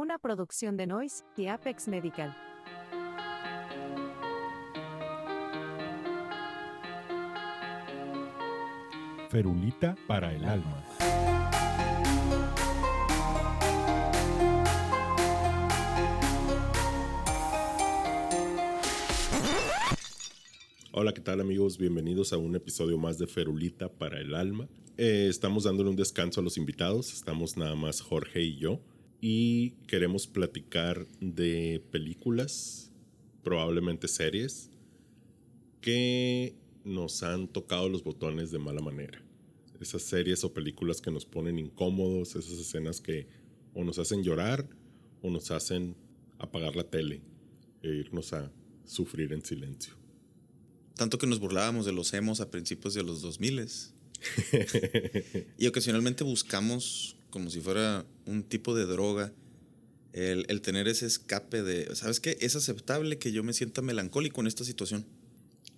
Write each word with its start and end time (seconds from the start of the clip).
Una 0.00 0.16
producción 0.16 0.76
de 0.76 0.86
Noise 0.86 1.24
y 1.36 1.46
Apex 1.48 1.88
Medical. 1.88 2.32
Ferulita 9.28 9.96
para 10.06 10.32
el 10.32 10.44
alma. 10.44 10.84
Hola, 20.92 21.12
¿qué 21.12 21.20
tal 21.20 21.40
amigos? 21.40 21.76
Bienvenidos 21.76 22.32
a 22.32 22.36
un 22.36 22.54
episodio 22.54 22.98
más 22.98 23.18
de 23.18 23.26
Ferulita 23.26 23.88
para 23.88 24.20
el 24.20 24.36
alma. 24.36 24.68
Eh, 24.96 25.26
estamos 25.28 25.64
dándole 25.64 25.90
un 25.90 25.96
descanso 25.96 26.40
a 26.40 26.44
los 26.44 26.56
invitados, 26.56 27.12
estamos 27.12 27.56
nada 27.56 27.74
más 27.74 28.00
Jorge 28.00 28.42
y 28.42 28.58
yo, 28.58 28.80
y 29.20 29.70
queremos 29.86 30.26
platicar 30.26 31.06
de 31.20 31.82
películas, 31.90 32.92
probablemente 33.42 34.08
series, 34.08 34.70
que 35.80 36.54
nos 36.84 37.22
han 37.22 37.48
tocado 37.48 37.88
los 37.88 38.04
botones 38.04 38.50
de 38.50 38.58
mala 38.58 38.80
manera. 38.80 39.22
Esas 39.80 40.02
series 40.02 40.42
o 40.44 40.52
películas 40.52 41.00
que 41.00 41.10
nos 41.10 41.24
ponen 41.24 41.58
incómodos, 41.58 42.36
esas 42.36 42.58
escenas 42.58 43.00
que 43.00 43.28
o 43.74 43.84
nos 43.84 43.98
hacen 43.98 44.22
llorar 44.22 44.68
o 45.22 45.30
nos 45.30 45.50
hacen 45.50 45.96
apagar 46.38 46.74
la 46.76 46.84
tele 46.84 47.22
e 47.82 47.88
irnos 47.88 48.32
a 48.32 48.50
sufrir 48.84 49.32
en 49.32 49.44
silencio. 49.44 49.94
Tanto 50.94 51.18
que 51.18 51.26
nos 51.26 51.38
burlábamos 51.38 51.86
de 51.86 51.92
los 51.92 52.12
emos 52.12 52.40
a 52.40 52.50
principios 52.50 52.94
de 52.94 53.04
los 53.04 53.22
2000 53.22 53.68
y 55.58 55.66
ocasionalmente 55.68 56.24
buscamos, 56.24 57.16
como 57.30 57.50
si 57.50 57.60
fuera 57.60 58.06
un 58.26 58.42
tipo 58.42 58.74
de 58.74 58.86
droga, 58.86 59.32
el, 60.12 60.46
el, 60.48 60.60
tener 60.60 60.88
ese 60.88 61.06
escape 61.06 61.62
de, 61.62 61.94
¿sabes 61.94 62.20
qué? 62.20 62.38
Es 62.40 62.56
aceptable 62.56 63.18
que 63.18 63.32
yo 63.32 63.44
me 63.44 63.52
sienta 63.52 63.82
melancólico 63.82 64.40
en 64.40 64.46
esta 64.46 64.64
situación. 64.64 65.06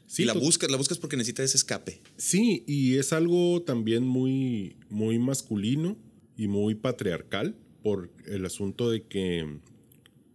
Sí, 0.07 0.23
y 0.23 0.27
la 0.27 0.33
buscas, 0.33 0.71
la 0.71 0.77
buscas 0.77 0.99
porque 0.99 1.17
necesita 1.17 1.45
ese 1.45 1.57
escape. 1.57 2.03
Sí, 2.17 2.65
y 2.67 2.97
es 2.97 3.13
algo 3.13 3.63
también 3.63 4.03
muy, 4.05 4.77
muy 4.89 5.19
masculino 5.19 5.97
y 6.37 6.49
muy 6.49 6.75
patriarcal 6.75 7.55
por 7.83 8.11
el 8.27 8.45
asunto 8.45 8.91
de 8.91 9.07
que 9.07 9.61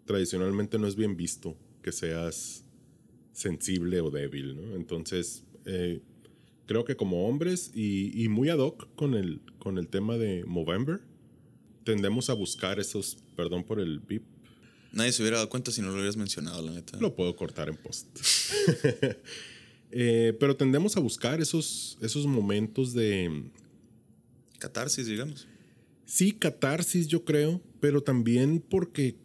tradicionalmente 0.05 0.79
no 0.79 0.87
es 0.87 0.95
bien 0.95 1.17
visto 1.17 1.57
que 1.81 1.91
seas 1.91 2.63
sensible 3.33 3.99
o 3.99 4.11
débil, 4.11 4.55
¿no? 4.55 4.75
Entonces, 4.75 5.43
eh, 5.65 5.99
creo 6.65 6.85
que 6.85 6.95
como 6.95 7.27
hombres 7.27 7.71
y, 7.73 8.27
muy 8.29 8.49
ad 8.49 8.59
hoc 8.59 8.87
con 8.95 9.13
el, 9.13 9.41
con 9.59 9.77
el 9.77 9.87
tema 9.87 10.17
de 10.17 10.43
Movember, 10.45 11.01
tendemos 11.83 12.29
a 12.29 12.33
buscar 12.33 12.79
esos, 12.79 13.17
perdón 13.35 13.63
por 13.63 13.79
el 13.79 13.99
beep. 13.99 14.23
Nadie 14.91 15.11
se 15.11 15.21
hubiera 15.21 15.37
dado 15.37 15.49
cuenta 15.49 15.71
si 15.71 15.81
no 15.81 15.87
lo 15.87 15.95
hubieras 15.95 16.17
mencionado, 16.17 16.61
la 16.61 16.71
neta. 16.71 16.97
Lo 16.99 17.15
puedo 17.15 17.35
cortar 17.35 17.69
en 17.69 17.77
post. 17.77 18.07
Eh, 19.97 20.35
pero 20.41 20.57
tendemos 20.57 20.97
a 20.97 20.99
buscar 20.99 21.39
esos, 21.39 21.97
esos 22.01 22.25
momentos 22.25 22.93
de... 22.93 23.49
Catarsis, 24.59 25.05
digamos. 25.05 25.47
Sí, 26.05 26.33
catarsis 26.33 27.07
yo 27.07 27.23
creo, 27.23 27.61
pero 27.79 28.03
también 28.03 28.59
porque 28.59 29.15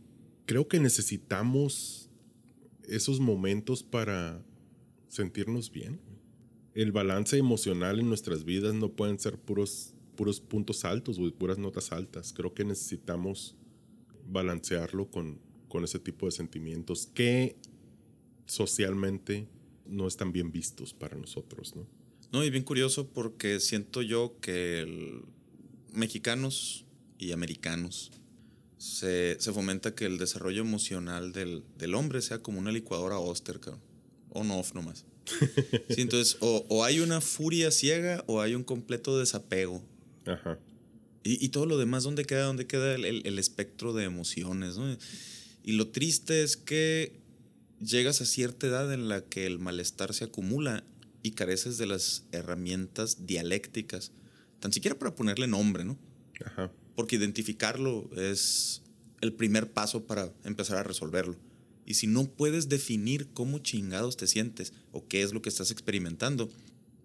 creo 0.46 0.68
que 0.68 0.78
necesitamos 0.78 2.08
esos 2.88 3.18
momentos 3.18 3.82
para 3.82 4.44
sentirnos 5.08 5.72
bien. 5.72 5.98
El 6.80 6.92
balance 6.92 7.36
emocional 7.36 8.00
en 8.00 8.08
nuestras 8.08 8.46
vidas 8.46 8.72
no 8.72 8.90
pueden 8.90 9.18
ser 9.18 9.38
puros, 9.38 9.92
puros 10.16 10.40
puntos 10.40 10.86
altos 10.86 11.18
o 11.18 11.30
puras 11.34 11.58
notas 11.58 11.92
altas. 11.92 12.32
Creo 12.32 12.54
que 12.54 12.64
necesitamos 12.64 13.54
balancearlo 14.26 15.10
con, 15.10 15.38
con 15.68 15.84
ese 15.84 15.98
tipo 15.98 16.24
de 16.24 16.32
sentimientos 16.32 17.06
que 17.12 17.56
socialmente 18.46 19.46
no 19.84 20.06
están 20.06 20.32
bien 20.32 20.52
vistos 20.52 20.94
para 20.94 21.18
nosotros, 21.18 21.76
¿no? 21.76 21.86
No, 22.32 22.42
y 22.44 22.48
bien 22.48 22.64
curioso 22.64 23.08
porque 23.08 23.60
siento 23.60 24.00
yo 24.00 24.38
que 24.40 25.20
mexicanos 25.92 26.86
y 27.18 27.32
americanos 27.32 28.10
se, 28.78 29.36
fomenta 29.52 29.94
que 29.94 30.06
el 30.06 30.16
desarrollo 30.16 30.62
emocional 30.62 31.32
del, 31.32 31.94
hombre 31.94 32.22
sea 32.22 32.38
como 32.42 32.58
una 32.58 32.72
licuadora 32.72 33.18
Oster, 33.18 33.60
cabrón. 33.60 33.82
On-off 34.30 34.72
nomás. 34.72 35.04
sí, 35.90 36.00
entonces, 36.00 36.36
o, 36.40 36.84
hay 36.84 37.00
una 37.00 37.20
furia 37.20 37.70
ciega 37.70 38.24
o 38.26 38.40
hay 38.40 38.54
un 38.54 38.64
completo 38.64 39.18
desapego. 39.18 39.82
Ajá. 40.26 40.58
Y, 41.22 41.50
todo 41.50 41.66
lo 41.66 41.76
demás, 41.76 42.04
¿dónde 42.04 42.24
queda? 42.24 42.44
¿Dónde 42.44 42.66
queda 42.66 42.94
el, 42.94 43.38
espectro 43.38 43.92
de 43.92 44.04
emociones? 44.04 44.76
Y 45.62 45.72
lo 45.72 45.88
triste 45.88 46.42
es 46.42 46.56
que 46.56 47.20
llegas 47.78 48.22
a 48.22 48.24
cierta 48.24 48.66
edad 48.66 48.92
en 48.92 49.08
la 49.08 49.22
que 49.22 49.44
el 49.44 49.58
malestar 49.58 50.14
se 50.14 50.24
acumula 50.24 50.82
y 51.22 51.32
careces 51.32 51.76
de 51.76 51.86
las 51.86 52.24
herramientas 52.32 53.26
dialécticas, 53.26 54.12
tan 54.60 54.72
siquiera 54.72 54.98
para 54.98 55.14
ponerle 55.14 55.46
nombre, 55.46 55.84
¿no? 55.84 55.98
Ajá 56.42 56.70
porque 57.00 57.16
identificarlo 57.16 58.10
es 58.14 58.82
el 59.22 59.32
primer 59.32 59.72
paso 59.72 60.04
para 60.04 60.30
empezar 60.44 60.76
a 60.76 60.82
resolverlo. 60.82 61.34
Y 61.90 61.94
si 61.94 62.06
no 62.06 62.30
puedes 62.30 62.68
definir 62.68 63.26
cómo 63.32 63.58
chingados 63.58 64.16
te 64.16 64.28
sientes 64.28 64.72
o 64.92 65.08
qué 65.08 65.22
es 65.22 65.32
lo 65.32 65.42
que 65.42 65.48
estás 65.48 65.72
experimentando, 65.72 66.48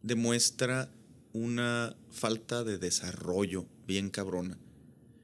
demuestra 0.04 0.92
una 1.34 1.96
falta 2.12 2.64
de 2.64 2.78
desarrollo 2.78 3.66
bien 3.88 4.12
cabrona. 4.12 4.60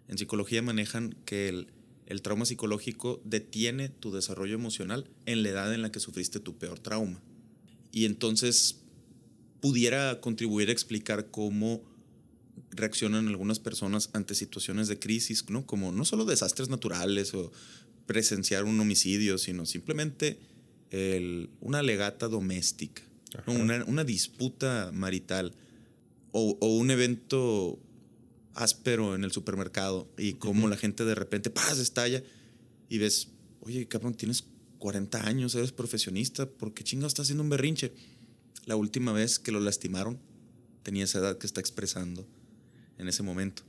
En 0.07 0.17
psicología 0.17 0.63
manejan 0.63 1.15
que 1.25 1.47
el, 1.47 1.67
el 2.07 2.23
trauma 2.23 2.45
psicológico 2.45 3.21
detiene 3.23 3.89
tu 3.89 4.11
desarrollo 4.11 4.55
emocional 4.55 5.07
en 5.27 5.43
la 5.43 5.49
edad 5.49 5.71
en 5.75 5.83
la 5.83 5.91
que 5.91 5.99
sufriste 5.99 6.39
tu 6.39 6.57
peor 6.57 6.79
trauma. 6.79 7.21
Y 7.91 8.05
entonces 8.05 8.79
pudiera 9.59 10.21
contribuir 10.21 10.69
a 10.69 10.71
explicar 10.71 11.29
cómo 11.29 11.83
reaccionan 12.71 13.27
algunas 13.27 13.59
personas 13.59 14.09
ante 14.13 14.33
situaciones 14.33 14.87
de 14.87 14.97
crisis, 14.97 15.47
¿no? 15.49 15.65
Como 15.65 15.91
no 15.91 16.05
solo 16.05 16.25
desastres 16.25 16.69
naturales 16.69 17.33
o 17.33 17.51
presenciar 18.05 18.63
un 18.63 18.79
homicidio, 18.79 19.37
sino 19.37 19.65
simplemente 19.65 20.39
una 21.61 21.81
legata 21.81 22.27
doméstica, 22.27 23.01
una, 23.47 24.03
disputa 24.03 24.91
marital 24.93 25.53
o, 26.31 26.57
un 26.61 26.91
evento 26.91 27.79
áspero 28.53 29.15
en 29.15 29.23
el 29.23 29.31
supermercado 29.31 30.11
y 30.17 30.33
como 30.33 30.67
la 30.67 30.75
gente 30.75 31.05
de 31.05 31.15
repente 31.15 31.49
¡paz! 31.49 31.79
estalla 31.79 32.21
y 32.89 32.97
ves, 32.97 33.29
oye, 33.61 33.87
cabrón, 33.87 34.15
tienes 34.15 34.43
40 34.79 35.25
años, 35.25 35.55
eres 35.55 35.71
profesionista, 35.71 36.49
¿por 36.49 36.73
qué 36.73 36.83
chingados 36.83 37.11
estás 37.11 37.27
haciendo 37.27 37.43
un 37.43 37.49
berrinche? 37.49 37.93
La 38.65 38.75
última 38.75 39.13
vez 39.13 39.39
que 39.39 39.53
lo 39.53 39.61
lastimaron 39.61 40.19
tenía 40.83 41.05
esa 41.05 41.19
edad 41.19 41.37
que 41.37 41.47
está 41.47 41.61
expresando 41.61 42.27
en 42.97 43.07
ese 43.07 43.23
momento. 43.23 43.63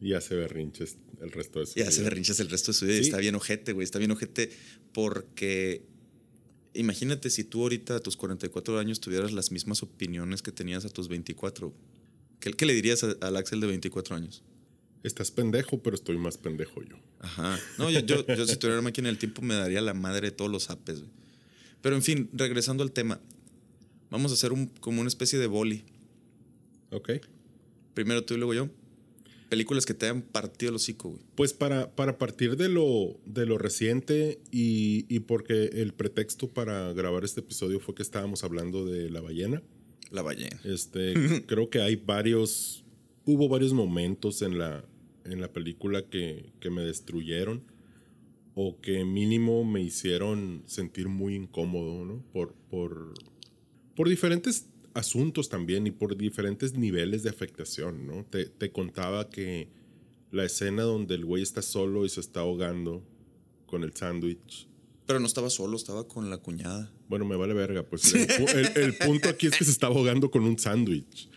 Y 0.00 0.12
hace 0.12 0.34
berrinches 0.34 0.98
el 1.20 1.32
resto 1.32 1.60
de 1.60 1.66
su 1.66 1.74
vida. 1.74 1.84
Y 1.84 1.88
hace 1.88 2.02
berrinches 2.02 2.40
el 2.40 2.50
resto 2.50 2.72
de 2.72 2.78
su 2.78 2.86
vida. 2.86 2.98
Está 2.98 3.18
bien 3.18 3.34
ojete, 3.34 3.72
güey. 3.72 3.84
Está 3.84 3.98
bien 3.98 4.10
ojete 4.10 4.50
porque 4.92 5.84
imagínate 6.74 7.30
si 7.30 7.44
tú 7.44 7.62
ahorita 7.62 7.96
a 7.96 8.00
tus 8.00 8.16
44 8.16 8.78
años 8.78 9.00
tuvieras 9.00 9.32
las 9.32 9.50
mismas 9.50 9.82
opiniones 9.82 10.42
que 10.42 10.52
tenías 10.52 10.84
a 10.84 10.88
tus 10.88 11.08
24. 11.08 11.74
¿Qué, 12.40 12.52
qué 12.52 12.66
le 12.66 12.74
dirías 12.74 13.02
al 13.02 13.36
Axel 13.36 13.60
de 13.60 13.66
24 13.66 14.16
años? 14.16 14.42
Estás 15.02 15.30
pendejo, 15.30 15.82
pero 15.82 15.94
estoy 15.94 16.18
más 16.18 16.38
pendejo 16.38 16.82
yo. 16.82 16.96
Ajá. 17.20 17.58
No, 17.78 17.90
yo, 17.90 18.00
yo, 18.00 18.26
yo 18.26 18.46
si 18.46 18.56
tuviera 18.56 18.82
máquina 18.82 19.08
del 19.08 19.18
tiempo 19.18 19.42
me 19.42 19.54
daría 19.54 19.80
la 19.80 19.94
madre 19.94 20.28
de 20.28 20.30
todos 20.32 20.50
los 20.50 20.70
apes. 20.70 21.00
Güey. 21.00 21.10
Pero 21.82 21.96
en 21.96 22.02
fin, 22.02 22.28
regresando 22.32 22.82
al 22.82 22.92
tema. 22.92 23.20
Vamos 24.10 24.32
a 24.32 24.34
hacer 24.34 24.52
un, 24.52 24.66
como 24.66 25.00
una 25.00 25.08
especie 25.08 25.38
de 25.38 25.46
boli. 25.46 25.84
Ok. 26.90 27.10
Primero 27.94 28.24
tú 28.24 28.34
y 28.34 28.38
luego 28.38 28.54
yo. 28.54 28.68
Películas 29.48 29.86
que 29.86 29.94
te 29.94 30.06
hayan 30.06 30.22
partido 30.22 30.70
el 30.70 30.76
hocico, 30.76 31.10
güey. 31.10 31.22
Pues 31.34 31.52
para, 31.54 31.94
para 31.94 32.18
partir 32.18 32.56
de 32.56 32.68
lo, 32.68 33.18
de 33.24 33.46
lo 33.46 33.56
reciente 33.58 34.40
y, 34.50 35.20
porque 35.20 35.70
el 35.72 35.94
pretexto 35.94 36.48
para 36.48 36.92
grabar 36.92 37.24
este 37.24 37.40
episodio 37.40 37.80
fue 37.80 37.94
que 37.94 38.02
estábamos 38.02 38.44
hablando 38.44 38.84
de 38.84 39.10
la 39.10 39.20
ballena. 39.20 39.62
La 40.10 40.22
ballena. 40.22 40.60
Este, 40.64 41.14
creo 41.46 41.70
que 41.70 41.80
hay 41.80 41.96
varios, 41.96 42.84
hubo 43.24 43.48
varios 43.48 43.72
momentos 43.72 44.42
en 44.42 44.58
la, 44.58 44.84
en 45.24 45.40
la 45.40 45.52
película 45.52 46.02
que, 46.02 46.52
que 46.60 46.70
me 46.70 46.82
destruyeron 46.82 47.62
o 48.54 48.80
que 48.80 49.04
mínimo 49.04 49.64
me 49.64 49.80
hicieron 49.80 50.64
sentir 50.66 51.08
muy 51.08 51.36
incómodo, 51.36 52.04
¿no? 52.04 52.24
Por, 52.32 52.54
por, 52.70 53.14
por 53.94 54.08
diferentes 54.08 54.66
asuntos 54.98 55.48
también 55.48 55.86
y 55.86 55.90
por 55.90 56.16
diferentes 56.16 56.74
niveles 56.74 57.22
de 57.22 57.30
afectación, 57.30 58.06
¿no? 58.06 58.24
Te, 58.24 58.46
te 58.46 58.72
contaba 58.72 59.30
que 59.30 59.68
la 60.30 60.44
escena 60.44 60.82
donde 60.82 61.14
el 61.14 61.24
güey 61.24 61.42
está 61.42 61.62
solo 61.62 62.04
y 62.04 62.08
se 62.08 62.20
está 62.20 62.40
ahogando 62.40 63.02
con 63.66 63.84
el 63.84 63.94
sándwich. 63.94 64.68
Pero 65.06 65.20
no 65.20 65.26
estaba 65.26 65.48
solo, 65.48 65.76
estaba 65.76 66.06
con 66.06 66.28
la 66.28 66.38
cuñada. 66.38 66.92
Bueno, 67.08 67.24
me 67.24 67.36
vale 67.36 67.54
verga, 67.54 67.82
pues 67.82 68.12
el, 68.12 68.26
el, 68.76 68.94
punto 68.96 69.28
aquí 69.28 69.46
es 69.46 69.56
que 69.56 69.64
se 69.64 69.70
está 69.70 69.86
ahogando 69.86 70.30
con 70.30 70.42
un 70.42 70.58
sándwich. 70.58 71.30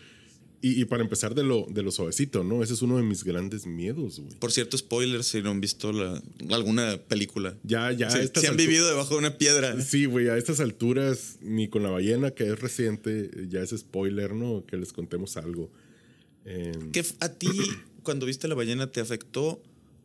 Y, 0.64 0.80
y 0.80 0.84
para 0.84 1.02
empezar 1.02 1.34
de 1.34 1.42
lo, 1.42 1.66
de 1.68 1.82
lo 1.82 1.90
suavecito, 1.90 2.44
¿no? 2.44 2.62
Ese 2.62 2.74
es 2.74 2.82
uno 2.82 2.96
de 2.96 3.02
mis 3.02 3.24
grandes 3.24 3.66
miedos, 3.66 4.20
güey. 4.20 4.32
Por 4.38 4.52
cierto, 4.52 4.78
spoilers 4.78 5.26
si 5.26 5.42
no 5.42 5.50
han 5.50 5.60
visto 5.60 5.92
la- 5.92 6.22
alguna 6.50 6.98
película. 7.08 7.58
Ya, 7.64 7.90
ya. 7.90 8.08
Si 8.10 8.46
han 8.46 8.56
vivido 8.56 8.86
debajo 8.88 9.14
de 9.14 9.18
una 9.18 9.36
piedra. 9.38 9.80
Sí, 9.82 10.04
güey, 10.04 10.28
a 10.28 10.36
estas 10.38 10.60
alturas, 10.60 11.38
ni 11.42 11.66
con 11.68 11.82
la 11.82 11.90
ballena, 11.90 12.30
que 12.30 12.44
es 12.44 12.60
reciente, 12.60 13.28
ya 13.48 13.60
es 13.60 13.70
spoiler, 13.76 14.34
¿no? 14.34 14.64
Que 14.64 14.76
les 14.76 14.92
contemos 14.92 15.36
algo. 15.36 15.68
Eh, 16.44 16.72
¿Qué 16.92 17.00
f- 17.00 17.16
a 17.20 17.28
ti, 17.28 17.48
cuando 18.04 18.26
viste 18.26 18.46
la 18.46 18.54
ballena, 18.54 18.86
te 18.90 19.00
afectó 19.00 19.60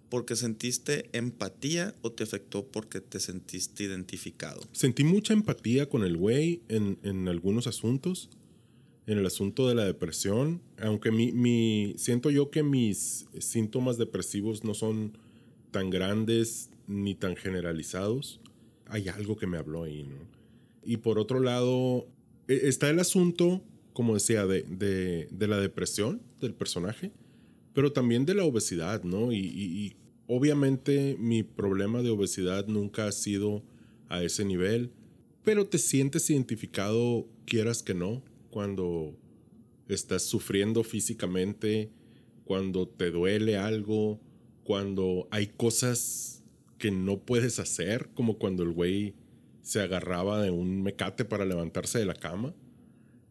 porque 0.10 0.36
sentiste 0.36 1.10
empatía 1.14 1.94
o 2.02 2.12
te 2.14 2.24
afectó 2.24 2.66
porque 2.66 3.00
te 3.02 3.20
sentiste 3.20 3.84
identificado? 3.84 4.62
Sentí 4.72 5.04
mucha 5.04 5.34
empatía 5.34 5.88
con 5.88 6.04
el 6.04 6.18
güey 6.18 6.62
en, 6.70 6.98
en 7.04 7.28
algunos 7.28 7.68
asuntos. 7.68 8.30
En 9.08 9.18
el 9.18 9.26
asunto 9.26 9.68
de 9.68 9.74
la 9.76 9.86
depresión. 9.86 10.62
Aunque 10.80 11.12
mi, 11.12 11.32
mi- 11.32 11.94
siento 11.98 12.30
yo 12.30 12.52
que 12.52 12.62
mis 12.62 13.26
síntomas 13.40 13.98
depresivos 13.98 14.64
no 14.64 14.74
son 14.74 15.18
tan 15.72 15.90
grandes 15.90 16.70
ni 16.88 17.16
tan 17.16 17.36
generalizados. 17.36 18.40
Hay 18.86 19.08
algo 19.08 19.38
que 19.38 19.48
me 19.48 19.58
habló 19.58 19.84
ahí, 19.84 20.04
¿no? 20.04 20.16
Y 20.84 20.98
por 20.98 21.20
otro 21.20 21.40
lado, 21.40 22.08
e- 22.48 22.68
está 22.68 22.90
el 22.90 23.00
asunto, 23.00 23.62
como 23.94 24.14
decía, 24.14 24.46
de, 24.46 24.64
de- 24.64 25.28
de 25.32 25.48
la 25.48 25.60
depresión 25.60 26.22
del 26.42 26.54
personaje, 26.54 27.12
pero 27.74 27.92
también 27.94 28.26
de 28.26 28.36
la 28.36 28.44
obesidad, 28.44 29.04
¿no? 29.04 29.32
Y, 29.32 29.38
y- 29.40 29.86
y 29.86 29.96
obviamente 30.28 31.16
mi 31.20 31.44
problema 31.44 32.02
de 32.02 32.10
obesidad 32.10 32.68
nunca 32.68 33.08
ha 33.08 33.12
sido 33.12 33.64
a 34.10 34.24
ese 34.24 34.44
nivel, 34.46 34.92
pero 35.44 35.66
te 35.66 35.78
sientes 35.78 36.30
identificado, 36.30 37.26
quieras 37.46 37.84
que 37.84 37.94
no, 37.94 38.22
cuando 38.58 39.16
estás 39.88 40.24
sufriendo 40.24 40.84
físicamente, 40.84 41.92
cuando 42.44 42.88
te 42.88 43.12
duele 43.12 43.56
algo, 43.56 44.20
cuando 44.64 45.28
hay 45.30 45.46
cosas 45.46 46.44
que 46.80 46.90
no 46.90 47.20
puedes 47.20 47.60
hacer, 47.60 48.10
como 48.16 48.40
cuando 48.40 48.64
el 48.64 48.72
güey 48.72 49.14
se 49.62 49.80
agarraba 49.80 50.42
de 50.42 50.50
un 50.50 50.82
mecate 50.82 51.24
para 51.24 51.46
levantarse 51.46 52.00
de 52.00 52.06
la 52.06 52.16
cama. 52.16 52.56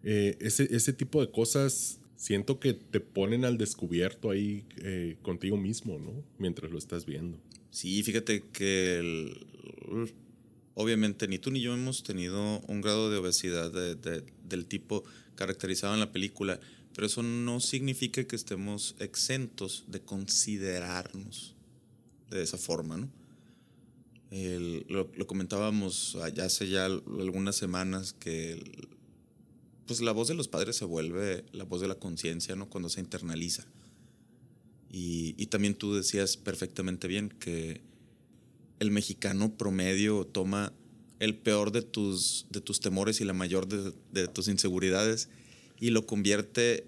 Eh, 0.05 0.37
ese, 0.41 0.69
ese 0.73 0.93
tipo 0.93 1.21
de 1.21 1.33
cosas 1.33 2.01
siento 2.15 2.61
que 2.61 2.73
te 2.75 3.01
ponen 3.01 3.45
al 3.45 3.59
descubierto 3.59 4.31
ahí 4.31 4.65
eh, 4.81 5.17
contigo 5.23 5.57
mismo, 5.57 5.99
¿no? 5.99 6.23
Mientras 6.39 6.71
lo 6.71 6.79
estás 6.79 7.05
viendo. 7.05 7.37
Sí, 7.71 8.01
fíjate 8.05 8.45
que 8.53 8.99
el- 9.01 9.45
obviamente 10.79 11.27
ni 11.27 11.39
tú 11.39 11.51
ni 11.51 11.61
yo 11.61 11.75
hemos 11.75 12.03
tenido 12.03 12.61
un 12.69 12.81
grado 12.83 13.11
de 13.11 13.17
obesidad 13.17 13.73
de- 13.73 13.95
de- 13.97 14.23
del 14.49 14.67
tipo 14.67 15.03
caracterizado 15.35 15.95
en 15.95 16.01
la 16.01 16.13
película, 16.13 16.61
pero 16.95 17.07
eso 17.07 17.23
no 17.23 17.61
significa 17.61 18.23
que 18.25 18.37
estemos 18.37 18.95
exentos 19.01 19.85
de 19.89 20.01
considerarnos 20.03 21.55
de 22.31 22.43
esa 22.43 22.59
forma, 22.59 22.97
¿no? 22.99 23.09
Lo, 24.89 25.27
comentábamos 25.27 26.17
allá 26.17 26.45
hace 26.47 26.69
ya 26.69 26.85
algunas 26.87 27.57
semanas 27.57 28.13
que 28.13 28.63
pues 29.87 30.01
la 30.01 30.13
voz 30.13 30.29
de 30.29 30.35
los 30.35 30.49
padres 30.49 30.77
se 30.77 30.85
vuelve 30.85 31.45
la 31.53 31.65
voz 31.65 31.81
de 31.81 31.89
la 31.89 31.95
conciencia, 31.95 32.55
¿no? 32.57 32.69
Cuando 32.69 32.89
se 32.89 33.01
internaliza. 33.01 33.65
Y 34.91 35.47
también 35.47 35.75
tú 35.75 35.95
decías 35.95 36.37
perfectamente 36.37 37.07
bien 37.09 37.29
que 37.29 37.81
el 38.81 38.91
mexicano 38.91 39.57
promedio 39.57 40.25
toma 40.27 40.73
el 41.19 41.35
peor 41.37 41.73
de 41.73 41.83
tus, 41.83 42.47
de 42.51 42.61
tus 42.61 42.81
temores 42.81 43.21
y 43.21 43.25
la 43.25 43.33
mayor 43.33 43.67
de, 43.69 43.93
de 44.13 44.29
tus 44.29 44.49
inseguridades 44.49 45.29
y 45.81 45.91
lo 45.91 46.07
convierte 46.07 46.87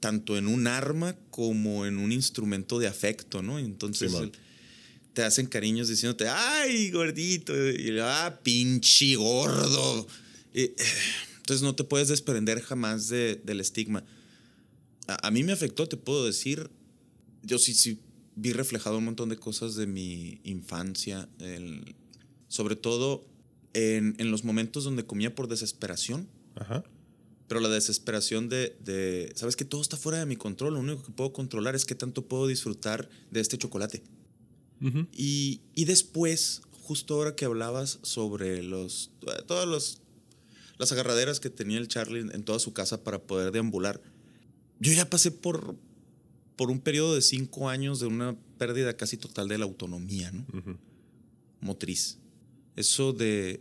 tanto 0.00 0.36
en 0.36 0.48
un 0.48 0.66
arma 0.66 1.16
como 1.30 1.86
en 1.86 1.98
un 1.98 2.10
instrumento 2.10 2.78
de 2.80 2.88
afecto, 2.88 3.40
¿no? 3.42 3.58
Entonces 3.60 4.10
Sí, 4.10 4.16
man. 4.16 4.24
el- 4.24 4.32
te 5.14 5.22
hacen 5.22 5.46
cariños 5.46 5.88
diciéndote, 5.88 6.26
ay, 6.28 6.90
gordito, 6.90 7.52
y 7.70 7.98
ah, 8.00 8.40
pinche 8.42 9.14
gordo. 9.14 10.06
Y, 10.54 10.72
entonces 11.36 11.62
no 11.62 11.74
te 11.76 11.84
puedes 11.84 12.08
desprender 12.08 12.60
jamás 12.62 13.08
de- 13.08 13.36
del 13.44 13.60
estigma. 13.60 14.04
A, 15.06 15.28
a 15.28 15.30
mí 15.30 15.42
me 15.44 15.52
afectó, 15.52 15.86
te 15.86 15.96
puedo 15.98 16.24
decir, 16.26 16.70
yo 17.42 17.58
sí, 17.58 17.74
sí 17.74 18.00
vi 18.36 18.52
reflejado 18.52 18.98
un 18.98 19.04
montón 19.04 19.28
de 19.28 19.36
cosas 19.36 19.74
de 19.76 19.86
mi 19.86 20.40
infancia, 20.44 21.28
el- 21.38 21.94
sobre 22.48 22.76
todo 22.76 23.26
en, 23.74 24.14
en 24.18 24.30
los 24.30 24.44
momentos 24.44 24.84
donde 24.84 25.04
comía 25.06 25.34
por 25.34 25.48
desesperación, 25.48 26.28
Ajá. 26.54 26.84
pero 27.48 27.60
la 27.60 27.68
desesperación 27.68 28.48
de, 28.48 28.76
de, 28.84 29.32
sabes 29.34 29.56
que 29.56 29.64
todo 29.64 29.80
está 29.82 29.96
fuera 29.96 30.18
de 30.18 30.26
mi 30.26 30.36
control, 30.36 30.74
lo 30.74 30.80
único 30.80 31.02
que 31.02 31.12
puedo 31.12 31.32
controlar 31.32 31.74
es 31.74 31.84
qué 31.84 31.94
tanto 31.94 32.26
puedo 32.26 32.46
disfrutar 32.46 33.08
de 33.30 33.40
este 33.40 33.56
chocolate. 33.58 34.02
Ujú. 34.82 35.06
Y, 35.12 35.60
y 35.74 35.84
después, 35.84 36.62
justo 36.82 37.14
ahora 37.14 37.34
que 37.36 37.44
hablabas 37.44 37.98
sobre 38.02 38.62
los, 38.62 39.10
todas 39.46 39.66
los, 39.68 39.98
las 40.78 40.90
agarraderas 40.92 41.38
que 41.40 41.50
tenía 41.50 41.78
el 41.78 41.88
Charlie 41.88 42.20
en 42.32 42.42
toda 42.44 42.58
su 42.58 42.72
casa 42.72 43.04
para 43.04 43.22
poder 43.22 43.52
deambular, 43.52 44.00
yo 44.80 44.92
ya 44.92 45.08
pasé 45.08 45.30
por, 45.30 45.76
por 46.62 46.70
un 46.70 46.78
periodo 46.80 47.16
de 47.16 47.22
cinco 47.22 47.68
años 47.68 47.98
de 47.98 48.06
una 48.06 48.36
pérdida 48.56 48.96
casi 48.96 49.16
total 49.16 49.48
de 49.48 49.58
la 49.58 49.64
autonomía 49.64 50.30
¿no? 50.30 50.46
Motriz. 51.60 52.18
Eso 52.76 53.12
de 53.12 53.60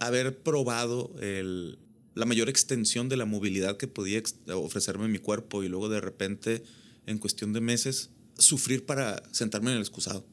haber 0.00 0.36
probado 0.42 1.14
el, 1.20 1.78
la 2.16 2.26
mayor 2.26 2.48
extensión 2.48 3.08
de 3.08 3.16
la 3.16 3.26
movilidad 3.26 3.76
que 3.76 3.86
podía 3.86 4.20
ofrecerme 4.54 5.06
mi 5.06 5.18
cuerpo 5.20 5.62
y 5.62 5.68
luego 5.68 5.88
de 5.88 6.00
repente, 6.00 6.64
en 7.06 7.18
cuestión 7.18 7.52
de 7.52 7.60
meses, 7.60 8.10
sufrir 8.38 8.84
para 8.86 9.22
sentarme 9.30 9.70
en 9.70 9.76
el 9.76 9.82
excusado 9.82 10.26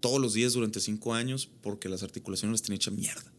todos 0.00 0.20
los 0.20 0.34
días 0.34 0.52
durante 0.52 0.78
cinco 0.80 1.14
años 1.14 1.48
porque 1.62 1.88
las 1.88 2.02
articulaciones 2.02 2.52
las 2.52 2.62
tenía 2.62 2.76
hecha 2.76 2.90
mierda. 2.90 3.32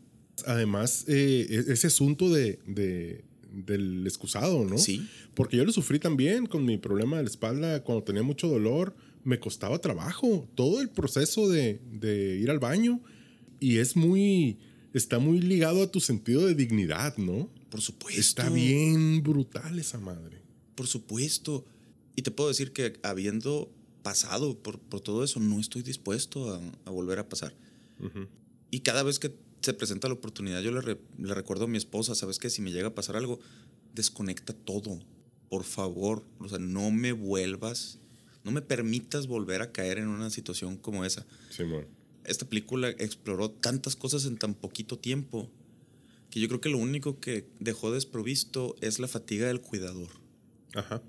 Además, 0.47 1.05
eh, 1.07 1.45
e- 1.49 1.71
ese 1.73 1.85
asunto 1.85 2.29
de, 2.29 2.59
de- 2.65 3.23
del 3.51 4.05
excusado, 4.05 4.65
¿no? 4.65 4.77
Sí. 4.77 5.07
Porque 5.33 5.57
yo 5.57 5.65
lo 5.65 5.71
sufrí 5.71 5.99
también 5.99 6.45
con 6.45 6.65
mi 6.65 6.77
problema 6.77 7.17
de 7.17 7.23
la 7.23 7.29
espalda. 7.29 7.83
Cuando 7.83 8.03
tenía 8.03 8.23
mucho 8.23 8.47
dolor, 8.47 8.95
me 9.23 9.39
costaba 9.39 9.79
trabajo. 9.79 10.47
Todo 10.55 10.81
el 10.81 10.89
proceso 10.89 11.49
de, 11.49 11.81
de 11.91 12.37
ir 12.37 12.49
al 12.49 12.59
baño. 12.59 13.01
Y 13.59 13.77
es 13.77 13.95
muy. 13.95 14.57
Está 14.93 15.19
muy 15.19 15.39
ligado 15.39 15.83
a 15.83 15.91
tu 15.91 15.99
sentido 15.99 16.45
de 16.45 16.55
dignidad, 16.55 17.17
¿no? 17.17 17.49
Por 17.69 17.81
supuesto. 17.81 18.19
Está 18.19 18.49
bien 18.49 19.21
brutal 19.21 19.77
esa 19.77 19.99
madre. 19.99 20.41
Por 20.75 20.87
supuesto. 20.87 21.65
Y 22.15 22.23
te 22.23 22.31
puedo 22.31 22.49
decir 22.49 22.71
que 22.73 22.99
habiendo 23.03 23.71
pasado 24.01 24.57
por, 24.57 24.79
por 24.79 25.01
todo 25.01 25.23
eso, 25.23 25.39
no 25.39 25.59
estoy 25.59 25.83
dispuesto 25.83 26.53
a, 26.53 26.61
a 26.85 26.89
volver 26.89 27.19
a 27.19 27.29
pasar. 27.29 27.53
Y 28.71 28.79
cada 28.79 29.03
vez 29.03 29.19
que 29.19 29.35
se 29.61 29.73
presenta 29.73 30.07
la 30.07 30.13
oportunidad, 30.15 30.61
yo 30.61 30.71
le, 30.71 30.81
re- 30.81 30.99
le 31.17 31.33
recuerdo 31.33 31.65
a 31.65 31.67
mi 31.67 31.77
esposa, 31.77 32.15
¿sabes 32.15 32.39
qué? 32.39 32.49
Si 32.49 32.61
me 32.61 32.71
llega 32.71 32.89
a 32.89 32.95
pasar 32.95 33.15
algo, 33.15 33.39
desconecta 33.93 34.53
todo. 34.53 34.99
Por 35.49 35.63
favor. 35.63 36.23
O 36.39 36.47
sea, 36.47 36.59
no 36.59 36.91
me 36.91 37.11
vuelvas, 37.11 37.99
no 38.43 38.51
me 38.51 38.61
permitas 38.61 39.27
volver 39.27 39.61
a 39.61 39.71
caer 39.71 39.97
en 39.97 40.07
una 40.07 40.29
situación 40.29 40.77
como 40.77 41.03
esa. 41.05 41.25
Simón. 41.49 41.87
Esta 42.23 42.47
película 42.47 42.89
exploró 42.89 43.49
tantas 43.49 43.95
cosas 43.95 44.25
en 44.25 44.37
tan 44.37 44.53
poquito 44.53 44.99
tiempo 44.99 45.49
que 46.29 46.39
yo 46.39 46.47
creo 46.47 46.61
que 46.61 46.69
lo 46.69 46.77
único 46.77 47.19
que 47.19 47.49
dejó 47.59 47.91
desprovisto 47.91 48.75
es 48.81 48.99
la 48.99 49.07
fatiga 49.07 49.47
del 49.47 49.61
cuidador. 49.61 50.09
Ajá. 50.75 51.01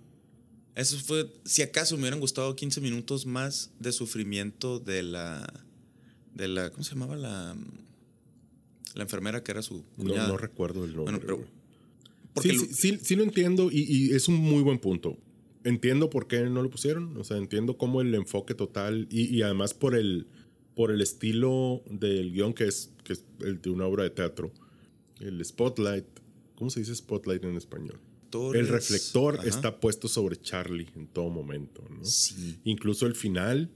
Eso 0.75 0.99
fue, 0.99 1.31
si 1.45 1.61
acaso 1.61 1.97
me 1.97 2.03
hubieran 2.05 2.21
gustado 2.21 2.57
15 2.57 2.81
minutos 2.81 3.27
más 3.27 3.71
de 3.79 3.93
sufrimiento 3.93 4.79
de 4.79 5.03
la, 5.03 5.65
de 6.35 6.49
la, 6.49 6.71
¿cómo 6.71 6.85
se 6.85 6.93
llamaba? 6.95 7.17
La, 7.17 7.55
la 8.95 9.03
enfermera 9.05 9.43
que 9.43 9.53
era 9.53 9.63
su 9.63 9.79
No, 9.97 10.05
cuñada. 10.05 10.29
no 10.29 10.37
recuerdo 10.37 10.85
el 10.85 10.95
nombre. 10.97 11.19
Bueno, 11.19 11.21
pero-. 11.21 11.45
Porque 12.35 12.51
sí, 12.51 12.55
lo- 12.57 12.61
sí, 12.63 12.69
sí, 12.73 12.99
sí 13.03 13.17
lo 13.17 13.23
entiendo 13.25 13.71
y, 13.73 13.83
y 13.89 14.13
es 14.15 14.29
un 14.29 14.37
muy 14.37 14.63
buen 14.63 14.79
punto. 14.79 15.19
Entiendo 15.65 16.09
por 16.11 16.27
qué 16.27 16.41
no 16.49 16.63
lo 16.63 16.71
pusieron. 16.71 17.17
O 17.17 17.25
sea, 17.25 17.37
entiendo 17.37 17.77
cómo 17.77 18.01
el 18.01 18.15
enfoque 18.15 18.55
total 18.55 19.07
y, 19.11 19.35
y 19.37 19.43
además 19.43 19.75
por 19.75 19.95
el, 19.95 20.27
por 20.75 20.91
el 20.91 21.01
estilo 21.03 21.83
del 21.91 22.33
guion 22.33 22.55
que 22.55 22.65
es, 22.67 22.93
que 23.05 23.13
es 23.15 23.25
el 23.41 23.61
de 23.61 23.71
una 23.71 23.87
obra 23.87 24.05
de 24.05 24.11
teatro. 24.11 24.53
El 25.21 25.45
spotlight. 25.45 26.07
¿Cómo 26.55 26.71
se 26.71 26.81
dice 26.81 26.95
spotlight 26.95 27.45
en 27.45 27.57
español? 27.57 27.99
El 28.55 28.69
reflector 28.69 29.39
Ajá. 29.41 29.49
está 29.49 29.81
puesto 29.81 30.07
sobre 30.07 30.37
Charlie 30.37 30.87
en 30.95 31.09
todo 31.09 31.29
momento. 31.31 31.83
¿no? 31.91 32.05
Sí. 32.05 32.59
Incluso 32.65 33.07
el 33.07 33.15
final. 33.17 33.71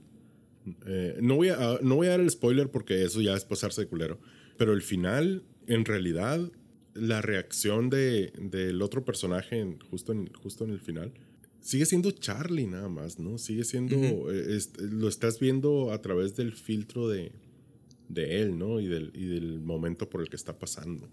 eh, 0.87 1.17
no, 1.21 1.35
voy 1.35 1.49
a, 1.49 1.79
no 1.81 1.95
voy 1.97 2.07
a 2.07 2.11
dar 2.11 2.19
el 2.21 2.29
spoiler 2.31 2.71
porque 2.71 3.03
eso 3.03 3.21
ya 3.21 3.35
es 3.35 3.43
pasarse 3.43 3.81
de 3.81 3.87
culero. 3.87 4.19
Pero 4.57 4.73
el 4.73 4.81
final, 4.81 5.43
en 5.67 5.85
realidad, 5.85 6.51
la 6.93 7.21
reacción 7.21 7.89
de, 7.89 8.31
del 8.39 8.81
otro 8.81 9.03
personaje 9.03 9.59
en- 9.59 9.79
justo, 9.79 10.11
en, 10.13 10.31
justo 10.33 10.63
en 10.63 10.71
el 10.71 10.79
final, 10.79 11.11
sigue 11.61 11.85
siendo 11.85 12.11
Charlie 12.11 12.67
nada 12.67 12.87
más, 12.89 13.19
¿no? 13.19 13.37
Sigue 13.37 13.63
siendo. 13.65 14.31
Eh, 14.31 14.55
es- 14.55 14.71
lo 14.79 15.07
estás 15.09 15.39
viendo 15.39 15.91
a 15.91 16.01
través 16.01 16.35
del 16.35 16.53
filtro 16.53 17.09
de, 17.09 17.31
de 18.07 18.41
él, 18.41 18.57
¿no? 18.57 18.79
Y 18.79 18.87
del, 18.87 19.11
y 19.13 19.25
del 19.25 19.59
momento 19.59 20.09
por 20.09 20.21
el 20.21 20.29
que 20.29 20.35
está 20.37 20.57
pasando. 20.57 21.09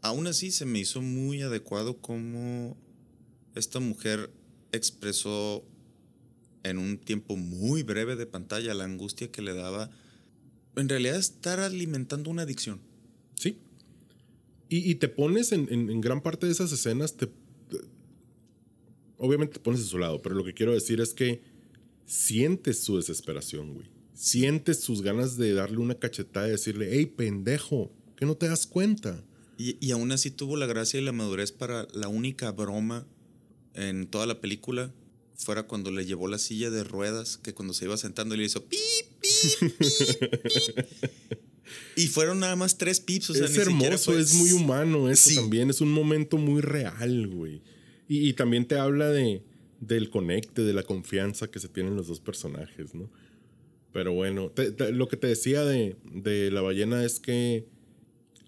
Aún 0.00 0.26
así 0.26 0.50
se 0.50 0.64
me 0.64 0.78
hizo 0.80 1.02
muy 1.02 1.42
adecuado 1.42 1.98
cómo 1.98 2.76
esta 3.54 3.80
mujer 3.80 4.30
expresó 4.72 5.64
en 6.62 6.78
un 6.78 6.98
tiempo 6.98 7.36
muy 7.36 7.82
breve 7.82 8.14
de 8.16 8.26
pantalla 8.26 8.74
la 8.74 8.84
angustia 8.84 9.30
que 9.30 9.42
le 9.42 9.54
daba 9.54 9.90
en 10.76 10.88
realidad 10.88 11.16
estar 11.16 11.60
alimentando 11.60 12.30
una 12.30 12.42
adicción. 12.42 12.80
Sí. 13.34 13.58
Y, 14.68 14.96
te 14.96 15.08
pones 15.08 15.52
en, 15.52 15.68
en, 15.70 16.00
gran 16.02 16.20
parte 16.20 16.44
de 16.44 16.52
esas 16.52 16.70
escenas, 16.72 17.16
te, 17.16 17.30
obviamente 19.16 19.54
te 19.54 19.60
pones 19.60 19.80
a 19.80 19.84
su 19.84 19.98
lado, 19.98 20.20
pero 20.20 20.34
lo 20.34 20.44
que 20.44 20.52
quiero 20.52 20.74
decir 20.74 21.00
es 21.00 21.14
que 21.14 21.40
sientes 22.04 22.84
su 22.84 22.96
desesperación, 22.98 23.72
güey. 23.72 23.86
Sientes 24.12 24.80
sus 24.80 25.00
ganas 25.00 25.38
de 25.38 25.54
darle 25.54 25.78
una 25.78 25.94
cachetada 25.94 26.48
y 26.48 26.50
decirle, 26.50 26.88
hey, 26.92 27.06
pendejo, 27.06 27.90
que 28.16 28.26
no 28.26 28.36
te 28.36 28.48
das 28.48 28.66
cuenta. 28.66 29.24
Y, 29.56 29.78
y 29.80 29.92
aún 29.92 30.12
así 30.12 30.30
tuvo 30.30 30.56
la 30.56 30.66
gracia 30.66 31.00
y 31.00 31.04
la 31.04 31.12
madurez 31.12 31.50
para 31.50 31.88
la 31.94 32.08
única 32.08 32.50
broma 32.50 33.06
en 33.74 34.06
toda 34.06 34.26
la 34.26 34.40
película 34.40 34.92
fuera 35.38 35.62
cuando 35.62 35.90
le 35.90 36.04
llevó 36.04 36.28
la 36.28 36.38
silla 36.38 36.70
de 36.70 36.84
ruedas, 36.84 37.38
que 37.38 37.54
cuando 37.54 37.72
se 37.72 37.84
iba 37.84 37.96
sentando 37.96 38.36
le 38.36 38.44
hizo 38.44 38.64
pip, 38.66 39.06
pip, 39.20 39.78
pip, 39.78 40.86
Y 41.96 42.06
fueron 42.06 42.40
nada 42.40 42.56
más 42.56 42.78
tres 42.78 43.00
pips. 43.00 43.30
O 43.30 43.34
sea, 43.34 43.46
es 43.46 43.56
hermoso, 43.56 44.16
es 44.16 44.34
muy 44.34 44.52
humano 44.52 45.10
eso 45.10 45.30
también. 45.34 45.70
Es 45.70 45.80
un 45.80 45.92
momento 45.92 46.36
muy 46.36 46.60
real, 46.60 47.26
güey. 47.26 47.62
Y, 48.08 48.32
también 48.34 48.66
te 48.66 48.78
habla 48.78 49.10
de, 49.10 49.42
del 49.80 50.08
conecte, 50.08 50.62
de 50.62 50.72
la 50.72 50.82
confianza 50.82 51.50
que 51.50 51.58
se 51.58 51.68
tienen 51.68 51.94
los 51.94 52.06
dos 52.08 52.20
personajes, 52.20 52.94
¿no? 52.94 53.10
Pero 53.92 54.12
bueno, 54.12 54.52
lo 54.92 55.08
que 55.08 55.16
te 55.16 55.26
decía 55.26 55.64
de, 55.64 55.96
de, 56.12 56.50
la 56.50 56.62
ballena 56.62 57.04
es 57.04 57.20
que 57.20 57.66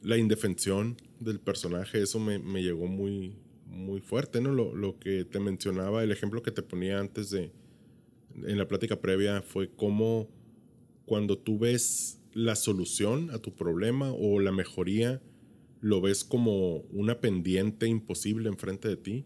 la 0.01 0.17
indefensión 0.17 0.97
del 1.19 1.41
personaje, 1.41 2.01
eso 2.01 2.21
me, 2.21 2.39
me 2.39 2.63
llegó 2.63 2.87
muy, 2.87 3.37
muy 3.67 4.01
fuerte, 4.01 4.41
¿no? 4.41 4.53
Lo, 4.53 4.75
lo, 4.75 4.99
que 4.99 5.25
te 5.25 5.41
mencionaba, 5.41 6.03
el 6.03 6.13
ejemplo 6.13 6.43
que 6.43 6.53
te 6.53 6.63
ponía 6.63 6.99
antes 6.99 7.31
de, 7.31 7.53
en 8.45 8.57
la 8.59 8.67
plática 8.67 9.01
previa, 9.01 9.43
fue 9.43 9.69
cómo 9.69 10.29
cuando 11.11 11.37
tú 11.37 11.59
ves 11.59 12.21
la 12.35 12.55
solución 12.55 13.31
a 13.33 13.41
tu 13.41 13.53
problema 13.53 14.13
o 14.13 14.39
la 14.39 14.53
mejoría, 14.53 15.21
lo 15.81 16.01
ves 16.01 16.23
como 16.23 16.83
una 16.93 17.21
pendiente 17.21 17.89
imposible 17.89 18.49
enfrente 18.49 18.87
de 18.87 18.97
ti. 18.97 19.25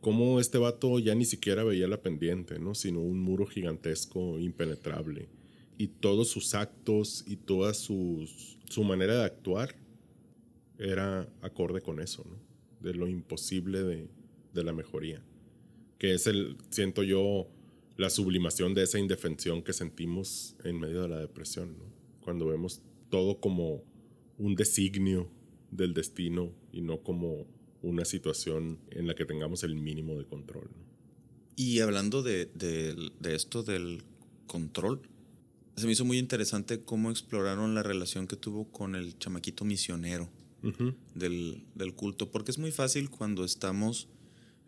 Como 0.00 0.40
este 0.40 0.56
vato 0.56 0.98
ya 0.98 1.14
ni 1.14 1.26
siquiera 1.26 1.64
veía 1.64 1.86
la 1.86 2.00
pendiente, 2.00 2.58
¿no? 2.58 2.74
Sino 2.74 3.02
un 3.02 3.20
muro 3.20 3.44
gigantesco, 3.44 4.38
impenetrable. 4.38 5.28
Y 5.76 5.88
todos 5.88 6.28
sus 6.28 6.54
actos 6.54 7.24
y 7.26 7.36
toda 7.36 7.74
sus, 7.74 8.56
su 8.64 8.82
manera 8.82 9.18
de 9.18 9.24
actuar 9.26 9.76
era 10.78 11.28
acorde 11.42 11.82
con 11.82 12.00
eso, 12.00 12.24
¿no? 12.26 12.38
de 12.80 12.94
lo 12.94 13.06
imposible 13.06 13.82
de, 13.82 14.08
de, 14.54 14.64
la 14.64 14.72
mejoría. 14.72 15.22
Que 15.98 16.14
es 16.14 16.26
el, 16.26 16.56
siento 16.70 17.02
yo, 17.02 17.48
la 17.96 18.10
sublimación 18.10 18.74
de 18.74 18.82
esa 18.82 18.98
indefensión 18.98 19.62
que 19.62 19.72
sentimos 19.72 20.56
en 20.64 20.78
medio 20.78 21.02
de 21.02 21.08
la 21.08 21.18
depresión, 21.18 21.78
¿no? 21.78 21.84
Cuando 22.20 22.46
vemos 22.46 22.82
todo 23.10 23.40
como 23.40 23.82
un 24.38 24.54
designio 24.54 25.30
del 25.70 25.94
destino 25.94 26.52
y 26.72 26.82
no 26.82 27.02
como 27.02 27.46
una 27.82 28.04
situación 28.04 28.78
en 28.90 29.06
la 29.06 29.14
que 29.14 29.24
tengamos 29.24 29.62
el 29.62 29.76
mínimo 29.76 30.18
de 30.18 30.24
control. 30.24 30.68
Y 31.54 31.80
hablando 31.80 32.22
de, 32.22 32.46
de, 32.54 32.94
de 33.20 33.34
esto 33.34 33.62
del 33.62 34.02
control, 34.46 35.00
se 35.76 35.86
me 35.86 35.92
hizo 35.92 36.04
muy 36.04 36.18
interesante 36.18 36.80
cómo 36.80 37.10
exploraron 37.10 37.74
la 37.74 37.82
relación 37.82 38.26
que 38.26 38.36
tuvo 38.36 38.70
con 38.72 38.94
el 38.94 39.18
chamaquito 39.18 39.64
misionero 39.64 40.28
del, 41.14 41.62
del, 41.74 41.94
culto, 41.94 42.30
porque 42.32 42.50
es 42.50 42.58
muy 42.58 42.72
fácil 42.72 43.08
cuando 43.08 43.44
estamos 43.44 44.08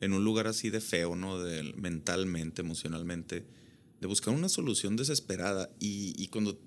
en 0.00 0.12
un 0.12 0.24
lugar 0.24 0.46
así 0.46 0.70
de 0.70 0.80
feo, 0.80 1.16
¿no? 1.16 1.38
De, 1.40 1.74
mentalmente, 1.74 2.62
emocionalmente, 2.62 3.46
de 4.00 4.06
buscar 4.06 4.34
una 4.34 4.48
solución 4.48 4.96
desesperada 4.96 5.70
y, 5.80 6.14
y 6.16 6.28
cuando, 6.28 6.58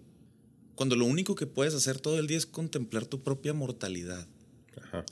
cuando 0.75 0.95
lo 0.95 1.05
único 1.05 1.35
que 1.35 1.47
puedes 1.47 1.73
hacer 1.73 1.99
todo 1.99 2.19
el 2.19 2.27
día 2.27 2.37
es 2.37 2.45
contemplar 2.45 3.05
tu 3.05 3.23
propia 3.23 3.53
mortalidad. 3.53 4.27
Ajá. 4.77 5.05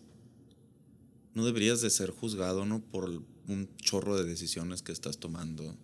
No 1.34 1.46
deberías 1.46 1.82
de 1.82 1.90
ser 1.90 2.10
juzgado, 2.10 2.66
¿no? 2.66 2.82
Por 2.82 3.24
un 3.48 3.70
chorro 3.78 4.18
de 4.18 4.26
decisiones 4.26 4.82
que 4.82 4.92
estás 4.92 5.18
tomando 5.20 5.78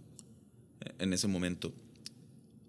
en 0.99 1.13
ese 1.13 1.27
momento. 1.27 1.73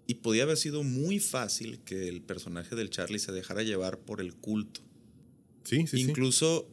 Y 0.05 0.15
podía 0.15 0.43
haber 0.43 0.57
sido 0.57 0.83
muy 0.83 1.19
fácil 1.19 1.79
que 1.79 2.07
el 2.07 2.21
personaje 2.21 2.75
del 2.75 2.89
Charlie 2.89 3.19
se 3.19 3.31
dejara 3.31 3.63
llevar 3.63 3.99
por 3.99 4.21
el 4.21 4.35
culto. 4.35 4.81
Sí, 5.63 5.85
sí, 5.85 5.99
Incluso, 5.99 6.69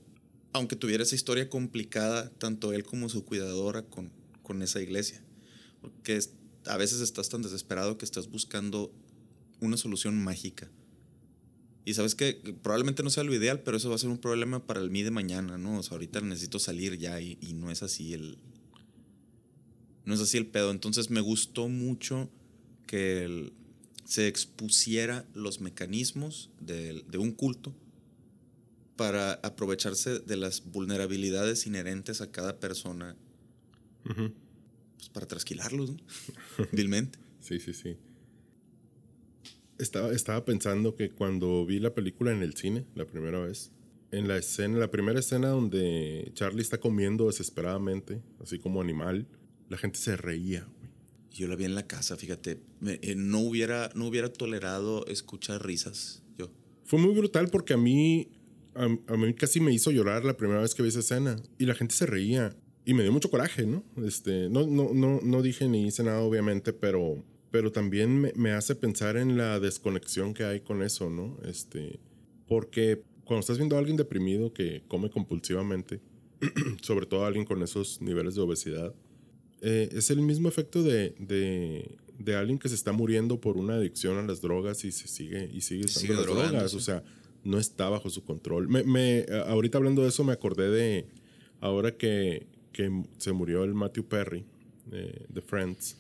aunque 0.55 0.77
tuviera 0.77 1.03
esa 1.03 1.17
historia 1.17 1.51
complicada, 1.51 2.31
tanto 2.39 2.73
él 2.73 2.85
como 2.85 3.09
su 3.09 3.25
cuidadora 3.25 3.83
con, 3.83 4.13
con 4.45 4.63
esa 4.63 4.81
iglesia. 4.81 5.21
Porque 5.81 6.21
a 6.67 6.77
veces 6.77 7.01
estás 7.01 7.29
tan 7.29 7.43
desesperado 7.43 7.99
que 7.99 8.05
estás 8.05 8.31
buscando 8.31 8.95
una 9.61 9.77
solución 9.77 10.23
mágica. 10.23 10.71
Y 11.85 11.95
sabes 11.95 12.15
que 12.15 12.35
probablemente 12.63 13.03
no 13.03 13.11
sea 13.11 13.25
lo 13.25 13.35
ideal, 13.35 13.63
pero 13.65 13.77
eso 13.77 13.89
va 13.89 13.97
a 13.97 13.99
ser 13.99 14.11
un 14.11 14.19
problema 14.19 14.65
para 14.65 14.81
el 14.81 14.91
mí 14.91 15.03
de 15.03 15.11
mañana, 15.11 15.59
¿no? 15.59 15.81
O 15.81 15.83
sea, 15.83 15.97
ahorita 15.97 16.21
necesito 16.21 16.61
salir 16.61 16.99
ya 16.99 17.21
y, 17.21 17.37
no 17.55 17.73
es 17.73 17.83
así 17.83 18.15
el. 18.15 18.39
No 20.05 20.15
es 20.15 20.21
así 20.21 20.39
el 20.39 20.47
pedo. 20.47 20.71
Entonces 20.71 21.11
me 21.11 21.21
gustó 21.21 21.69
mucho 21.69 22.31
que 22.87 23.53
se 24.05 24.29
expusiera 24.29 25.27
los 25.35 25.61
mecanismos 25.61 26.51
de, 26.61 27.05
de 27.11 27.19
un 27.19 27.33
culto 27.33 27.75
para 28.97 29.35
aprovecharse 29.35 30.21
de 30.21 30.37
las 30.37 30.65
vulnerabilidades 30.65 31.67
inherentes 31.67 32.21
a 32.21 32.31
cada 32.31 32.59
persona. 32.61 33.17
Pues 34.05 35.09
para 35.13 35.27
trasquilarlos, 35.27 35.91
¿no? 35.91 35.97
Vilmente. 36.73 37.19
sí, 37.41 37.59
sí, 37.59 37.73
sí. 37.73 37.97
Estaba, 39.79 40.13
estaba 40.13 40.45
pensando 40.45 40.95
que 40.95 41.11
cuando 41.11 41.67
vi 41.67 41.81
la 41.81 41.95
película 41.95 42.33
en 42.33 42.43
el 42.43 42.55
cine, 42.55 42.87
la 42.95 43.07
primera 43.07 43.41
vez, 43.41 43.73
en 44.13 44.29
la 44.29 44.37
escena, 44.37 44.79
la 44.79 44.91
primera 44.91 45.19
escena 45.19 45.49
donde 45.49 46.31
Charlie 46.35 46.63
está 46.63 46.79
comiendo 46.79 47.27
desesperadamente, 47.27 48.23
así 48.41 48.61
como 48.61 48.81
animal, 48.81 49.27
la 49.69 49.77
gente 49.77 49.99
se 49.99 50.17
reía, 50.17 50.69
Yo 51.33 51.49
la 51.49 51.57
vi 51.57 51.65
en 51.65 51.75
la 51.75 51.87
casa, 51.87 52.17
fíjate. 52.17 52.61
Eh, 52.87 53.15
no, 53.17 53.41
hubiera, 53.41 53.91
no 53.97 54.07
hubiera 54.07 54.33
tolerado 54.33 55.05
escuchar 55.07 55.67
risas, 55.67 56.23
yo. 56.39 56.49
Fue 56.85 57.01
muy 57.01 57.13
brutal 57.13 57.49
porque 57.49 57.73
a 57.73 57.77
mí 57.77 58.29
a, 58.75 59.17
mí 59.17 59.35
casi 59.35 59.61
me 59.61 59.73
hizo 59.73 59.91
llorar 59.91 60.25
la 60.25 60.37
primera 60.37 60.61
vez 60.61 60.75
que 60.75 60.83
vi 60.83 60.89
esa 60.89 61.01
escena. 61.01 61.37
Y 61.59 61.67
la 61.67 61.75
gente 61.75 61.95
se 61.95 62.07
reía. 62.07 62.57
Y 62.85 62.95
me 62.95 63.03
dio 63.03 63.13
mucho 63.13 63.31
coraje, 63.31 63.67
¿no? 63.67 63.83
Este, 64.05 64.49
no, 64.51 64.67
no, 64.67 64.93
no, 64.93 65.21
no 65.23 65.43
dije 65.43 65.69
ni 65.69 65.87
hice 65.87 66.03
nada, 66.03 66.21
obviamente, 66.21 66.73
pero, 66.73 67.25
pero 67.51 67.73
también 67.73 68.21
me, 68.21 68.33
me, 68.37 68.53
hace 68.53 68.75
pensar 68.75 69.17
en 69.17 69.39
la 69.39 69.59
desconexión 69.59 70.35
que 70.35 70.45
hay 70.45 70.61
con 70.61 70.83
eso, 70.83 71.09
¿no? 71.09 71.39
Este, 71.45 71.99
porque 72.47 73.03
cuando 73.25 73.41
estás 73.41 73.57
viendo 73.57 73.77
a 73.77 73.79
alguien 73.79 73.97
deprimido 73.97 74.53
que 74.53 74.83
come 74.87 75.09
compulsivamente, 75.09 76.01
sobre 76.83 77.07
todo 77.07 77.25
a 77.25 77.29
alguien 77.29 77.47
con 77.47 77.63
esos 77.63 78.03
niveles 78.03 78.35
de 78.35 78.43
obesidad, 78.43 78.95
eh, 79.63 79.89
es 79.93 80.11
el 80.11 80.21
mismo 80.21 80.49
efecto 80.49 80.83
de, 80.83 81.15
de, 81.19 81.97
de, 82.19 82.37
alguien 82.37 82.59
que 82.59 82.69
se 82.69 82.75
está 82.75 82.93
muriendo 82.93 83.41
por 83.41 83.57
una 83.57 83.77
adicción 83.77 84.19
a 84.19 84.23
las 84.23 84.43
drogas 84.43 84.85
y 84.85 84.93
se 84.93 85.09
sigue 85.09 85.49
y 85.51 85.63
sigue 85.63 85.87
usando 85.87 86.15
las 86.15 86.27
drogas. 86.27 86.75
O 86.75 86.81
sea, 86.81 87.03
no 87.45 87.59
está 87.59 87.89
bajo 87.89 88.11
su 88.11 88.25
control. 88.25 88.69
Me, 88.69 88.83
me, 88.83 89.27
ahorita 89.47 89.79
hablando 89.79 90.03
de 90.03 90.09
eso 90.09 90.25
me 90.25 90.33
acordé 90.33 90.71
de 90.71 91.07
ahora 91.61 91.97
que, 91.97 92.47
que 92.73 93.05
se 93.19 93.33
murió 93.33 93.65
el 93.65 93.75
Matthew 93.75 94.07
Perry 94.07 94.45
de, 94.87 95.43
Friends. 95.43 95.97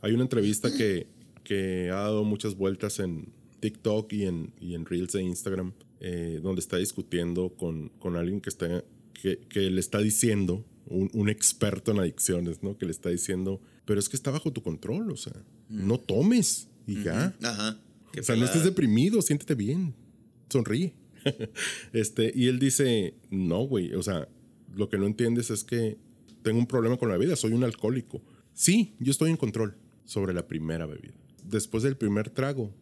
Hay 0.00 0.12
una 0.12 0.22
entrevista 0.22 0.74
que, 0.74 1.06
que, 1.42 1.90
ha 1.90 1.96
dado 1.96 2.24
muchas 2.24 2.56
vueltas 2.56 2.98
en 3.00 3.32
TikTok 3.60 4.12
y 4.12 4.26
en, 4.26 4.52
y 4.60 4.74
en 4.74 4.84
Reels 4.84 5.12
de 5.12 5.22
Instagram, 5.22 5.72
eh, 6.00 6.40
donde 6.42 6.60
está 6.60 6.76
discutiendo 6.76 7.50
con, 7.50 7.88
con 7.98 8.16
alguien 8.16 8.40
que, 8.40 8.50
está, 8.50 8.84
que, 9.14 9.38
que 9.48 9.70
le 9.70 9.80
está 9.80 9.98
diciendo, 9.98 10.64
un, 10.86 11.10
un, 11.14 11.30
experto 11.30 11.92
en 11.92 12.00
adicciones, 12.00 12.62
¿no? 12.62 12.76
Que 12.76 12.84
le 12.84 12.92
está 12.92 13.08
diciendo, 13.08 13.62
pero 13.86 13.98
es 13.98 14.10
que 14.10 14.16
está 14.16 14.30
bajo 14.30 14.52
tu 14.52 14.62
control, 14.62 15.10
o 15.10 15.16
sea, 15.16 15.32
mm. 15.70 15.86
no 15.86 15.98
tomes 15.98 16.68
y 16.86 17.02
ya. 17.02 17.34
Ajá. 17.42 17.78
O 18.18 18.22
sea, 18.22 18.36
no 18.36 18.44
estés 18.44 18.64
deprimido, 18.64 19.22
siéntete 19.22 19.54
bien 19.54 19.94
sonríe. 20.54 20.94
este, 21.92 22.32
y 22.34 22.48
él 22.48 22.58
dice, 22.58 23.14
no, 23.30 23.62
güey, 23.62 23.94
o 23.94 24.02
sea, 24.02 24.28
lo 24.74 24.88
que 24.88 24.98
no 24.98 25.06
entiendes 25.06 25.50
es 25.50 25.64
que 25.64 25.98
tengo 26.42 26.58
un 26.58 26.66
problema 26.66 26.96
con 26.96 27.08
la 27.08 27.16
vida, 27.16 27.36
soy 27.36 27.52
un 27.52 27.64
alcohólico. 27.64 28.22
Sí, 28.52 28.94
yo 29.00 29.10
estoy 29.10 29.30
en 29.30 29.36
control 29.36 29.76
sobre 30.04 30.32
la 30.32 30.46
primera 30.46 30.86
bebida. 30.86 31.14
Después 31.44 31.82
del 31.82 31.96
primer 31.96 32.30
trago, 32.30 32.72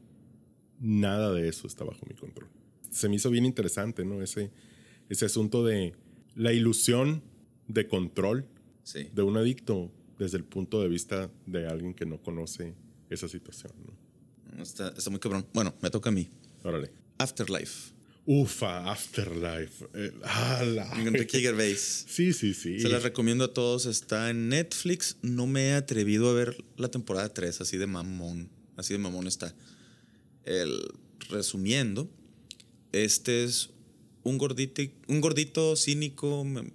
nada 0.80 1.32
de 1.32 1.48
eso 1.48 1.66
está 1.66 1.84
bajo 1.84 2.04
mi 2.06 2.14
control. 2.14 2.48
Se 2.90 3.08
me 3.08 3.16
hizo 3.16 3.30
bien 3.30 3.46
interesante, 3.46 4.04
¿no? 4.04 4.22
Ese, 4.22 4.50
ese 5.08 5.24
asunto 5.24 5.64
de 5.64 5.94
la 6.34 6.52
ilusión 6.52 7.22
de 7.68 7.88
control 7.88 8.46
de 9.14 9.22
un 9.22 9.36
adicto 9.36 9.90
desde 10.18 10.36
el 10.36 10.44
punto 10.44 10.82
de 10.82 10.88
vista 10.88 11.30
de 11.46 11.66
alguien 11.66 11.94
que 11.94 12.04
no 12.04 12.20
conoce 12.20 12.74
esa 13.08 13.28
situación, 13.28 13.72
¿no? 13.86 14.62
Está, 14.62 14.88
está 14.88 15.08
muy 15.08 15.20
cabrón. 15.20 15.46
Bueno, 15.54 15.74
me 15.80 15.88
toca 15.88 16.10
a 16.10 16.12
mí. 16.12 16.28
Órale. 16.62 17.01
Afterlife. 17.22 17.92
Ufa, 18.24 18.90
Afterlife. 18.92 19.84
Eh, 19.94 20.12
ala. 20.22 20.88
Enrique 21.00 21.40
Gervais. 21.40 22.04
Sí, 22.08 22.32
sí, 22.32 22.54
sí. 22.54 22.78
Se 22.80 22.88
las 22.88 23.02
recomiendo 23.02 23.44
a 23.44 23.52
todos. 23.52 23.86
Está 23.86 24.30
en 24.30 24.48
Netflix. 24.48 25.16
No 25.22 25.46
me 25.46 25.68
he 25.68 25.74
atrevido 25.74 26.28
a 26.30 26.32
ver 26.32 26.62
la 26.76 26.88
temporada 26.90 27.32
3, 27.34 27.60
así 27.60 27.78
de 27.78 27.86
mamón. 27.86 28.48
Así 28.76 28.92
de 28.94 28.98
mamón 28.98 29.26
está. 29.26 29.54
El, 30.44 30.82
resumiendo, 31.30 32.08
este 32.92 33.44
es 33.44 33.70
un 34.24 34.38
gordito, 34.38 34.82
un 35.08 35.20
gordito 35.20 35.74
cínico, 35.76 36.44
me- 36.44 36.70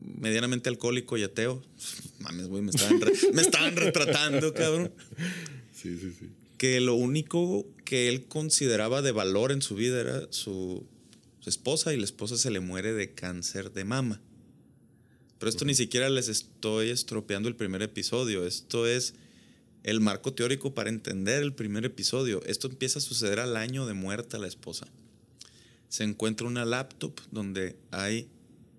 medianamente 0.00 0.68
alcohólico 0.68 1.16
y 1.16 1.22
ateo. 1.22 1.62
Mames, 2.20 2.48
güey, 2.48 2.62
me 2.62 2.70
estaban, 2.70 3.00
re- 3.00 3.12
me 3.32 3.42
estaban 3.42 3.76
retratando, 3.76 4.52
cabrón. 4.52 4.92
Sí, 5.72 5.96
sí, 6.00 6.12
sí. 6.18 6.28
Que 6.62 6.80
lo 6.80 6.94
único 6.94 7.66
que 7.84 8.08
él 8.08 8.28
consideraba 8.28 9.02
de 9.02 9.10
valor 9.10 9.50
en 9.50 9.62
su 9.62 9.74
vida 9.74 10.00
era 10.00 10.28
su, 10.30 10.86
su 11.40 11.50
esposa 11.50 11.92
y 11.92 11.96
la 11.96 12.04
esposa 12.04 12.36
se 12.36 12.52
le 12.52 12.60
muere 12.60 12.92
de 12.92 13.14
cáncer 13.14 13.72
de 13.72 13.82
mama. 13.82 14.20
Pero 15.40 15.50
esto 15.50 15.64
ni 15.64 15.74
siquiera 15.74 16.08
les 16.08 16.28
estoy 16.28 16.90
estropeando 16.90 17.48
el 17.48 17.56
primer 17.56 17.82
episodio. 17.82 18.46
Esto 18.46 18.86
es 18.86 19.14
el 19.82 19.98
marco 19.98 20.34
teórico 20.34 20.72
para 20.72 20.88
entender 20.88 21.42
el 21.42 21.52
primer 21.52 21.84
episodio. 21.84 22.40
Esto 22.46 22.68
empieza 22.68 23.00
a 23.00 23.02
suceder 23.02 23.40
al 23.40 23.56
año 23.56 23.84
de 23.84 23.94
muerta 23.94 24.38
la 24.38 24.46
esposa. 24.46 24.86
Se 25.88 26.04
encuentra 26.04 26.46
una 26.46 26.64
laptop 26.64 27.18
donde 27.32 27.74
hay 27.90 28.28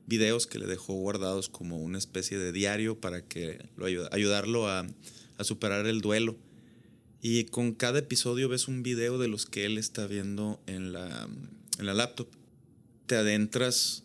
videos 0.08 0.48
que 0.48 0.58
le 0.58 0.68
dejó 0.68 0.94
guardados 0.94 1.50
como 1.50 1.80
una 1.80 1.98
especie 1.98 2.38
de 2.38 2.54
diario 2.54 3.02
para 3.02 3.28
que 3.28 3.60
lo 3.76 3.88
ayuda, 3.88 4.08
ayudarlo 4.14 4.70
a, 4.70 4.88
a 5.38 5.44
superar 5.44 5.86
el 5.86 6.00
duelo. 6.00 6.38
Y 7.26 7.46
con 7.46 7.72
cada 7.72 8.00
episodio 8.00 8.50
ves 8.50 8.68
un 8.68 8.84
video 8.84 9.18
de 9.18 9.30
los 9.30 9.46
que 9.46 9.64
él 9.64 9.78
está 9.78 10.08
viendo 10.08 10.60
en 10.68 10.92
la, 10.92 11.30
en 11.80 11.86
la 11.86 11.94
laptop. 11.94 12.28
Te 13.06 13.16
adentras 13.16 14.04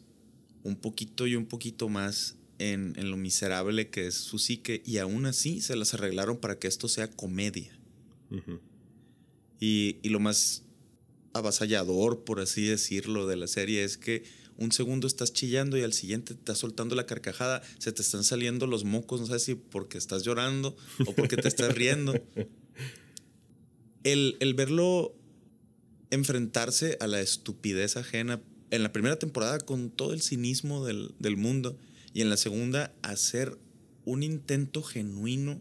un 0.63 0.77
poquito 0.77 1.27
y 1.27 1.35
un 1.35 1.47
poquito 1.47 1.89
más 1.89 2.37
en, 2.61 2.93
en 2.97 3.11
lo 3.11 3.17
miserable 3.17 3.91
que 3.91 4.07
es 4.07 4.15
su 4.15 4.39
psique 4.39 4.85
y 4.87 4.99
aún 4.99 5.27
así 5.27 5.61
se 5.61 5.75
las 5.75 5.95
arreglaron 5.95 6.39
para 6.39 6.61
que 6.61 6.69
esto 6.69 6.87
sea 6.87 7.11
comedia. 7.11 7.77
Y, 9.59 9.97
y 10.01 10.11
lo 10.11 10.21
más 10.21 10.63
avasallador, 11.33 12.23
por 12.23 12.39
así 12.39 12.67
decirlo, 12.67 13.27
de 13.27 13.35
la 13.35 13.49
serie 13.49 13.83
es 13.83 13.99
que 13.99 14.23
un 14.59 14.71
segundo 14.71 15.09
estás 15.09 15.33
chillando 15.33 15.77
y 15.77 15.83
al 15.83 15.93
siguiente 15.93 16.35
te 16.35 16.41
estás 16.41 16.59
soltando 16.59 16.95
la 16.95 17.07
carcajada, 17.07 17.63
se 17.79 17.91
te 17.91 18.03
están 18.03 18.23
saliendo 18.23 18.69
los 18.69 18.85
mocos, 18.85 19.21
no 19.21 19.27
sé 19.27 19.41
si 19.41 19.57
porque 19.57 19.99
estás 19.99 20.23
llorando 20.23 20.77
o 21.05 21.15
porque 21.15 21.37
te 21.37 21.49
estás 21.49 21.75
riendo. 21.75 22.15
El, 24.05 24.37
el 24.40 24.55
verlo 24.55 25.14
enfrentarse 26.11 26.97
a 27.00 27.07
la 27.07 27.21
estupidez 27.21 27.97
ajena 27.97 28.40
en 28.71 28.83
la 28.83 28.93
primera 28.93 29.19
temporada 29.19 29.59
con 29.59 29.90
todo 29.90 30.12
el 30.12 30.23
cinismo 30.23 30.85
del, 30.85 31.14
del 31.19 31.37
mundo 31.37 31.76
y 32.12 32.23
en 32.23 32.31
la 32.31 32.37
segunda 32.37 32.95
hacer 33.02 33.59
un 34.05 34.23
intento 34.23 34.83
genuino 34.83 35.61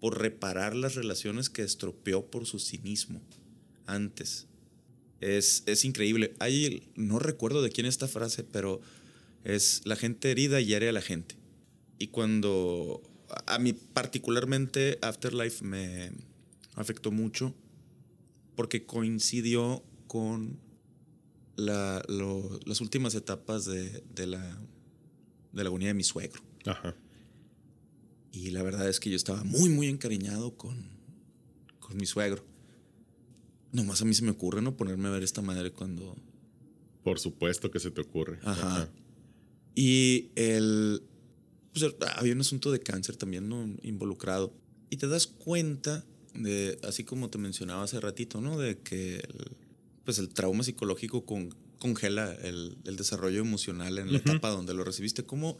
por 0.00 0.20
reparar 0.20 0.74
las 0.74 0.94
relaciones 0.94 1.48
que 1.48 1.62
estropeó 1.62 2.26
por 2.26 2.46
su 2.46 2.58
cinismo 2.58 3.22
antes. 3.86 4.46
Es, 5.20 5.62
es 5.66 5.84
increíble. 5.84 6.34
Hay, 6.40 6.90
no 6.96 7.18
recuerdo 7.18 7.62
de 7.62 7.70
quién 7.70 7.86
es 7.86 7.94
esta 7.94 8.08
frase, 8.08 8.42
pero 8.42 8.80
es 9.44 9.82
la 9.84 9.96
gente 9.96 10.30
herida 10.30 10.60
hiere 10.60 10.88
a 10.88 10.92
la 10.92 11.02
gente. 11.02 11.36
Y 11.98 12.08
cuando 12.08 13.00
a 13.46 13.58
mí 13.58 13.72
particularmente 13.72 14.98
Afterlife 15.00 15.64
me 15.64 16.10
afectó 16.74 17.10
mucho 17.10 17.54
porque 18.56 18.84
coincidió 18.86 19.82
con 20.06 20.58
la- 21.56 22.02
lo- 22.08 22.58
las 22.66 22.80
últimas 22.80 23.14
etapas 23.14 23.64
de, 23.64 24.02
de 24.14 24.26
la, 24.26 24.58
de 25.52 25.62
la 25.64 25.68
agonía 25.68 25.88
de 25.88 25.94
mi 25.94 26.04
suegro. 26.04 26.42
Ajá. 26.66 26.96
Y 28.30 28.50
la 28.50 28.62
verdad 28.62 28.88
es 28.88 29.00
que 29.00 29.10
yo 29.10 29.16
estaba 29.16 29.44
muy, 29.44 29.68
muy 29.68 29.88
encariñado 29.88 30.56
con, 30.56 30.86
con 31.80 31.96
mi 31.96 32.06
suegro. 32.06 32.44
Nomás 33.72 34.00
a 34.02 34.04
mí 34.04 34.14
se 34.14 34.22
me 34.24 34.30
ocurre 34.30 34.62
no 34.62 34.76
ponerme 34.76 35.08
a 35.08 35.12
ver 35.12 35.22
esta 35.22 35.42
madre 35.42 35.72
cuando... 35.72 36.16
Por 37.02 37.18
supuesto 37.18 37.70
que 37.70 37.80
se 37.80 37.90
te 37.90 38.00
ocurre. 38.00 38.38
Ajá. 38.44 38.88
Y 39.74 40.30
el... 40.36 41.02
Pues 41.72 41.94
había 42.16 42.34
un 42.34 42.40
asunto 42.40 42.70
de 42.70 42.80
cáncer 42.80 43.16
también 43.16 43.48
¿no? 43.48 43.66
involucrado. 43.82 44.54
Y 44.90 44.98
te 44.98 45.08
das 45.08 45.26
cuenta 45.26 46.04
de, 46.34 46.78
así 46.82 47.04
como 47.04 47.28
te 47.30 47.38
mencionaba 47.38 47.82
hace 47.84 48.00
ratito, 48.00 48.40
¿no? 48.40 48.58
De 48.58 48.78
que 48.78 49.16
el, 49.16 49.52
pues 50.04 50.18
el 50.18 50.28
trauma 50.30 50.62
psicológico 50.64 51.24
con- 51.24 51.54
congela 51.78 52.32
el, 52.42 52.76
el 52.84 52.96
desarrollo 52.96 53.40
emocional 53.40 53.98
en 53.98 54.12
la 54.12 54.18
etapa 54.18 54.50
donde 54.50 54.72
lo 54.74 54.84
recibiste. 54.84 55.24
Como 55.24 55.58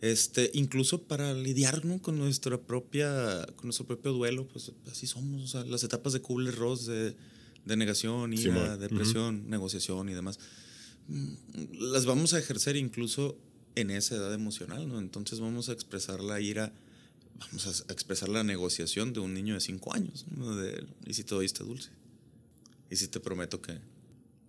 este, 0.00 0.50
incluso 0.54 1.02
para 1.02 1.32
lidiar 1.34 1.84
¿no? 1.84 2.00
con 2.00 2.18
nuestra 2.18 2.60
propia, 2.60 3.46
con 3.56 3.66
nuestro 3.66 3.86
propio 3.86 4.12
duelo, 4.12 4.46
pues 4.48 4.72
así 4.90 5.06
somos. 5.06 5.42
O 5.42 5.46
sea, 5.46 5.64
las 5.64 5.84
etapas 5.84 6.12
de 6.12 6.20
Kubler-Ross 6.20 6.86
de, 6.86 7.16
de 7.64 7.76
negación, 7.76 8.32
ira, 8.32 8.76
depresión, 8.76 9.48
negociación 9.48 10.08
y 10.08 10.14
demás, 10.14 10.38
mm, 11.08 11.32
las 11.92 12.04
vamos 12.06 12.34
a 12.34 12.38
ejercer 12.38 12.76
incluso 12.76 13.36
en 13.74 13.90
esa 13.90 14.16
edad 14.16 14.32
emocional, 14.32 14.88
¿no? 14.88 14.98
Entonces 14.98 15.40
vamos 15.40 15.68
a 15.68 15.72
expresar 15.72 16.20
la 16.22 16.40
ira, 16.40 16.72
vamos 17.38 17.84
a 17.88 17.92
expresar 17.92 18.28
la 18.28 18.44
negociación 18.44 19.12
de 19.12 19.20
un 19.20 19.34
niño 19.34 19.54
de 19.54 19.60
5 19.60 19.94
años, 19.94 20.26
¿no? 20.30 20.56
De, 20.56 20.86
y 21.06 21.14
si 21.14 21.24
te 21.24 21.34
oíste 21.34 21.64
dulce. 21.64 21.90
Y 22.90 22.96
si 22.96 23.08
te 23.08 23.20
prometo 23.20 23.60
que, 23.60 23.78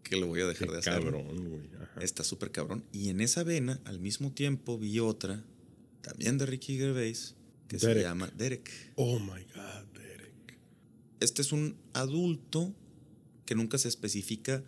que 0.03 0.17
lo 0.17 0.27
voy 0.27 0.41
a 0.41 0.47
dejar 0.47 0.67
Qué 0.67 0.73
de 0.73 0.79
hacer. 0.79 0.93
cabrón, 0.93 1.49
güey. 1.49 1.69
Ajá. 1.81 2.01
Está 2.01 2.23
súper 2.23 2.51
cabrón. 2.51 2.83
Y 2.91 3.09
en 3.09 3.21
esa 3.21 3.43
vena, 3.43 3.79
al 3.85 3.99
mismo 3.99 4.31
tiempo, 4.31 4.77
vi 4.77 4.99
otra, 4.99 5.43
también 6.01 6.37
de 6.37 6.45
Ricky 6.45 6.77
Gervais, 6.77 7.35
que 7.67 7.79
se 7.79 8.01
llama 8.01 8.31
Derek. 8.37 8.93
Oh 8.95 9.19
my 9.19 9.43
God, 9.55 9.85
Derek. 9.93 10.57
Este 11.19 11.41
es 11.41 11.51
un 11.51 11.75
adulto 11.93 12.73
que 13.45 13.55
nunca 13.55 13.77
se 13.77 13.87
especifica 13.87 14.63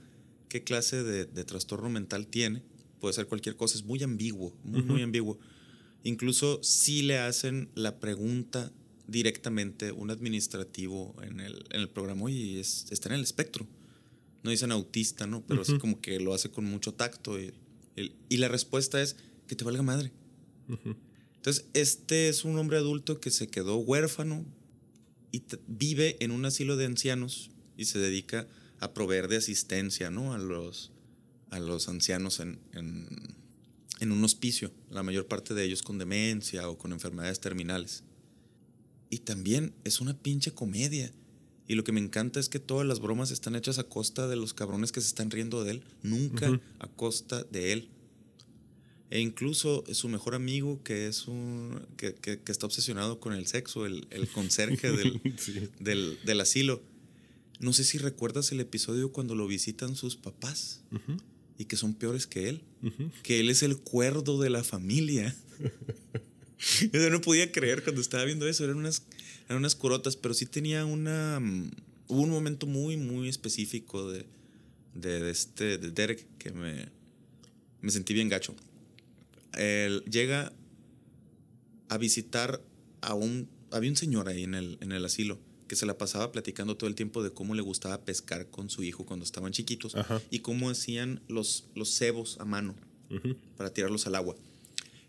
qué 0.49 0.63
clase 0.63 1.03
de, 1.03 1.25
de 1.25 1.43
trastorno 1.43 1.89
mental 1.89 2.27
tiene. 2.27 2.63
Puede 2.99 3.13
ser 3.13 3.27
cualquier 3.27 3.55
cosa, 3.55 3.77
es 3.77 3.83
muy 3.83 4.01
ambiguo, 4.03 4.53
muy, 4.63 4.81
muy 4.81 5.01
ambiguo. 5.03 5.39
Incluso 6.03 6.61
si 6.63 7.01
le 7.01 7.17
hacen 7.17 7.69
la 7.75 7.99
pregunta 7.99 8.71
directamente 9.07 9.91
un 9.91 10.11
administrativo 10.11 11.15
en 11.23 11.39
el, 11.39 11.65
en 11.71 11.81
el 11.81 11.89
programa 11.89 12.29
y 12.31 12.59
es, 12.59 12.85
está 12.91 13.09
en 13.09 13.15
el 13.15 13.21
espectro. 13.23 13.67
No 14.43 14.51
dicen 14.51 14.71
autista, 14.71 15.27
¿no? 15.27 15.43
Pero 15.45 15.61
así 15.63 15.73
Ujú. 15.73 15.81
como 15.81 16.01
que 16.01 16.19
lo 16.19 16.33
hace 16.33 16.49
con 16.49 16.63
mucho 16.65 16.93
tacto. 16.93 17.39
Y, 17.39 17.51
el- 17.95 18.13
y 18.29 18.37
la 18.37 18.47
respuesta 18.47 19.01
es 19.01 19.17
que 19.47 19.55
te 19.55 19.65
valga 19.65 19.81
madre. 19.81 20.11
Entonces, 21.35 21.65
este 21.73 22.29
es 22.29 22.45
un 22.45 22.57
hombre 22.57 22.77
adulto 22.77 23.19
que 23.19 23.31
se 23.31 23.47
quedó 23.47 23.77
huérfano 23.77 24.45
y 25.31 25.41
vive 25.67 26.17
en 26.23 26.31
un 26.31 26.45
asilo 26.45 26.77
de 26.77 26.85
ancianos 26.85 27.49
y 27.77 27.85
se 27.85 27.97
dedica 27.99 28.47
a 28.79 28.93
proveer 28.93 29.27
de 29.27 29.37
asistencia 29.37 30.09
¿no? 30.11 30.33
a, 30.33 30.37
los, 30.37 30.91
a 31.49 31.59
los 31.59 31.89
ancianos 31.89 32.39
en, 32.39 32.59
en, 32.73 33.07
en 33.99 34.11
un 34.11 34.23
hospicio, 34.23 34.71
la 34.89 35.03
mayor 35.03 35.27
parte 35.27 35.53
de 35.53 35.63
ellos 35.63 35.81
con 35.81 35.97
demencia 35.97 36.69
o 36.69 36.77
con 36.77 36.91
enfermedades 36.93 37.39
terminales. 37.39 38.03
Y 39.09 39.19
también 39.19 39.73
es 39.83 39.99
una 40.01 40.17
pinche 40.17 40.51
comedia. 40.51 41.11
Y 41.67 41.75
lo 41.75 41.83
que 41.83 41.91
me 41.91 41.99
encanta 41.99 42.39
es 42.39 42.49
que 42.49 42.59
todas 42.59 42.87
las 42.87 42.99
bromas 42.99 43.29
están 43.31 43.55
hechas 43.55 43.77
a 43.79 43.83
costa 43.83 44.27
de 44.27 44.35
los 44.35 44.53
cabrones 44.53 44.91
que 44.91 45.01
se 45.01 45.07
están 45.07 45.29
riendo 45.31 45.63
de 45.63 45.71
él, 45.71 45.83
nunca 46.01 46.59
a 46.79 46.87
costa 46.87 47.43
de 47.51 47.73
él. 47.73 47.89
E 49.11 49.19
incluso 49.19 49.83
su 49.91 50.07
mejor 50.07 50.35
amigo, 50.35 50.81
que 50.83 51.07
es 51.07 51.27
un. 51.27 51.81
que, 51.97 52.13
que- 52.15 52.39
que 52.41 52.51
está 52.51 52.67
obsesionado 52.67 53.19
con 53.19 53.33
el 53.33 53.47
sexo, 53.47 53.85
el, 53.87 54.07
el 54.11 54.27
conserje 54.27 54.91
del, 54.97 55.19
Sí. 55.37 55.67
del, 55.79 56.19
del 56.25 56.41
asilo. 56.41 56.81
No 57.59 57.73
sé 57.73 57.83
si 57.83 57.97
recuerdas 57.97 58.51
el 58.51 58.59
episodio 58.61 59.11
cuando 59.11 59.35
lo 59.35 59.45
visitan 59.45 59.95
sus 59.97 60.15
papás 60.15 60.81
Ujú, 60.93 61.17
y 61.59 61.65
que 61.65 61.75
son 61.75 61.93
peores 61.93 62.25
que 62.25 62.47
él. 62.49 62.61
Que 63.21 63.41
él 63.41 63.49
es 63.49 63.61
el 63.63 63.77
cuerdo 63.77 64.39
de 64.39 64.49
la 64.49 64.63
familia. 64.63 65.35
Yo 66.93 67.09
no 67.09 67.19
podía 67.21 67.51
creer 67.51 67.83
cuando 67.83 68.01
estaba 68.01 68.23
viendo 68.23 68.47
eso. 68.47 68.63
Eran 68.63 68.77
unas, 68.77 69.03
eran 69.47 69.57
unas 69.59 69.75
curotas, 69.75 70.15
pero 70.15 70.33
sí 70.33 70.45
tenía 70.47 70.85
una. 70.85 71.39
mm, 71.39 71.71
Hubo 72.07 72.21
un 72.21 72.29
momento 72.31 72.65
muy, 72.65 72.97
muy 72.97 73.27
específico 73.29 74.09
de, 74.09 74.25
de, 74.95 75.19
de 75.19 75.29
este, 75.29 75.77
de 75.77 75.91
Derek 75.91 76.25
que 76.39 76.51
me, 76.51 76.87
me 77.81 77.91
sentí 77.91 78.13
bien 78.13 78.29
gacho. 78.29 78.55
Él 79.53 80.01
llega 80.09 80.53
a 81.89 81.97
visitar 81.97 82.61
a 83.01 83.13
un. 83.13 83.49
Había 83.71 83.89
un 83.91 83.97
señor 83.97 84.29
ahí 84.29 84.43
en 84.45 84.55
el, 84.55 84.77
en 84.79 84.93
el 84.93 85.03
asilo 85.05 85.37
que 85.69 85.77
se 85.77 85.85
la 85.85 85.97
pasaba 85.97 86.33
platicando 86.33 86.75
todo 86.75 86.89
el 86.89 86.95
tiempo 86.95 87.23
de 87.23 87.31
cómo 87.31 87.55
le 87.55 87.61
gustaba 87.61 88.01
pescar 88.03 88.47
con 88.49 88.69
su 88.69 88.83
hijo 88.83 89.05
cuando 89.05 89.23
estaban 89.23 89.53
chiquitos 89.53 89.95
Ajá. 89.95 90.21
y 90.29 90.39
cómo 90.39 90.69
hacían 90.69 91.21
los, 91.29 91.65
los 91.75 91.95
cebos 91.95 92.37
a 92.39 92.45
mano 92.45 92.75
para 93.55 93.73
tirarlos 93.73 94.05
al 94.05 94.15
agua. 94.15 94.35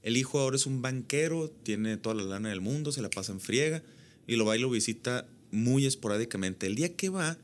El 0.02 0.16
hijo 0.16 0.38
ahora 0.38 0.56
es 0.56 0.66
un 0.66 0.80
banquero, 0.80 1.50
tiene 1.50 1.96
toda 1.96 2.14
la 2.14 2.22
lana 2.22 2.50
del 2.50 2.60
mundo, 2.60 2.92
se 2.92 3.02
la 3.02 3.10
pasa 3.10 3.32
en 3.32 3.40
friega 3.40 3.82
y 4.26 4.36
lo 4.36 4.44
va 4.44 4.56
y 4.56 4.60
lo 4.60 4.70
visita 4.70 5.26
muy 5.50 5.86
esporádicamente. 5.86 6.66
El 6.66 6.76
día 6.76 6.94
que 6.94 7.08
va, 7.08 7.36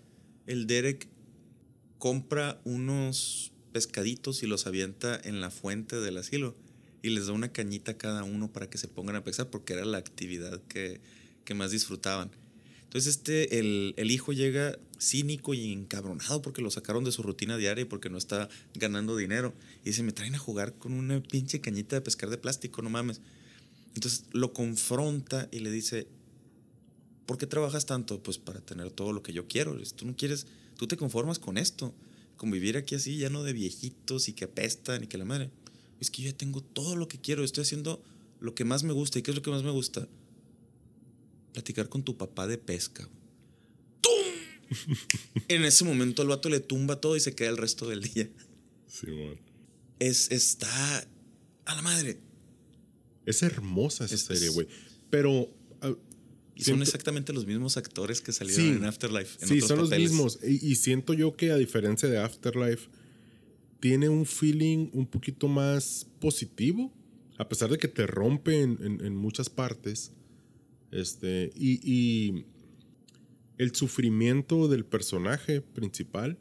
el 0.47 0.67
Derek 0.67 1.09
compra 1.99 2.61
unos 2.65 3.53
pescaditos 3.73 4.43
y 4.43 4.47
los 4.47 4.67
avienta 4.67 5.21
en 5.23 5.41
la 5.41 5.51
fuente 5.51 5.97
del 5.97 6.17
asilo 6.19 6.55
y 7.03 7.11
les 7.11 7.27
da 7.27 7.33
una 7.33 7.53
cañita 7.53 7.93
a 7.93 7.99
cada 7.99 8.25
uno 8.25 8.53
para 8.53 8.71
que 8.71 8.79
se 8.79 8.89
pongan 8.89 9.17
a 9.17 9.25
pescar 9.25 9.51
porque 9.51 9.73
era 9.73 9.85
la 9.85 9.99
actividad 9.99 10.63
que, 10.69 11.01
que 11.45 11.55
más 11.55 11.71
disfrutaban. 11.71 12.31
Entonces 12.97 13.17
este, 13.17 13.59
el, 13.59 13.93
el, 13.99 14.11
hijo 14.11 14.33
llega 14.33 14.79
cínico 14.99 15.53
y 15.53 15.71
encabronado 15.71 16.41
porque 16.41 16.63
lo 16.63 16.71
sacaron 16.71 17.05
de 17.05 17.13
su 17.13 17.23
rutina 17.23 17.59
diaria 17.59 17.83
y 17.83 17.85
porque 17.85 18.09
no 18.09 18.17
está 18.17 18.49
ganando 18.73 19.19
dinero. 19.19 19.53
Y 19.83 19.91
dice, 19.91 20.03
me 20.03 20.13
traen 20.13 20.35
a 20.35 20.39
jugar 20.39 20.73
con 20.73 20.95
una 20.95 21.23
pinche 21.23 21.61
cañita 21.61 21.97
de 21.97 22.01
pescar 22.01 22.31
de 22.31 22.39
plástico, 22.39 22.81
no 22.81 22.89
mames. 22.89 23.21
Entonces 23.95 24.25
lo 24.33 24.55
confronta 24.55 25.47
y 25.53 25.59
le 25.59 25.71
dice, 25.71 26.07
¿por 27.27 27.37
qué 27.37 27.47
trabajas 27.47 27.85
tanto? 27.85 28.23
Pues 28.23 28.39
para 28.39 28.63
tener 28.63 28.91
todo 28.91 29.13
lo 29.13 29.23
que 29.23 29.35
yo 29.35 29.47
quiero. 29.47 29.77
Tú 29.95 30.07
no 30.07 30.17
quieres, 30.17 30.47
tú 30.79 30.87
te 30.87 30.97
conformas 30.97 31.39
con 31.39 31.59
esto. 31.59 31.93
Convivir 32.39 32.79
aquí 32.79 32.95
así, 32.95 33.19
lleno 33.19 33.43
de 33.43 33.53
viejitos 33.53 34.31
y 34.31 34.33
que 34.33 34.47
apestan 34.47 35.05
y 35.05 35.07
que 35.07 35.19
la 35.19 35.27
madre. 35.27 35.51
Es 36.01 36.11
que 36.11 36.23
yo 36.23 36.31
ya 36.31 36.37
tengo 36.39 36.63
todo 36.63 36.97
lo 36.97 37.09
que 37.09 37.21
quiero. 37.21 37.45
Estoy 37.45 37.61
haciendo 37.61 38.03
lo 38.41 38.55
que 38.55 38.65
más 38.65 38.85
me 38.85 38.95
gusta. 38.95 39.19
¿Y 39.19 39.23
qué 39.23 39.33
es 39.33 39.37
lo 39.37 39.43
que 39.43 39.51
más 39.51 39.65
me 39.65 39.71
gusta? 39.71 40.09
Platicar 41.57 41.89
con 41.89 42.03
tu 42.03 42.19
papá 42.19 42.47
de 42.47 42.59
pesca. 42.59 43.09
¡Tum! 44.03 44.13
en 45.49 45.65
ese 45.65 45.87
momento 45.87 46.21
el 46.21 46.29
vato 46.29 46.51
le 46.51 46.61
tumba 46.61 47.01
todo 47.01 47.17
y 47.17 47.21
se 47.21 47.35
queda 47.35 47.49
el 47.49 47.57
resto 47.57 47.89
del 47.89 48.03
día. 48.03 48.29
Sí, 48.87 49.07
man. 49.07 49.41
Es, 49.99 50.31
está 50.31 50.99
a 51.65 51.75
la 51.75 51.81
madre. 51.81 52.19
Es 53.25 53.43
hermosa 53.43 54.05
esa 54.05 54.17
es, 54.17 54.21
serie, 54.21 54.51
güey. 54.51 54.69
Pero 55.09 55.51
y 56.55 56.63
son 56.65 56.83
exactamente 56.83 57.33
los 57.33 57.47
mismos 57.47 57.79
actores 57.79 58.21
que 58.21 58.33
salieron 58.33 58.63
Sí. 58.63 58.71
en 58.73 58.85
Afterlife. 58.85 59.39
En 59.41 59.49
sí, 59.49 59.55
otros 59.55 59.69
son 59.69 59.79
los 59.79 59.91
mismos. 59.91 60.39
Y, 60.47 60.73
y 60.73 60.75
siento 60.77 61.15
yo 61.15 61.37
que 61.39 61.53
a 61.53 61.57
diferencia 61.57 62.07
de 62.11 62.19
Afterlife, 62.19 62.89
tiene 63.81 64.11
un 64.11 64.27
feeling 64.27 64.91
un 64.93 65.07
poquito 65.07 65.49
más 65.49 66.07
positivo. 66.21 66.93
A 67.39 67.49
pesar 67.49 67.71
de 67.71 67.79
que 67.79 67.89
te 67.89 68.07
rompe 68.07 68.61
en, 68.61 68.79
en- 68.83 69.07
en 69.07 69.17
muchas 69.17 69.49
partes. 69.49 70.13
Este. 70.91 71.51
Y, 71.55 71.81
y 71.83 72.47
el 73.59 73.75
sufrimiento 73.75 74.69
del 74.69 74.85
personaje 74.85 75.61
principal 75.61 76.39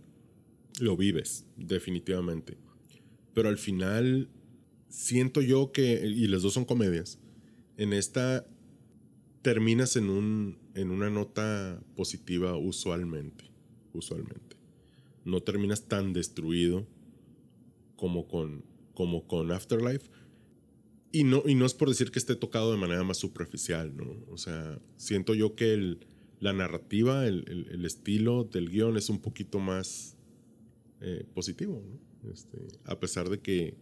lo 0.79 0.97
vives, 0.97 1.45
definitivamente. 1.55 2.57
Pero 3.33 3.49
al 3.49 3.57
final, 3.57 4.29
siento 4.89 5.41
yo 5.41 5.71
que. 5.71 6.05
Y 6.05 6.27
las 6.27 6.41
dos 6.41 6.53
son 6.53 6.65
comedias. 6.65 7.19
En 7.77 7.93
esta 7.93 8.47
terminas 9.45 9.95
en, 9.95 10.09
un, 10.09 10.57
en 10.73 10.89
una 10.89 11.11
nota 11.11 11.79
positiva 11.95 12.57
usualmente. 12.57 13.45
Usualmente. 13.93 14.55
No 15.23 15.43
terminas 15.43 15.87
tan 15.87 16.13
destruido 16.13 16.87
como 17.95 18.27
con, 18.27 18.65
como 18.95 19.27
con 19.27 19.51
Afterlife. 19.51 20.09
Y 21.17 21.23
no, 21.23 21.43
y 21.45 21.55
no 21.55 21.65
es 21.65 21.73
por 21.73 21.87
decir 21.89 22.11
que 22.11 22.19
esté 22.19 22.35
tocado 22.35 22.71
de 22.71 22.77
manera 22.77 23.03
más 23.03 23.17
superficial, 23.17 23.95
¿no? 23.95 24.17
O 24.29 24.37
sea, 24.37 24.79
siento 24.97 25.33
yo 25.33 25.55
que 25.55 25.73
el- 25.73 25.99
la 26.41 26.51
narrativa, 26.51 27.25
el, 27.25 27.45
el- 27.47 27.67
el 27.71 27.85
estilo 27.85 28.43
del 28.43 28.69
guion 28.69 28.97
es 28.97 29.09
un 29.09 29.19
poquito 29.19 29.59
más 29.59 30.17
eh, 31.01 31.23
positivo, 31.33 31.81
¿no? 31.85 32.31
Este, 32.31 32.57
a 32.85 32.99
pesar 32.99 33.29
de 33.29 33.39
que 33.39 33.75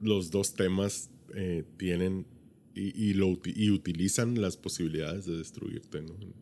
los 0.00 0.30
dos 0.30 0.54
temas 0.54 1.10
eh, 1.34 1.64
tienen 1.78 2.26
y, 2.74 2.92
y 3.10 3.14
lo, 3.14 3.38
y 3.44 3.70
utilizan 3.70 4.40
las 4.40 4.56
posibilidades 4.56 5.24
de 5.26 5.36
destruirte, 5.38 6.02
¿no? 6.02 6.14
En, 6.20 6.34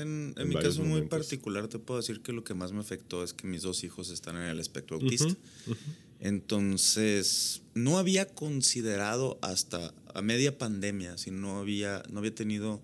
en 0.00 0.34
en 0.36 0.48
mi 0.48 0.54
caso 0.68 0.82
muy 0.84 1.00
particular 1.08 1.66
te 1.68 1.78
puedo 1.80 1.98
decir 1.98 2.20
que 2.20 2.32
lo 2.32 2.44
que 2.44 2.54
más 2.54 2.72
me 2.72 2.78
afectó 2.80 3.24
es 3.24 3.32
que 3.32 3.48
mis 3.48 3.62
dos 3.62 3.82
hijos 3.82 4.10
están 4.10 4.36
en 4.36 4.42
el 4.42 4.60
espectro 4.60 4.98
autista. 4.98 5.26
Ujú. 5.66 5.74
Entonces, 6.20 7.62
no 7.74 7.98
había 7.98 8.26
considerado 8.26 9.38
hasta 9.42 9.94
a 10.14 10.20
media 10.22 10.58
pandemia, 10.58 11.16
si 11.16 11.30
no 11.30 11.58
había, 11.58 12.02
no 12.10 12.18
había 12.18 12.34
tenido 12.34 12.82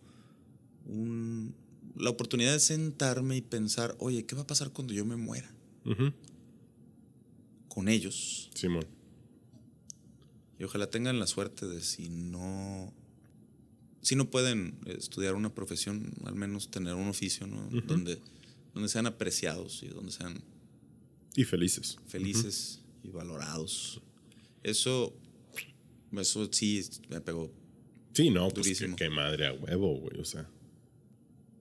un- 0.86 1.54
la 1.96 2.10
oportunidad 2.10 2.52
de 2.52 2.60
sentarme 2.60 3.36
y 3.36 3.42
pensar, 3.42 3.94
oye, 3.98 4.24
¿qué 4.24 4.34
va 4.34 4.42
a 4.42 4.46
pasar 4.46 4.70
cuando 4.70 4.94
yo 4.94 5.04
me 5.04 5.16
muera? 5.16 5.50
Con 7.68 7.88
ellos. 7.88 8.50
Simón. 8.54 8.86
Y 10.58 10.64
ojalá 10.64 10.88
tengan 10.90 11.18
la 11.18 11.26
suerte 11.26 11.66
de 11.66 11.82
si 11.82 12.08
no, 12.08 12.92
si 14.00 14.16
no 14.16 14.30
pueden 14.30 14.78
estudiar 14.86 15.34
una 15.34 15.54
profesión, 15.54 16.14
al 16.24 16.34
menos 16.34 16.70
tener 16.70 16.94
un 16.94 17.08
oficio, 17.08 17.46
¿no? 17.46 17.68
Donde, 17.86 18.18
donde 18.72 18.88
sean 18.88 19.06
apreciados 19.06 19.82
y 19.82 19.88
donde 19.88 20.12
sean 20.12 20.42
Y 21.34 21.44
felices. 21.44 21.98
felices 22.06 22.80
y 23.06 23.10
valorados. 23.10 24.00
Eso, 24.62 25.14
eso 26.12 26.48
sí 26.52 26.82
me 27.08 27.20
pegó. 27.20 27.52
Sí, 28.12 28.30
no, 28.30 28.48
pues 28.48 28.54
qué, 28.54 28.60
Durísimo. 28.74 28.96
qué 28.96 29.10
madre 29.10 29.46
a 29.46 29.52
huevo, 29.52 29.94
güey. 29.98 30.18
O 30.20 30.24
sea. 30.24 30.48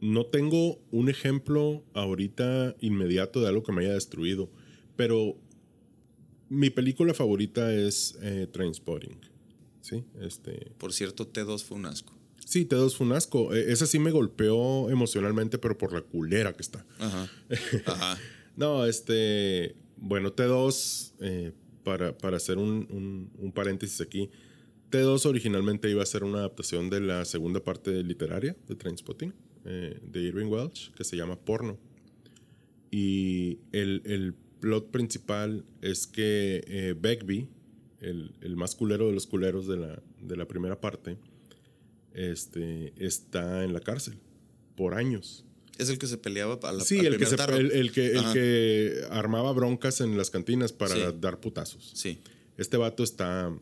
No 0.02 0.26
tengo 0.26 0.80
un 0.92 1.10
ejemplo 1.10 1.84
ahorita 1.94 2.76
inmediato 2.82 3.42
de 3.42 3.48
algo 3.48 3.64
que 3.64 3.72
me 3.72 3.84
haya 3.86 3.94
destruido. 3.94 4.50
Pero 4.96 5.38
mi 6.50 6.70
película 6.70 7.14
favorita 7.14 7.74
es 7.74 8.18
eh, 8.22 8.48
Trainspotting. 8.52 9.20
Sí, 9.82 10.04
este. 10.22 10.72
Por 10.78 10.94
cierto, 10.94 11.32
T2 11.32 11.64
fue 11.64 11.78
un 11.78 11.86
asco. 11.86 12.14
Sí, 12.46 12.66
T2 12.66 12.96
fue 12.96 13.08
un 13.08 13.14
asco. 13.14 13.54
Eh, 13.54 13.72
Esa 13.72 13.86
sí 13.88 14.00
me 14.00 14.12
golpeó 14.12 14.90
emocionalmente, 14.90 15.58
pero 15.58 15.78
por 15.78 15.94
la 15.94 16.02
culera 16.02 16.54
que 16.54 16.62
está. 16.62 16.86
Ajá. 17.00 17.30
Ajá. 17.86 18.18
No, 18.56 18.86
este. 18.86 19.76
Bueno, 19.98 20.34
T2, 20.36 21.14
eh, 21.22 21.52
para, 21.84 22.18
para 22.18 22.38
hacer 22.38 22.58
un, 22.58 23.30
un- 23.40 23.52
paréntesis 23.52 24.02
aquí. 24.02 24.30
T2 24.92 25.26
originalmente 25.26 25.90
iba 25.90 26.04
a 26.04 26.06
ser 26.06 26.24
una 26.24 26.40
adaptación 26.40 26.90
de 26.90 27.00
la 27.02 27.26
segunda 27.26 27.64
parte 27.64 28.04
literaria 28.04 28.56
de 28.68 28.76
Trainspotting, 28.76 29.34
eh, 29.66 30.00
de 30.04 30.20
Irving 30.22 30.48
Welsh, 30.48 30.92
que 30.94 31.04
se 31.04 31.16
llama 31.18 31.38
Porno. 31.40 31.78
Y 32.92 33.60
el, 33.72 34.02
el 34.06 34.36
plot 34.60 34.92
principal 34.92 35.66
es 35.82 36.08
que 36.08 36.64
eh, 36.68 36.96
Begbie, 37.00 37.48
el, 38.00 38.36
el 38.42 38.56
más 38.56 38.76
culero 38.76 39.08
de 39.08 39.14
los 39.14 39.28
culeros 39.28 39.68
de 39.68 39.78
la, 39.78 40.02
de 40.22 40.38
la 40.38 40.48
primera 40.48 40.80
parte, 40.80 41.18
este, 42.14 42.94
está 43.04 43.64
en 43.64 43.74
la 43.74 43.80
cárcel 43.80 44.16
por 44.76 44.94
años. 44.94 45.45
Es 45.78 45.90
el 45.90 45.98
que 45.98 46.08
se 46.08 46.18
peleaba 46.18 46.58
a 46.64 46.72
la 46.72 46.84
Sí, 46.84 47.00
al 47.00 47.08
el 47.08 47.18
que, 47.18 47.26
se- 47.26 47.36
el, 47.36 47.72
el 47.72 47.92
que, 47.92 48.12
el 48.14 48.24
que 48.34 49.02
armaba 49.12 49.52
broncas 49.54 50.02
en 50.02 50.18
las 50.18 50.30
cantinas 50.30 50.72
para 50.74 50.96
Sí. 50.96 51.02
dar 51.20 51.40
putazos. 51.40 51.92
Sí. 51.94 52.20
Este 52.58 52.78
vato 52.78 53.04
está, 53.04 53.54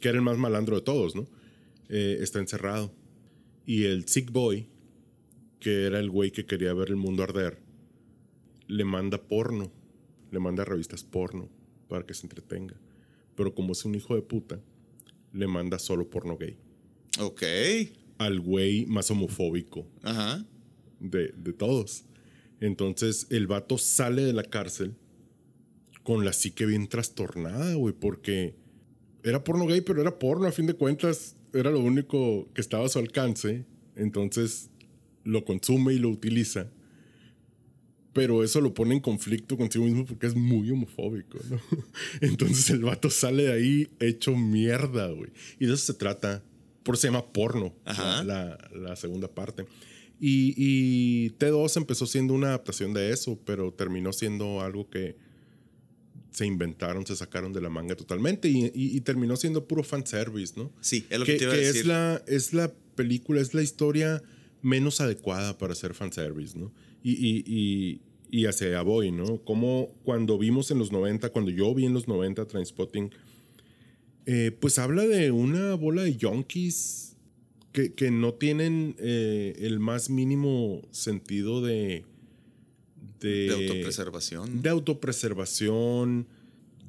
que 0.00 0.08
era 0.08 0.18
el 0.18 0.22
más 0.24 0.36
malandro 0.36 0.76
de 0.76 0.82
todos, 0.82 1.14
¿no? 1.16 1.26
Eh, 1.88 2.18
está 2.20 2.38
encerrado. 2.40 2.92
Y 3.64 3.84
el 3.84 4.06
Sick 4.08 4.30
Boy, 4.32 4.66
que 5.60 5.84
era 5.86 5.98
el 5.98 6.10
güey 6.10 6.30
que 6.30 6.44
quería 6.44 6.74
ver 6.74 6.88
el 6.88 6.96
mundo 6.96 7.22
arder, 7.22 7.58
le 8.66 8.84
manda 8.84 9.22
porno, 9.22 9.72
le 10.30 10.38
manda 10.40 10.64
revistas 10.64 11.04
porno 11.04 11.48
para 11.88 12.04
que 12.04 12.14
se 12.14 12.26
entretenga. 12.26 12.74
Pero 13.34 13.54
como 13.54 13.72
es 13.72 13.84
un 13.84 13.94
hijo 13.94 14.14
de 14.14 14.22
puta, 14.22 14.60
le 15.32 15.46
manda 15.46 15.78
solo 15.78 16.08
porno 16.10 16.36
gay. 16.36 16.56
Ok. 17.18 17.42
Al 18.18 18.40
güey 18.40 18.86
más 18.86 19.10
homofóbico 19.10 19.86
Ajá. 20.02 20.44
De, 21.02 21.32
de 21.36 21.52
todos. 21.52 22.04
Entonces 22.60 23.26
el 23.30 23.46
vato 23.46 23.76
sale 23.76 24.22
de 24.22 24.32
la 24.32 24.44
cárcel 24.44 24.94
con 26.02 26.24
la 26.24 26.32
psique 26.32 26.64
bien 26.66 26.88
trastornada, 26.88 27.74
güey, 27.74 27.94
porque 27.94 28.54
era 29.24 29.44
porno 29.44 29.66
gay, 29.66 29.80
pero 29.82 30.00
era 30.00 30.18
porno, 30.18 30.46
a 30.46 30.52
fin 30.52 30.66
de 30.66 30.74
cuentas, 30.74 31.36
era 31.52 31.70
lo 31.70 31.80
único 31.80 32.48
que 32.54 32.60
estaba 32.60 32.86
a 32.86 32.88
su 32.88 32.98
alcance. 32.98 33.64
Entonces 33.94 34.70
lo 35.24 35.44
consume 35.44 35.92
y 35.94 35.98
lo 35.98 36.08
utiliza. 36.08 36.68
Pero 38.12 38.44
eso 38.44 38.60
lo 38.60 38.74
pone 38.74 38.94
en 38.94 39.00
conflicto 39.00 39.56
consigo 39.56 39.84
mismo 39.86 40.04
porque 40.04 40.26
es 40.26 40.34
muy 40.34 40.70
homofóbico, 40.70 41.38
¿no? 41.48 41.58
Entonces 42.20 42.68
el 42.70 42.80
vato 42.82 43.08
sale 43.08 43.44
de 43.44 43.52
ahí 43.52 43.88
hecho 44.00 44.36
mierda, 44.36 45.08
güey. 45.08 45.30
Y 45.58 45.66
de 45.66 45.74
eso 45.74 45.92
se 45.92 45.94
trata. 45.94 46.42
Por 46.82 46.94
eso 46.96 47.02
se 47.02 47.08
llama 47.08 47.32
porno, 47.32 47.74
Ajá. 47.84 48.22
la, 48.24 48.44
la- 48.44 48.70
la 48.78 48.96
segunda 48.96 49.28
parte. 49.28 49.64
Y, 50.24 50.54
y 50.56 51.30
T2 51.30 51.76
empezó 51.78 52.06
siendo 52.06 52.32
una 52.32 52.46
adaptación 52.48 52.94
de 52.94 53.10
eso, 53.10 53.36
pero 53.44 53.72
terminó 53.72 54.12
siendo 54.12 54.60
algo 54.60 54.88
que 54.88 55.16
se 56.30 56.46
inventaron, 56.46 57.04
se 57.04 57.16
sacaron 57.16 57.52
de 57.52 57.60
la 57.60 57.68
manga 57.68 57.96
totalmente 57.96 58.48
y, 58.48 58.66
y- 58.66 58.96
y 58.96 59.00
terminó 59.00 59.34
siendo 59.36 59.66
puro 59.66 59.82
fanservice, 59.82 60.54
¿no? 60.56 60.70
Sí, 60.80 61.04
es 61.10 61.18
lo 61.18 61.24
que, 61.26 61.32
que, 61.32 61.38
te 61.38 61.44
iba 61.44 61.52
a 61.54 61.56
decir. 61.56 61.80
es 61.80 61.86
la 61.86 62.22
es 62.28 62.52
la 62.54 62.72
película, 62.94 63.40
es 63.40 63.52
la 63.52 63.62
historia 63.62 64.22
menos 64.62 65.00
adecuada 65.00 65.58
para 65.58 65.72
hacer 65.72 65.92
fanservice, 65.92 66.56
¿no? 66.56 66.72
Y, 67.02 67.14
y, 67.14 67.44
y, 67.44 68.00
y 68.30 68.46
hacia 68.46 68.80
voy, 68.82 69.10
¿no? 69.10 69.38
Como 69.44 69.88
cuando 70.04 70.38
vimos 70.38 70.70
en 70.70 70.78
los 70.78 70.92
90, 70.92 71.30
cuando 71.30 71.50
yo 71.50 71.74
vi 71.74 71.84
en 71.84 71.94
los 71.94 72.06
90 72.06 72.46
Trainspotting, 72.46 73.10
eh, 74.26 74.56
pues 74.60 74.78
habla 74.78 75.04
de 75.04 75.32
una 75.32 75.74
bola 75.74 76.04
de 76.04 76.16
yonkis 76.16 77.11
que, 77.72 77.92
que 77.94 78.10
no 78.10 78.34
tienen 78.34 78.94
eh, 78.98 79.54
el 79.58 79.80
más 79.80 80.10
mínimo 80.10 80.82
sentido 80.90 81.62
de, 81.62 82.04
de, 83.20 83.28
De 83.46 83.52
autopreservación. 83.54 84.62
de 84.62 84.68
autopreservación, 84.70 86.26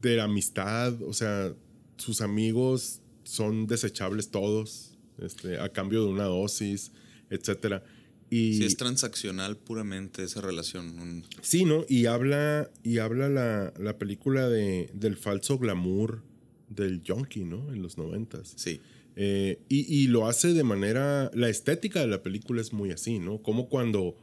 de 0.02 0.22
amistad, 0.22 1.02
o 1.04 1.14
sea, 1.14 1.54
sus 1.98 2.22
amigos 2.22 3.02
son 3.24 3.68
desechables 3.68 4.30
todos, 4.30 4.98
este, 5.20 5.60
a 5.60 5.70
cambio 5.70 6.04
de 6.04 6.10
una 6.10 6.26
dosis, 6.26 6.92
etcétera. 7.30 7.84
Y 8.30 8.56
Sí, 8.56 8.66
es 8.66 8.78
transaccional 8.78 9.58
puramente 9.58 10.24
esa 10.24 10.42
relación. 10.42 11.24
sí, 11.42 11.66
¿no? 11.66 11.86
Y 11.88 12.08
habla, 12.08 12.70
y 12.84 12.98
habla 12.98 13.30
la, 13.30 13.74
la 13.80 13.98
película 14.00 14.50
de, 14.50 14.90
del 14.94 15.16
falso 15.18 15.60
glamour 15.60 16.24
del 16.68 17.02
junkie, 17.08 17.44
¿no? 17.46 17.72
En 17.72 17.82
los 17.84 17.98
noventas. 17.98 18.54
Sí. 18.56 18.82
Eh, 19.16 19.60
y, 19.70 19.82
y 20.04 20.08
lo 20.08 20.28
hace 20.28 20.54
de 20.54 20.64
manera. 20.64 21.30
La 21.34 21.50
estética 21.50 22.00
de 22.02 22.08
la 22.08 22.24
película 22.24 22.62
es 22.62 22.74
muy 22.74 22.92
así, 22.92 23.20
¿no? 23.20 23.42
Como 23.42 23.70
cuando. 23.70 24.16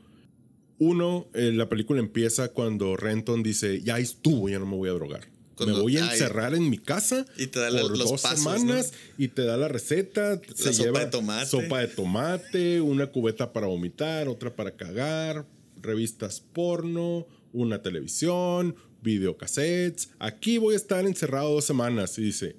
Uno, 0.78 1.28
eh, 1.34 1.52
la 1.54 1.68
película 1.68 2.00
empieza 2.00 2.48
cuando 2.52 2.96
Renton 2.96 3.42
dice: 3.42 3.82
Ya 3.82 3.98
estuvo, 3.98 4.48
ya 4.48 4.58
no 4.58 4.66
me 4.66 4.76
voy 4.76 4.88
a 4.88 4.92
drogar. 4.92 5.28
Cuando- 5.54 5.76
me 5.76 5.82
voy 5.82 5.98
a 5.98 6.04
ay. 6.06 6.12
encerrar 6.12 6.54
en 6.54 6.70
mi 6.70 6.78
casa 6.78 7.26
Y 7.36 7.48
te 7.48 7.60
da 7.60 7.68
la- 7.70 7.82
por 7.82 7.90
los 7.98 8.10
dos 8.10 8.22
pasos, 8.22 8.38
semanas 8.40 8.94
y 9.18 9.28
te 9.28 9.42
da 9.44 9.58
la 9.58 9.68
receta. 9.68 10.40
La 10.64 10.72
sopa 10.72 11.00
de 11.00 11.06
tomate. 11.10 11.46
Sopa 11.46 11.80
de 11.80 11.88
tomate, 11.88 12.80
una 12.80 13.08
cubeta 13.08 13.52
para 13.52 13.66
vomitar, 13.66 14.26
otra 14.28 14.56
para 14.56 14.74
cagar, 14.74 15.44
revistas 15.82 16.40
porno, 16.40 17.26
una 17.52 17.82
televisión, 17.82 18.74
videocassettes. 19.02 20.10
Aquí 20.18 20.56
voy 20.56 20.72
a 20.72 20.76
estar 20.78 21.04
encerrado 21.04 21.52
dos 21.52 21.64
semanas. 21.66 22.18
Y 22.18 22.22
dice, 22.22 22.56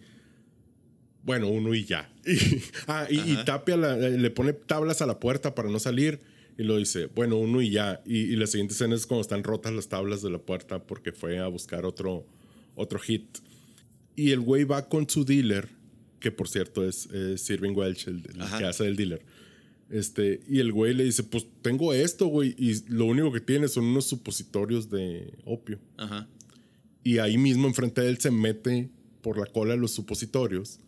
bueno, 1.24 1.48
uno 1.50 1.74
y 1.74 1.86
ya. 1.86 2.12
Y, 2.26 2.62
ah, 2.88 3.08
y. 3.10 3.36
Tapia 3.46 3.78
la- 3.78 3.98
le 3.98 4.30
pone 4.32 4.54
tablas 4.54 5.02
a 5.02 5.06
la 5.06 5.20
puerta 5.20 5.54
para 5.56 5.70
no 5.70 5.80
salir. 5.80 6.20
Y 6.58 6.64
lo 6.64 6.78
dice, 6.78 7.08
bueno, 7.08 7.38
uno 7.38 7.62
y 7.62 7.72
ya. 7.72 8.02
Y, 8.06 8.18
y 8.20 8.36
la 8.36 8.46
siguiente 8.46 8.74
escena 8.74 8.94
es 8.96 9.08
cuando 9.08 9.22
están 9.22 9.44
rotas 9.44 9.74
las 9.74 9.88
tablas 9.88 10.22
de 10.22 10.30
la 10.30 10.38
puerta 10.38 10.84
porque 10.84 11.12
fue 11.12 11.40
a 11.40 11.48
buscar 11.48 11.86
otro, 11.86 12.26
otro 12.76 13.00
hit. 13.00 13.26
Y 14.16 14.32
el 14.32 14.42
güey 14.42 14.66
va 14.66 14.88
con 14.90 15.10
su 15.10 15.24
dealer, 15.26 15.70
que 16.20 16.32
por 16.32 16.50
cierto 16.50 16.88
es, 16.88 17.06
es 17.08 17.50
Irving 17.50 17.74
Welch, 17.76 18.08
el, 18.08 18.18
el 18.18 18.58
que 18.60 18.66
hace 18.66 18.86
el 18.86 18.96
dealer. 18.96 19.24
Este, 19.90 20.42
y 20.48 20.60
el 20.60 20.72
güey 20.72 20.94
le 20.94 21.04
dice, 21.06 21.24
pues 21.24 21.48
tengo 21.62 21.94
esto, 21.94 22.28
güey. 22.28 22.54
Y 22.58 22.84
lo 22.90 23.06
único 23.06 23.32
que 23.32 23.40
tiene 23.42 23.68
son 23.68 23.86
unos 23.86 24.06
supositorios 24.06 24.90
de 24.90 25.34
opio. 25.46 25.80
Ajá. 25.98 26.28
Y 27.04 27.18
ahí 27.18 27.38
mismo 27.38 27.68
enfrente 27.68 28.02
de 28.02 28.10
él 28.10 28.20
se 28.20 28.30
mete 28.30 28.90
por 29.22 29.38
la 29.40 29.46
cola 29.48 29.76
los 29.76 29.92
supositorios. 29.92 30.80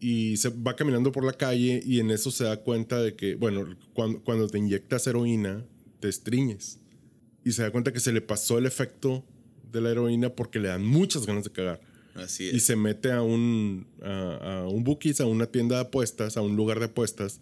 Y 0.00 0.38
se 0.38 0.48
va 0.48 0.74
caminando 0.76 1.12
por 1.12 1.24
la 1.24 1.34
calle 1.34 1.82
y 1.84 2.00
en 2.00 2.10
eso 2.10 2.30
se 2.30 2.44
da 2.44 2.56
cuenta 2.62 3.02
de 3.02 3.14
que, 3.16 3.34
bueno, 3.34 3.76
cuando, 3.92 4.20
cuando 4.22 4.48
te 4.48 4.56
inyectas 4.58 5.06
heroína, 5.06 5.64
te 6.00 6.08
estriñes. 6.08 6.78
Y 7.44 7.52
se 7.52 7.62
da 7.62 7.70
cuenta 7.70 7.92
que 7.92 8.00
se 8.00 8.10
le 8.12 8.22
pasó 8.22 8.56
el 8.58 8.64
efecto 8.66 9.24
de 9.70 9.80
la 9.82 9.90
heroína 9.90 10.30
porque 10.30 10.58
le 10.58 10.68
dan 10.68 10.84
muchas 10.86 11.26
ganas 11.26 11.44
de 11.44 11.50
cagar. 11.50 11.80
Así 12.14 12.44
Y 12.50 12.56
es. 12.56 12.64
se 12.64 12.76
mete 12.76 13.12
a 13.12 13.22
un, 13.22 13.86
a, 14.02 14.62
a 14.62 14.68
un 14.68 14.84
bookies, 14.84 15.20
a 15.20 15.26
una 15.26 15.46
tienda 15.46 15.76
de 15.76 15.82
apuestas, 15.82 16.36
a 16.38 16.40
un 16.42 16.56
lugar 16.56 16.78
de 16.78 16.86
apuestas. 16.86 17.40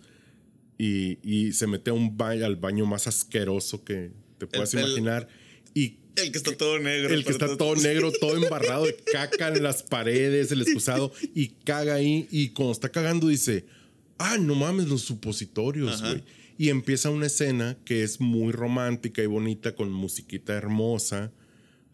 Y, 0.77 1.19
y 1.23 1.53
se 1.53 1.67
mete 1.67 1.91
a 1.91 1.95
un 1.95 2.17
baño, 2.17 2.45
al 2.45 2.57
baño 2.57 2.87
más 2.87 3.07
asqueroso 3.07 3.85
que 3.85 4.11
te 4.39 4.47
puedas 4.47 4.75
el- 4.75 4.81
imaginar. 4.81 5.29
Y 5.75 5.97
El 6.17 6.33
que 6.33 6.39
está 6.39 6.57
todo 6.57 6.79
negro. 6.79 7.15
el 7.15 7.25
que 7.25 7.33
está 7.33 7.57
todo 7.57 7.77
negro, 7.77 8.13
todo 8.13 8.37
embarrado 8.43 8.87
de 8.87 8.95
caca 8.95 9.49
en 9.49 9.63
las 9.63 9.83
paredes, 9.83 10.51
el 10.53 10.63
excusado, 10.63 11.13
y 11.35 11.49
caga 11.65 11.95
ahí. 11.95 12.27
Y 12.31 12.51
cuando 12.51 12.73
está 12.73 12.91
cagando 12.91 13.29
dice, 13.29 13.67
ah, 14.19 14.37
no 14.39 14.55
mames, 14.55 14.89
los 14.89 15.03
supositorios, 15.03 16.03
güey. 16.03 16.23
Y 16.59 16.71
empieza 16.71 17.11
una 17.11 17.27
escena 17.27 17.79
que 17.85 18.03
es 18.03 18.21
muy 18.21 18.53
romántica 18.53 19.23
y 19.23 19.27
bonita 19.27 19.77
con 19.77 19.93
musiquita 19.93 20.55
hermosa, 20.55 21.33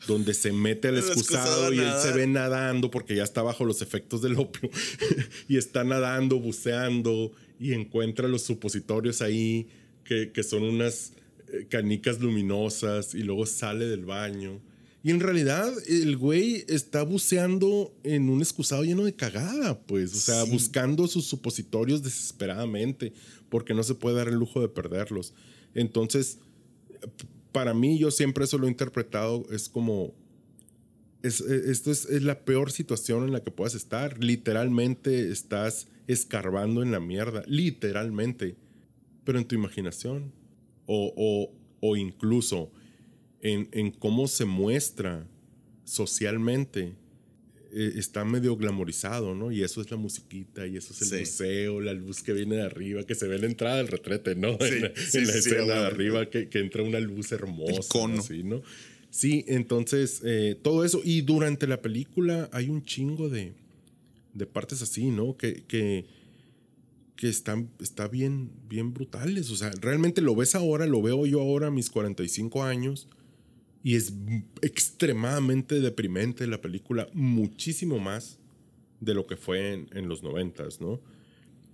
donde 0.06 0.32
se 0.32 0.52
mete 0.52 0.88
al 0.88 0.96
El 0.96 1.04
excusado 1.04 1.72
y 1.72 1.78
él 1.78 1.92
se 2.00 2.12
ve 2.12 2.26
nadando 2.26 2.90
porque 2.90 3.14
ya 3.14 3.24
está 3.24 3.42
bajo 3.42 3.66
los 3.66 3.82
efectos 3.82 4.22
del 4.22 4.38
opio. 4.38 4.70
y 5.48 5.58
está 5.58 5.84
nadando, 5.84 6.40
buceando 6.40 7.32
y 7.60 7.74
encuentra 7.74 8.26
los 8.26 8.42
supositorios 8.42 9.20
ahí, 9.20 9.68
que, 10.02 10.32
que 10.32 10.42
son 10.42 10.62
unas 10.62 11.12
canicas 11.68 12.20
luminosas 12.20 13.14
y 13.14 13.22
luego 13.22 13.46
sale 13.46 13.86
del 13.86 14.04
baño. 14.04 14.60
Y 15.02 15.10
en 15.10 15.20
realidad 15.20 15.70
el 15.86 16.16
güey 16.16 16.64
está 16.66 17.02
buceando 17.02 17.94
en 18.04 18.30
un 18.30 18.40
excusado 18.40 18.84
lleno 18.84 19.04
de 19.04 19.14
cagada, 19.14 19.78
pues, 19.80 20.14
o 20.14 20.18
sea, 20.18 20.44
Sí. 20.46 20.50
buscando 20.50 21.06
sus 21.06 21.26
supositorios 21.26 22.02
desesperadamente, 22.02 23.12
porque 23.50 23.74
no 23.74 23.82
se 23.82 23.94
puede 23.94 24.16
dar 24.16 24.28
el 24.28 24.36
lujo 24.36 24.62
de 24.62 24.68
perderlos. 24.68 25.34
Entonces, 25.74 26.38
para 27.52 27.74
mí 27.74 27.98
yo 27.98 28.10
siempre 28.10 28.44
eso 28.44 28.56
lo 28.56 28.66
he 28.66 28.70
interpretado, 28.70 29.46
es 29.50 29.68
como, 29.68 30.14
es, 31.22 31.40
eh, 31.42 31.64
esto 31.66 31.90
es, 31.90 32.06
es 32.06 32.22
la 32.22 32.44
peor 32.44 32.72
situación 32.72 33.24
en 33.24 33.32
la 33.32 33.42
que 33.44 33.50
puedas 33.50 33.74
estar. 33.74 34.22
Literalmente 34.24 35.30
estás 35.30 35.86
escarbando 36.06 36.82
en 36.82 36.92
la 36.92 37.00
mierda, 37.00 37.44
literalmente, 37.46 38.56
pero 39.24 39.38
en 39.38 39.44
tu 39.46 39.54
imaginación. 39.54 40.32
O, 40.86 41.12
o, 41.16 41.52
o 41.80 41.96
incluso 41.96 42.70
en, 43.40 43.68
en 43.72 43.90
cómo 43.90 44.26
se 44.28 44.44
muestra 44.44 45.26
socialmente. 45.84 46.92
eh, 47.76 47.94
está 47.96 48.24
medio 48.24 48.56
glamorizado, 48.56 49.34
¿no? 49.34 49.50
Y 49.50 49.62
eso 49.64 49.80
es 49.80 49.90
la 49.90 49.96
musiquita, 49.96 50.64
y 50.64 50.76
eso 50.76 50.92
es 50.92 51.02
el 51.02 51.08
Sí. 51.08 51.16
museo, 51.18 51.80
la 51.80 51.92
luz 51.92 52.22
que 52.22 52.32
viene 52.32 52.54
de 52.54 52.62
arriba, 52.62 53.02
que 53.02 53.16
se 53.16 53.26
ve 53.26 53.34
en 53.34 53.40
la 53.40 53.46
entrada 53.48 53.76
del 53.78 53.88
retrete, 53.88 54.36
¿no? 54.36 54.56
Sí, 54.60 54.74
en 54.76 54.82
la, 54.82 54.92
sí, 54.94 55.18
en 55.18 55.26
la 55.26 55.32
sí, 55.32 55.38
escena 55.40 55.64
de 55.80 55.86
arriba 55.86 56.30
que, 56.30 56.48
que 56.48 56.60
entra 56.60 56.84
una 56.84 57.00
luz 57.00 57.32
hermosa. 57.32 57.72
El 57.72 57.84
cono. 57.88 58.20
así, 58.20 58.44
¿no? 58.44 58.62
Sí, 59.10 59.44
entonces 59.48 60.20
eh, 60.24 60.56
todo 60.62 60.84
eso. 60.84 61.00
Y 61.04 61.22
durante 61.22 61.66
la 61.66 61.82
película 61.82 62.48
hay 62.52 62.68
un 62.68 62.84
chingo 62.84 63.28
de, 63.28 63.54
de 64.34 64.46
partes 64.46 64.80
así, 64.80 65.10
¿no? 65.10 65.36
Que, 65.36 65.64
que, 65.66 66.04
que 67.16 67.28
están 67.28 67.70
está 67.80 68.08
bien, 68.08 68.50
bien 68.68 68.92
brutales. 68.92 69.50
O 69.50 69.56
sea, 69.56 69.70
realmente 69.80 70.20
lo 70.20 70.34
ves 70.34 70.54
ahora, 70.54 70.86
lo 70.86 71.00
veo 71.02 71.26
yo 71.26 71.40
ahora 71.40 71.68
a 71.68 71.70
mis 71.70 71.90
45 71.90 72.62
años. 72.64 73.08
Y 73.82 73.96
es 73.96 74.14
extremadamente 74.62 75.80
deprimente 75.80 76.46
la 76.46 76.60
película, 76.60 77.08
muchísimo 77.12 77.98
más 77.98 78.38
de 79.00 79.14
lo 79.14 79.26
que 79.26 79.36
fue 79.36 79.72
en, 79.74 79.88
en 79.92 80.08
los 80.08 80.22
noventas, 80.22 80.80
¿no? 80.80 81.00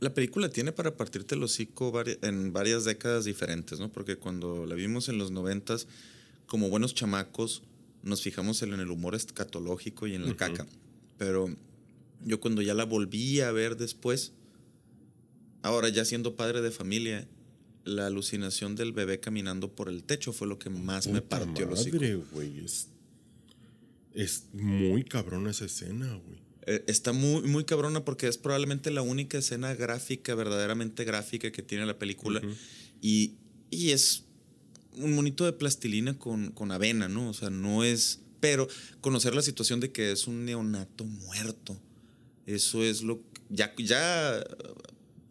La 0.01 0.15
película 0.15 0.49
tiene 0.49 0.73
para 0.73 0.97
partirte 0.97 1.35
el 1.35 1.43
hocico 1.43 1.93
vari- 1.93 2.19
en 2.23 2.53
varias 2.53 2.85
décadas 2.85 3.25
diferentes, 3.27 3.79
¿no? 3.79 3.93
Porque 3.93 4.17
cuando 4.17 4.65
la 4.67 4.75
vimos 4.75 5.09
en 5.09 5.19
los 5.19 5.31
noventas, 5.31 5.87
como 6.47 6.69
buenos 6.71 6.95
chamacos, 6.95 7.63
nos 8.03 8.23
fijamos 8.23 8.63
en 8.63 8.73
el 8.73 8.91
humor 8.91 9.15
escatológico 9.15 10.07
y 10.07 10.15
en 10.15 10.23
la 10.27 10.35
caca. 10.37 10.67
Pero 11.19 11.55
yo 12.25 12.41
cuando 12.41 12.63
ya 12.63 12.75
la 12.75 12.85
volví 12.85 13.41
a 13.41 13.53
ver 13.53 13.77
después, 13.77 14.33
ahora 15.63 15.89
ya 15.89 16.05
siendo 16.05 16.37
padre 16.37 16.61
de 16.61 16.71
familia, 16.71 17.27
la 17.85 18.07
alucinación 18.07 18.77
del 18.77 18.93
bebé 18.93 19.21
caminando 19.21 19.73
por 19.75 19.89
el 19.89 20.05
techo 20.05 20.33
fue 20.33 20.47
lo 20.47 20.59
que 20.59 20.71
más 20.71 21.07
me 21.09 21.23
partió 21.23 21.67
madre, 21.69 22.15
güey. 22.33 22.65
Es, 22.65 22.89
es 24.15 24.45
muy 24.53 25.05
cabrona 25.05 25.51
esa 25.51 25.65
escena, 25.65 26.15
güey. 26.15 26.39
Eh, 26.67 26.85
Está 26.87 27.13
muy, 27.13 27.43
muy 27.43 27.65
cabrona 27.65 28.05
porque 28.05 28.29
es 28.29 28.37
probablemente 28.39 28.91
la 28.91 29.03
única 29.03 29.39
escena 29.39 29.75
gráfica, 29.75 30.35
verdaderamente 30.35 31.05
gráfica 31.05 31.51
que 31.51 31.63
tiene 31.63 31.87
la 31.87 31.99
película. 31.99 32.41
y, 33.01 33.35
y 33.71 33.91
es 33.91 34.25
un 34.93 35.15
monito 35.15 35.45
de 35.45 35.53
plastilina 35.53 36.19
con, 36.19 36.51
con 36.51 36.73
avena, 36.73 37.09
¿no? 37.09 37.29
O 37.31 37.33
sea, 37.35 37.49
no 37.51 37.85
es... 37.85 38.21
Pero 38.41 38.69
conocer 39.01 39.35
la 39.35 39.43
situación 39.43 39.81
de 39.81 39.93
que 39.93 40.13
es 40.13 40.27
un 40.27 40.45
neonato 40.45 41.05
muerto, 41.05 41.81
eso 42.47 42.83
es 42.83 43.03
lo... 43.03 43.23
Ya, 43.49 43.73
ya 43.77 44.43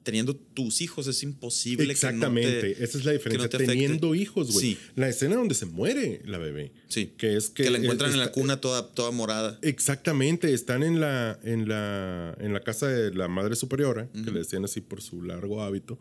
teniendo 0.09 0.35
tus 0.35 0.81
hijos 0.81 1.07
es 1.07 1.23
imposible 1.23 1.91
Exactamente, 1.91 2.49
que 2.61 2.67
no 2.69 2.75
te, 2.75 2.83
esa 2.83 2.97
es 2.97 3.05
la 3.05 3.11
diferencia. 3.13 3.49
te 3.49 3.57
afecte. 3.57 3.73
Teniendo 3.73 4.13
hijos, 4.15 4.51
güey. 4.51 4.65
Sí. 4.73 4.77
La 4.95 5.07
escena 5.09 5.35
donde 5.35 5.55
se 5.55 5.65
muere 5.65 6.21
la 6.25 6.37
bebé. 6.37 6.71
Sí. 6.87 7.13
Que 7.17 7.35
es 7.37 7.49
que. 7.49 7.63
Que, 7.63 7.69
la 7.69 7.77
encuentran 7.77 8.11
en 8.11 8.19
la 8.19 8.31
cuna 8.31 8.59
toda, 8.61 8.89
toda 8.91 9.11
morada. 9.11 9.57
Exactamente, 9.61 10.53
están 10.53 10.83
en 10.83 10.99
la, 10.99 11.39
en 11.43 11.67
la, 11.69 12.35
en 12.39 12.53
la 12.53 12.59
casa 12.61 12.87
de 12.87 13.13
la 13.13 13.27
madre 13.27 13.55
superiora, 13.55 14.09
que 14.11 14.31
le 14.31 14.39
decían 14.39 14.65
así 14.65 14.81
por 14.81 15.01
su 15.01 15.21
largo 15.21 15.61
hábito. 15.63 15.99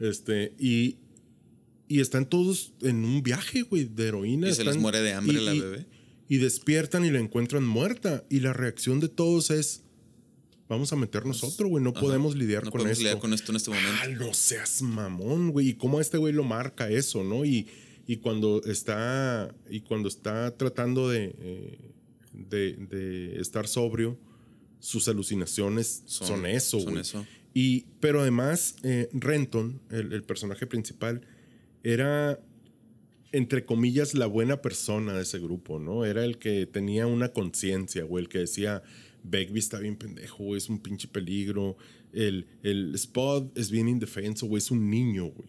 Este, 0.00 0.52
y, 0.58 0.96
y 1.88 2.00
están 2.00 2.28
todos 2.28 2.72
en 2.82 3.04
un 3.04 3.22
viaje, 3.22 3.62
güey, 3.62 3.84
de 3.84 4.08
heroína. 4.08 4.48
Y 4.48 4.54
se 4.54 4.64
les 4.64 4.76
muere 4.76 5.00
de 5.00 5.12
hambre 5.12 5.40
y- 5.40 5.44
la 5.44 5.54
y- 5.54 5.60
bebé. 5.60 5.86
Y 6.30 6.36
despiertan 6.36 7.06
y 7.06 7.10
la 7.10 7.18
encuentran 7.20 7.66
muerta. 7.66 8.24
Y 8.28 8.40
la 8.40 8.52
reacción 8.52 9.00
de 9.00 9.08
todos 9.08 9.50
es: 9.50 9.82
Vamos 10.68 10.92
a 10.92 10.96
meternos 10.96 11.42
otro, 11.44 11.68
güey. 11.68 11.82
No 11.82 11.90
Ajá. 11.90 12.00
podemos 12.00 12.36
lidiar 12.36 12.64
No 12.64 12.70
con 12.70 12.78
podemos 12.80 12.92
esto. 12.98 13.02
lidiar 13.04 13.18
con 13.20 13.32
esto 13.32 13.52
en 13.52 13.56
este 13.56 13.70
momento. 13.70 13.90
Ah, 14.02 14.08
no 14.08 14.34
seas 14.34 14.82
mamón, 14.82 15.50
güey. 15.50 15.68
Y 15.70 15.74
cómo 15.74 16.00
este 16.00 16.18
güey 16.18 16.32
lo 16.34 16.44
marca 16.44 16.90
eso, 16.90 17.24
¿no? 17.24 17.44
Y, 17.44 17.66
y 18.06 18.16
cuando 18.18 18.62
está. 18.64 19.54
Y 19.70 19.80
cuando 19.80 20.08
está 20.08 20.56
tratando 20.56 21.08
de. 21.08 21.34
eh, 21.38 21.78
de, 22.32 22.74
de 22.76 23.40
estar 23.40 23.66
sobrio, 23.66 24.16
sus 24.78 25.08
alucinaciones 25.08 26.02
son, 26.06 26.28
Son- 26.28 26.46
eso, 26.46 26.78
son 26.80 26.90
güey. 26.92 27.00
eso. 27.02 27.26
Y, 27.54 27.86
pero 27.98 28.20
además, 28.20 28.76
eh, 28.84 29.08
Renton, 29.12 29.80
el, 29.90 30.12
el 30.12 30.22
personaje 30.22 30.66
principal, 30.66 31.22
era. 31.82 32.38
entre 33.32 33.64
comillas, 33.64 34.14
la 34.14 34.26
buena 34.26 34.60
persona 34.62 35.14
de 35.14 35.22
ese 35.22 35.38
grupo, 35.38 35.78
¿no? 35.78 36.04
Era 36.04 36.24
el 36.24 36.38
que 36.38 36.66
tenía 36.66 37.06
una 37.06 37.30
conciencia, 37.30 38.04
güey, 38.04 38.24
el 38.24 38.28
que 38.28 38.38
decía, 38.38 38.82
Begbie 39.22 39.58
está 39.58 39.78
bien 39.78 39.96
pendejo, 39.96 40.44
güey, 40.44 40.58
es 40.58 40.68
un 40.68 40.78
pinche 40.80 41.08
peligro. 41.08 41.76
El, 42.12 42.46
el 42.62 42.94
Spot 42.94 43.56
es 43.56 43.70
bien 43.70 43.88
indefenso, 43.88 44.46
güey, 44.46 44.58
es 44.58 44.70
un 44.70 44.88
niño, 44.90 45.26
güey. 45.26 45.48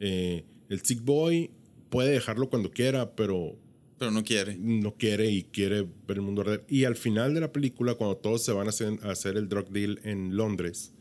Eh, 0.00 0.44
el 0.68 0.80
Sick 0.80 1.02
Boy 1.04 1.50
puede 1.90 2.10
dejarlo 2.12 2.48
cuando 2.48 2.70
quiera, 2.70 3.14
pero 3.16 3.58
Pero 3.98 4.10
no 4.10 4.22
quiere. 4.24 4.56
no 4.58 4.94
quiere 4.96 5.30
y 5.30 5.42
quiere 5.44 5.82
ver 5.82 6.16
el 6.18 6.22
mundo 6.22 6.42
arder. 6.42 6.64
Y 6.68 6.84
al 6.84 6.96
final 6.96 7.34
de 7.34 7.40
la 7.40 7.52
película, 7.52 7.94
cuando 7.94 8.16
todos 8.16 8.44
se 8.44 8.52
van 8.52 8.66
a 8.66 8.70
hacer, 8.70 8.98
a 9.02 9.10
hacer 9.10 9.36
el 9.36 9.48
drug 9.48 9.68
deal 9.70 10.00
en 10.04 10.36
Londres 10.36 10.92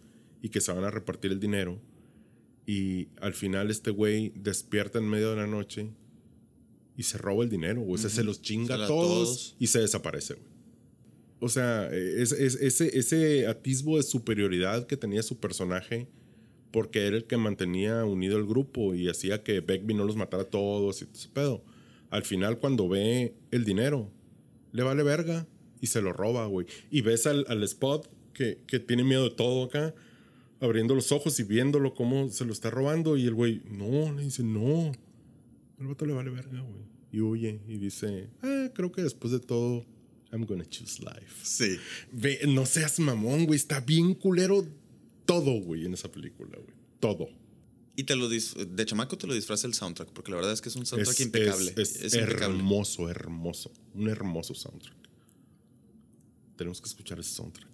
y 0.41 0.49
que 0.49 0.61
se 0.61 0.71
van 0.71 0.83
a 0.83 0.91
repartir 0.91 1.31
el 1.31 1.39
dinero, 1.39 1.79
y 2.65 3.07
al 3.21 3.33
final 3.33 3.71
este 3.71 3.91
güey 3.91 4.33
despierta 4.35 4.99
en 4.99 5.07
medio 5.07 5.29
de 5.29 5.37
la 5.37 5.47
noche 5.47 5.89
y 6.97 7.03
se 7.03 7.17
roba 7.17 7.43
el 7.45 7.49
dinero, 7.49 7.81
güey. 7.81 7.95
O 7.95 7.97
sea, 7.97 8.09
se 8.09 8.23
los 8.25 8.41
chinga 8.41 8.75
Se 8.77 8.83
a 8.83 8.87
todos, 8.87 9.09
todos. 9.09 9.55
y 9.59 9.67
se 9.67 9.79
desaparece, 9.79 10.33
güey. 10.33 10.56
O 11.39 11.49
sea, 11.49 11.87
es, 11.91 12.31
es- 12.31 12.81
ese, 12.81 13.47
atisbo 13.47 13.97
de 13.97 14.03
superioridad 14.03 14.87
que 14.87 14.97
tenía 14.97 15.21
su 15.23 15.37
personaje, 15.39 16.07
porque 16.71 17.05
era 17.07 17.17
el 17.17 17.25
que 17.25 17.37
mantenía 17.37 18.03
unido 18.05 18.37
el 18.37 18.45
grupo 18.45 18.93
y 18.95 19.07
hacía 19.09 19.43
que 19.43 19.61
Begbie 19.61 19.95
no 19.95 20.03
los 20.03 20.15
matara 20.15 20.43
a 20.43 20.47
todos 20.47 21.01
y 21.01 21.05
todo 21.05 21.15
ese 21.15 21.29
pedo. 21.29 21.63
Al 22.09 22.23
final, 22.23 22.59
cuando 22.59 22.87
ve 22.89 23.33
el 23.51 23.65
dinero, 23.65 24.09
le 24.71 24.83
vale 24.83 25.03
verga 25.03 25.47
y 25.81 25.87
se 25.87 26.01
lo 26.01 26.13
roba, 26.13 26.45
güey. 26.47 26.65
Y 26.89 27.01
ves 27.01 27.27
al, 27.27 27.63
Spot 27.63 28.09
que, 28.33 28.63
que 28.67 28.79
tiene 28.79 29.03
miedo 29.03 29.25
de 29.25 29.35
todo 29.35 29.65
acá, 29.65 29.93
abriendo 30.59 30.95
los 30.95 31.11
ojos 31.11 31.39
y 31.39 31.43
viéndolo 31.43 31.93
cómo 31.93 32.29
se 32.29 32.45
lo 32.45 32.53
está 32.53 32.69
robando. 32.69 33.15
Y 33.17 33.25
el 33.25 33.33
güey, 33.33 33.61
no, 33.69 34.11
le 34.13 34.23
dice, 34.23 34.43
no. 34.43 34.91
El 35.79 35.87
vato 35.87 36.05
le 36.05 36.13
vale 36.13 36.31
verga, 36.31 36.61
güey. 36.61 36.83
Y 37.11 37.21
huye 37.21 37.61
y 37.67 37.77
dice, 37.77 38.29
ah, 38.41 38.69
creo 38.73 38.91
que 38.91 39.01
después 39.03 39.31
de 39.31 39.39
todo, 39.39 39.85
I'm 40.31 40.45
gonna 40.45 40.65
choose 40.67 41.01
life. 41.01 41.33
Sí. 41.43 41.77
Ve, 42.11 42.39
no 42.47 42.65
seas 42.65 42.99
mamón, 42.99 43.45
güey. 43.45 43.57
Está 43.57 43.79
bien 43.79 44.13
culero 44.13 44.67
todo, 45.25 45.51
güey, 45.61 45.85
en 45.85 45.93
esa 45.93 46.11
película, 46.11 46.57
güey. 46.57 46.75
Todo. 46.99 47.29
Y 47.95 48.03
te 48.03 48.15
lo 48.15 48.29
de 48.29 48.85
chamaco 48.85 49.17
te 49.17 49.25
lo 49.25 49.33
disfraza 49.33 49.65
el 49.67 49.73
soundtrack, 49.73 50.09
porque 50.11 50.29
la 50.31 50.37
verdad 50.37 50.53
es 50.53 50.61
que 50.61 50.69
es 50.69 50.75
un 50.75 50.85
soundtrack 50.85 51.13
Es, 51.15 51.25
impecable. 51.25 51.73
es- 51.77 51.95
Es, 51.95 52.01
es 52.03 52.13
impecable. 52.13 52.45
hermoso, 52.57 53.09
hermoso. 53.09 53.71
Un 53.95 54.07
hermoso 54.09 54.53
soundtrack. 54.53 54.95
Tenemos 56.57 56.81
que 56.81 56.87
escuchar 56.89 57.19
ese 57.19 57.33
soundtrack. 57.35 57.67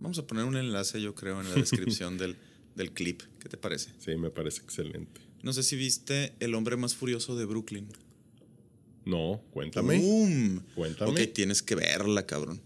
Vamos 0.00 0.18
a 0.18 0.26
poner 0.26 0.44
un 0.44 0.56
enlace, 0.56 1.00
yo 1.00 1.14
creo, 1.14 1.40
en 1.40 1.48
la 1.48 1.54
descripción 1.54 2.18
del, 2.18 2.36
del 2.74 2.92
clip. 2.92 3.22
¿Qué 3.40 3.48
te 3.48 3.56
parece? 3.56 3.90
Sí, 3.98 4.14
me 4.16 4.30
parece 4.30 4.62
excelente. 4.62 5.20
No 5.42 5.52
sé 5.52 5.62
si 5.62 5.76
viste 5.76 6.34
El 6.40 6.54
hombre 6.54 6.76
más 6.76 6.94
furioso 6.94 7.36
de 7.36 7.44
Brooklyn. 7.44 7.88
No, 9.04 9.42
cuéntame. 9.52 9.98
¡Boom! 9.98 10.64
Cuéntame. 10.74 11.10
Ok, 11.10 11.32
tienes 11.32 11.62
que 11.62 11.74
verla, 11.74 12.26
cabrón. 12.26 12.60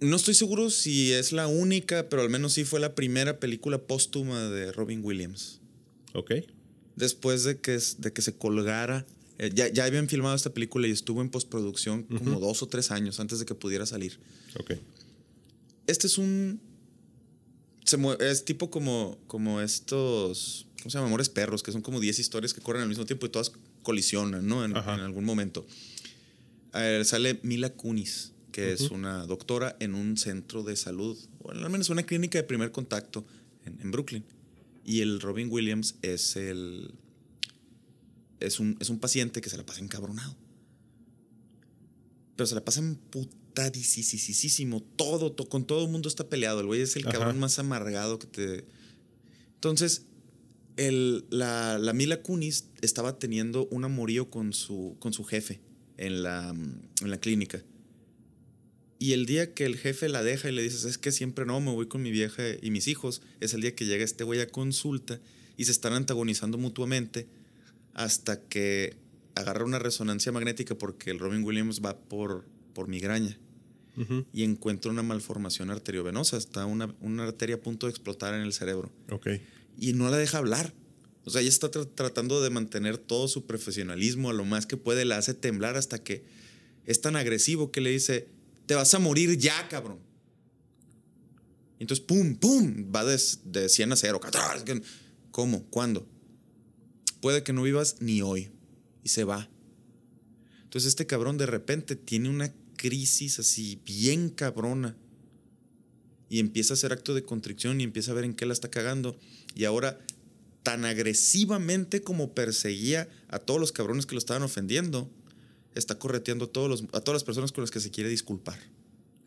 No 0.00 0.16
estoy 0.16 0.34
seguro 0.34 0.70
si 0.70 1.12
es 1.12 1.32
la 1.32 1.46
única, 1.46 2.08
pero 2.08 2.22
al 2.22 2.28
menos 2.30 2.52
sí 2.54 2.64
fue 2.64 2.80
la 2.80 2.94
primera 2.94 3.38
película 3.40 3.78
póstuma 3.86 4.48
de 4.50 4.72
Robin 4.72 5.00
Williams. 5.02 5.60
Ok. 6.12 6.32
Después 6.96 7.44
de 7.44 7.60
que, 7.60 7.78
de 7.98 8.12
que 8.12 8.22
se 8.22 8.36
colgara. 8.36 9.06
eh, 9.38 9.50
ya, 9.54 9.68
ya 9.68 9.84
habían 9.84 10.08
filmado 10.08 10.34
esta 10.34 10.52
película 10.52 10.86
y 10.86 10.90
estuvo 10.90 11.22
en 11.22 11.30
postproducción 11.30 12.04
como 12.04 12.38
dos 12.40 12.62
o 12.62 12.66
tres 12.66 12.90
años 12.90 13.18
antes 13.20 13.38
de 13.38 13.46
que 13.46 13.54
pudiera 13.54 13.86
salir. 13.86 14.18
Ok. 14.58 14.74
Este 15.86 16.06
es 16.06 16.18
un. 16.18 16.60
se 17.84 17.96
es 18.20 18.44
tipo 18.44 18.70
como, 18.70 19.18
como 19.26 19.60
estos. 19.60 20.66
¿Cómo 20.78 20.90
se 20.90 20.98
llama? 20.98 21.06
Amores 21.06 21.30
perros, 21.30 21.62
que 21.62 21.72
son 21.72 21.80
como 21.80 21.98
10 21.98 22.18
historias 22.18 22.52
que 22.52 22.60
corren 22.60 22.82
al 22.82 22.88
mismo 22.88 23.06
tiempo 23.06 23.24
y 23.24 23.30
todas 23.30 23.52
colisionan, 23.84 24.48
¿no? 24.48 24.64
En, 24.64 24.76
algún 24.76 25.24
momento. 25.24 25.64
A 26.72 26.80
ver, 26.80 27.04
sale 27.04 27.38
Mila 27.44 27.70
Kunis, 27.74 28.32
que 28.50 28.72
es 28.72 28.90
una 28.90 29.24
doctora 29.26 29.76
en 29.78 29.94
un 29.94 30.16
centro 30.16 30.64
de 30.64 30.74
salud, 30.74 31.16
o 31.40 31.52
al 31.52 31.70
menos 31.70 31.90
una 31.90 32.02
clínica 32.02 32.38
de 32.38 32.44
primer 32.44 32.72
contacto 32.72 33.24
en, 33.64 33.80
en 33.80 33.92
Brooklyn. 33.92 34.24
Y 34.84 35.00
el 35.00 35.20
Robin 35.20 35.48
Williams 35.50 35.94
es 36.02 36.34
el. 36.34 36.92
Es 38.40 38.58
un, 38.60 38.76
es 38.80 38.90
un 38.90 38.98
paciente 38.98 39.40
que 39.40 39.48
se 39.48 39.56
la 39.56 39.64
pasa 39.64 39.80
encabronado. 39.80 40.36
Pero 42.36 42.46
se 42.46 42.54
la 42.56 42.64
pasa 42.64 42.80
emputadísimo. 42.80 44.82
Todo, 44.96 45.32
to- 45.32 45.48
con 45.48 45.64
todo 45.64 45.84
el 45.84 45.90
mundo 45.90 46.08
está 46.08 46.28
peleado. 46.28 46.60
El 46.60 46.66
güey 46.66 46.80
es 46.82 46.96
el 46.96 47.06
Ajá. 47.06 47.18
cabrón 47.18 47.38
más 47.38 47.58
amargado 47.58 48.18
que 48.18 48.26
te. 48.26 48.64
Entonces, 49.54 50.02
el, 50.76 51.24
la, 51.30 51.78
la 51.78 51.92
Mila 51.92 52.22
Kunis 52.22 52.68
estaba 52.80 53.18
teniendo 53.18 53.66
un 53.66 53.84
amorío 53.84 54.30
con 54.30 54.52
su, 54.52 54.96
con 54.98 55.12
su 55.12 55.24
jefe 55.24 55.60
en 55.96 56.22
la, 56.22 56.50
en 56.50 57.10
la 57.10 57.18
clínica. 57.18 57.62
Y 58.98 59.12
el 59.12 59.26
día 59.26 59.52
que 59.54 59.66
el 59.66 59.76
jefe 59.76 60.08
la 60.08 60.22
deja 60.22 60.48
y 60.48 60.52
le 60.52 60.62
dices, 60.62 60.84
es 60.84 60.98
que 60.98 61.12
siempre 61.12 61.44
no, 61.44 61.60
me 61.60 61.72
voy 61.72 61.86
con 61.86 62.02
mi 62.02 62.10
vieja 62.10 62.42
y 62.60 62.70
mis 62.70 62.88
hijos, 62.88 63.22
es 63.40 63.54
el 63.54 63.60
día 63.60 63.74
que 63.74 63.86
llega 63.86 64.04
este 64.04 64.24
güey 64.24 64.40
a 64.40 64.48
consulta 64.48 65.20
y 65.56 65.64
se 65.66 65.72
están 65.72 65.92
antagonizando 65.92 66.58
mutuamente 66.58 67.26
hasta 67.92 68.40
que 68.40 68.96
agarra 69.34 69.64
una 69.64 69.78
resonancia 69.78 70.32
magnética 70.32 70.76
porque 70.76 71.10
el 71.10 71.18
Robin 71.18 71.44
Williams 71.44 71.80
va 71.84 71.98
por, 71.98 72.44
por 72.72 72.88
migraña 72.88 73.38
y 74.32 74.42
encuentra 74.42 74.90
una 74.90 75.04
malformación 75.04 75.70
arteriovenosa, 75.70 76.36
está 76.36 76.66
una, 76.66 76.92
una 77.00 77.22
arteria 77.22 77.56
a 77.56 77.60
punto 77.60 77.86
de 77.86 77.90
explotar 77.90 78.34
en 78.34 78.40
el 78.40 78.52
cerebro 78.52 78.90
Ok. 79.08 79.28
Y 79.78 79.92
no 79.92 80.08
la 80.10 80.16
deja 80.16 80.38
hablar. 80.38 80.74
O 81.24 81.30
sea, 81.30 81.40
ella 81.40 81.48
está 81.50 81.70
tra- 81.70 81.88
tratando 81.94 82.42
de 82.42 82.50
mantener 82.50 82.98
todo 82.98 83.28
su 83.28 83.46
profesionalismo 83.46 84.30
a 84.30 84.34
lo 84.34 84.44
más 84.44 84.66
que 84.66 84.76
puede, 84.76 85.04
la 85.04 85.16
hace 85.18 85.34
temblar 85.34 85.76
hasta 85.76 86.02
que 86.02 86.24
es 86.84 87.00
tan 87.00 87.16
agresivo 87.16 87.70
que 87.72 87.80
le 87.80 87.90
dice, 87.90 88.28
te 88.66 88.74
vas 88.74 88.92
a 88.94 88.98
morir 88.98 89.38
ya, 89.38 89.68
cabrón. 89.68 89.98
Y 91.78 91.84
entonces, 91.84 92.04
pum, 92.04 92.36
pum, 92.36 92.92
va 92.94 93.04
de, 93.04 93.20
de 93.44 93.68
100 93.68 93.92
a 93.92 93.96
0. 93.96 94.20
¿Cómo? 95.30 95.64
¿Cuándo? 95.70 96.06
Puede 97.20 97.42
que 97.42 97.52
no 97.52 97.62
vivas 97.62 97.96
ni 98.00 98.22
hoy. 98.22 98.50
Y 99.02 99.08
se 99.08 99.24
va. 99.24 99.48
Entonces 100.64 100.88
este 100.88 101.06
cabrón 101.06 101.38
de 101.38 101.46
repente 101.46 101.96
tiene 101.96 102.28
una 102.28 102.52
crisis 102.76 103.38
así 103.38 103.80
bien 103.86 104.28
cabrona 104.28 104.96
y 106.28 106.40
empieza 106.40 106.72
a 106.72 106.76
hacer 106.76 106.92
acto 106.92 107.14
de 107.14 107.22
contrición 107.22 107.80
y 107.80 107.84
empieza 107.84 108.10
a 108.10 108.14
ver 108.14 108.24
en 108.24 108.34
qué 108.34 108.44
la 108.44 108.52
está 108.52 108.70
cagando. 108.70 109.16
Y 109.54 109.64
ahora, 109.64 110.00
tan 110.62 110.84
agresivamente 110.84 112.02
como 112.02 112.34
perseguía 112.34 113.08
a 113.28 113.38
todos 113.38 113.60
los 113.60 113.72
cabrones 113.72 114.06
que 114.06 114.14
lo 114.14 114.18
estaban 114.18 114.42
ofendiendo, 114.42 115.10
está 115.74 115.98
correteando 115.98 116.46
a, 116.46 116.48
todos 116.48 116.68
los, 116.68 116.82
a 116.92 117.00
todas 117.00 117.16
las 117.16 117.24
personas 117.24 117.52
con 117.52 117.62
las 117.62 117.70
que 117.70 117.80
se 117.80 117.90
quiere 117.90 118.10
disculpar. 118.10 118.58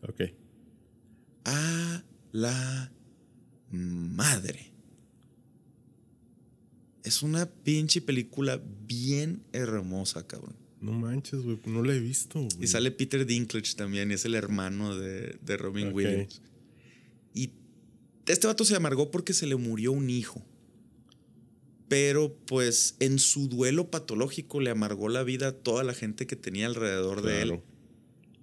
Ok. 0.02 0.32
A 1.44 2.02
la 2.32 2.92
madre. 3.70 4.72
Es 7.04 7.22
una 7.22 7.46
pinche 7.46 8.00
película 8.00 8.60
bien 8.86 9.42
hermosa, 9.52 10.26
cabrón. 10.26 10.56
No 10.80 10.92
manches, 10.92 11.40
güey. 11.40 11.58
No 11.66 11.82
la 11.82 11.94
he 11.94 12.00
visto. 12.00 12.46
Y 12.60 12.66
sale 12.66 12.90
Peter 12.90 13.24
Dinklage 13.26 13.74
también, 13.74 14.10
y 14.10 14.14
es 14.14 14.24
el 14.24 14.34
hermano 14.34 14.96
de, 14.96 15.38
de 15.40 15.56
Robin. 15.56 15.92
Williams. 15.92 16.42
Este 18.28 18.46
vato 18.46 18.64
se 18.64 18.76
amargó 18.76 19.10
porque 19.10 19.32
se 19.32 19.46
le 19.46 19.56
murió 19.56 19.92
un 19.92 20.10
hijo. 20.10 20.42
Pero 21.88 22.36
pues 22.46 22.96
en 23.00 23.18
su 23.18 23.48
duelo 23.48 23.90
patológico 23.90 24.60
le 24.60 24.70
amargó 24.70 25.08
la 25.08 25.22
vida 25.22 25.48
a 25.48 25.52
toda 25.52 25.82
la 25.84 25.94
gente 25.94 26.26
que 26.26 26.36
tenía 26.36 26.66
alrededor 26.66 27.22
de 27.22 27.42
él. 27.42 27.60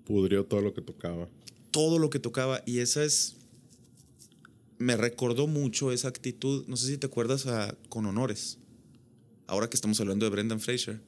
Pudrió 0.04 0.46
todo 0.46 0.62
lo 0.62 0.74
que 0.74 0.82
tocaba. 0.82 1.30
Todo 1.70 2.00
lo 2.00 2.10
que 2.10 2.20
tocaba. 2.20 2.64
Y 2.66 2.80
esa 2.80 3.04
es... 3.04 3.36
Me 4.78 4.98
recordó 4.98 5.48
mucho 5.48 5.92
esa 5.92 6.08
actitud. 6.08 6.66
No 6.68 6.76
sé 6.76 6.88
si 6.88 6.98
te 6.98 7.06
acuerdas 7.06 7.46
a 7.46 7.78
Con 7.88 8.08
Honores. 8.08 8.58
Ahora 9.48 9.70
que 9.70 9.78
estamos 9.78 10.00
hablando 10.00 10.26
de 10.26 10.32
Brendan 10.32 10.60
Fraser. 10.60 11.00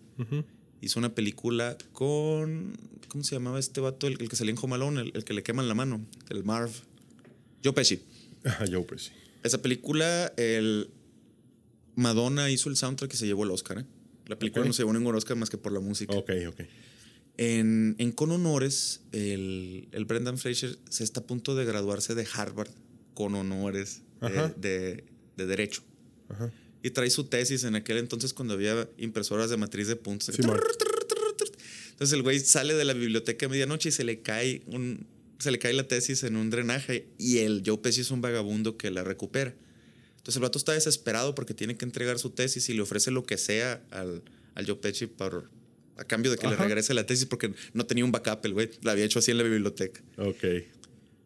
Hizo 0.80 1.00
una 1.00 1.14
película 1.14 1.78
con. 1.92 2.78
¿Cómo 3.08 3.24
se 3.24 3.36
llamaba 3.36 3.60
este 3.60 3.82
vato? 3.82 4.08
El, 4.08 4.22
el 4.22 4.30
que 4.30 4.36
salía 4.36 4.54
en 4.54 4.60
Home 4.62 4.76
Alone, 4.76 5.02
el, 5.02 5.12
el 5.16 5.24
que 5.24 5.34
le 5.34 5.44
queman 5.44 5.68
la 5.68 5.74
mano, 5.74 6.06
el 6.30 6.44
Marv. 6.44 6.70
Joe 7.64 7.74
Pesci. 7.74 8.00
Yo 8.70 8.86
pues 8.86 9.04
sí. 9.06 9.12
Esa 9.44 9.62
película, 9.62 10.34
el. 10.38 10.90
Madonna 11.96 12.50
hizo 12.52 12.70
el 12.70 12.76
soundtrack 12.78 13.10
que 13.12 13.18
se 13.18 13.26
llevó 13.26 13.44
el 13.44 13.52
Oscar. 13.52 13.80
¿eh? 13.80 13.86
La 14.28 14.38
película 14.38 14.66
no 14.66 14.74
se 14.74 14.84
llevó 14.84 14.94
ningún 14.94 15.16
Oscar 15.16 15.36
más 15.38 15.50
que 15.50 15.58
por 15.58 15.72
la 15.72 15.80
música. 15.80 16.14
Ok, 16.16 16.30
ok. 16.48 16.62
En, 17.38 17.96
en 17.98 18.12
Con 18.12 18.32
Honores, 18.32 19.02
el, 19.12 19.88
el 19.92 20.06
Brendan 20.06 20.38
Fraser 20.38 20.78
se 20.90 21.04
está 21.04 21.22
a 21.22 21.24
punto 21.24 21.56
de 21.56 21.66
graduarse 21.66 22.14
de 22.16 22.28
Harvard 22.34 22.70
con 23.14 23.34
honores 23.36 24.02
de, 24.22 24.28
Ajá. 24.28 24.54
de- 24.58 25.04
de 25.38 25.46
Derecho. 25.46 25.82
Ajá. 26.30 26.52
Y 26.84 26.92
trae 26.92 27.10
su 27.10 27.24
tesis 27.26 27.64
en 27.64 27.76
aquel 27.76 27.98
entonces 27.98 28.34
cuando 28.34 28.54
había 28.54 28.88
impresoras 28.98 29.50
de 29.50 29.58
matriz 29.58 29.88
de 29.88 29.96
puntos. 29.96 30.36
Sí. 30.36 30.42
Entonces 31.92 32.14
el 32.14 32.22
güey 32.22 32.40
sale 32.40 32.76
de 32.76 32.86
la 32.86 32.94
biblioteca 32.94 33.48
a 33.48 33.50
medianoche 33.50 33.90
y 33.90 33.92
se 33.92 34.04
le 34.04 34.22
cae 34.22 34.62
un 34.68 35.08
se 35.40 35.52
le 35.52 35.60
cae 35.60 35.74
la 35.74 35.88
tesis 35.88 36.24
en 36.24 36.36
un 36.36 36.50
drenaje 36.50 37.08
y 37.18 37.40
el 37.40 37.64
Joe 37.66 37.78
Pesci 37.78 38.02
es 38.02 38.12
un 38.12 38.22
vagabundo 38.22 38.78
que 38.78 38.90
la 38.92 39.04
recupera. 39.04 39.54
Entonces 40.18 40.36
el 40.38 40.42
vato 40.42 40.58
está 40.58 40.74
desesperado 40.74 41.36
porque 41.36 41.54
tiene 41.54 41.78
que 41.78 41.86
entregar 41.86 42.20
su 42.20 42.32
tesis 42.32 42.68
y 42.70 42.74
le 42.74 42.82
ofrece 42.82 43.12
lo 43.12 43.24
que 43.24 43.38
sea 43.38 43.84
al, 43.92 44.24
al 44.56 44.66
Joe 44.66 44.76
Pesci 44.76 45.06
por, 45.08 45.50
a 45.96 46.04
cambio 46.04 46.32
de 46.32 46.38
que 46.38 46.48
le 46.48 46.56
regrese 46.56 46.94
la 46.94 47.06
tesis 47.06 47.26
porque 47.26 47.54
no 47.74 47.86
tenía 47.86 48.04
un 48.04 48.12
backup 48.12 48.46
el 48.46 48.54
güey. 48.54 48.70
La 48.82 48.92
había 48.94 49.06
hecho 49.06 49.20
así 49.20 49.32
en 49.32 49.38
la 49.38 49.44
biblioteca. 49.44 50.02
Ok. 50.18 50.44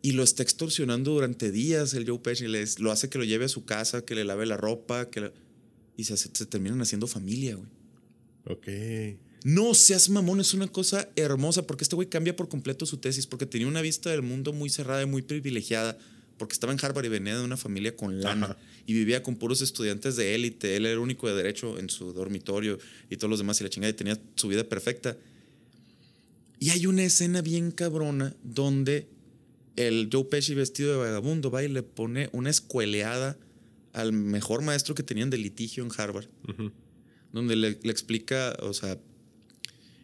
Y 0.03 0.11
lo 0.13 0.23
está 0.23 0.41
extorsionando 0.43 1.11
durante 1.13 1.51
días 1.51 1.93
el 1.93 2.07
Joe 2.07 2.19
Pesci. 2.19 2.47
Les, 2.47 2.79
lo 2.79 2.91
hace 2.91 3.09
que 3.09 3.17
lo 3.17 3.23
lleve 3.23 3.45
a 3.45 3.49
su 3.49 3.65
casa, 3.65 4.03
que 4.03 4.15
le 4.15 4.23
lave 4.25 4.45
la 4.45 4.57
ropa, 4.57 5.09
que 5.09 5.21
la- 5.21 5.33
y 5.97 6.03
se, 6.05 6.17
se 6.17 6.45
terminan 6.47 6.81
haciendo 6.81 7.05
familia, 7.07 7.55
güey. 7.55 7.69
Ok. 8.45 8.67
No 9.43 9.73
seas 9.73 10.09
mamón, 10.09 10.39
es 10.39 10.53
una 10.53 10.67
cosa 10.67 11.09
hermosa 11.15 11.65
porque 11.65 11.83
este 11.83 11.95
güey 11.95 12.07
cambia 12.07 12.35
por 12.35 12.47
completo 12.47 12.85
su 12.85 12.97
tesis 12.97 13.25
porque 13.25 13.45
tenía 13.45 13.67
una 13.67 13.81
vista 13.81 14.11
del 14.11 14.21
mundo 14.21 14.53
muy 14.53 14.69
cerrada 14.69 15.01
y 15.01 15.05
muy 15.07 15.23
privilegiada 15.23 15.97
porque 16.37 16.53
estaba 16.53 16.73
en 16.73 16.79
Harvard 16.81 17.05
y 17.05 17.09
venía 17.09 17.37
de 17.37 17.43
una 17.43 17.57
familia 17.57 17.95
con 17.95 18.21
lana 18.21 18.47
Ajá. 18.47 18.57
y 18.85 18.93
vivía 18.93 19.21
con 19.23 19.35
puros 19.35 19.61
estudiantes 19.61 20.15
de 20.15 20.35
élite. 20.35 20.75
Él 20.75 20.85
era 20.85 20.93
el 20.93 20.99
único 20.99 21.27
de 21.27 21.35
derecho 21.35 21.77
en 21.79 21.89
su 21.89 22.13
dormitorio 22.13 22.79
y 23.09 23.17
todos 23.17 23.29
los 23.29 23.39
demás 23.39 23.59
y 23.61 23.63
la 23.63 23.69
chingada 23.69 23.91
y 23.91 23.95
tenía 23.95 24.19
su 24.35 24.47
vida 24.47 24.63
perfecta. 24.63 25.17
Y 26.59 26.69
hay 26.69 26.85
una 26.85 27.03
escena 27.03 27.41
bien 27.41 27.71
cabrona 27.71 28.35
donde 28.43 29.07
el 29.75 30.09
Joe 30.11 30.25
Pesci 30.25 30.53
vestido 30.53 30.91
de 30.91 30.97
vagabundo 30.97 31.49
va 31.49 31.63
y 31.63 31.67
le 31.67 31.83
pone 31.83 32.29
una 32.31 32.49
escueleada 32.49 33.37
al 33.93 34.13
mejor 34.13 34.61
maestro 34.61 34.93
que 34.95 35.03
tenían 35.03 35.29
de 35.29 35.37
litigio 35.37 35.83
en 35.83 35.91
Harvard 35.95 36.27
donde 37.31 37.55
le, 37.55 37.79
le 37.81 37.91
explica, 37.91 38.55
o 38.61 38.73
sea, 38.73 38.97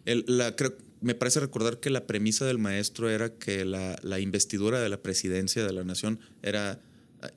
el- 0.08 0.26
la, 0.28 0.56
creo- 0.56 0.76
me 1.02 1.14
parece 1.14 1.40
recordar 1.40 1.80
que 1.80 1.90
la 1.92 2.08
premisa 2.08 2.46
del 2.46 2.58
maestro 2.58 3.10
era 3.10 3.34
que 3.36 3.64
la, 3.66 4.00
la 4.02 4.20
investidura 4.20 4.82
de 4.82 4.90
la 4.90 5.02
presidencia 5.04 5.64
de 5.64 5.72
la 5.72 5.84
nación 5.84 6.20
era 6.42 6.82
eh, 7.24 7.28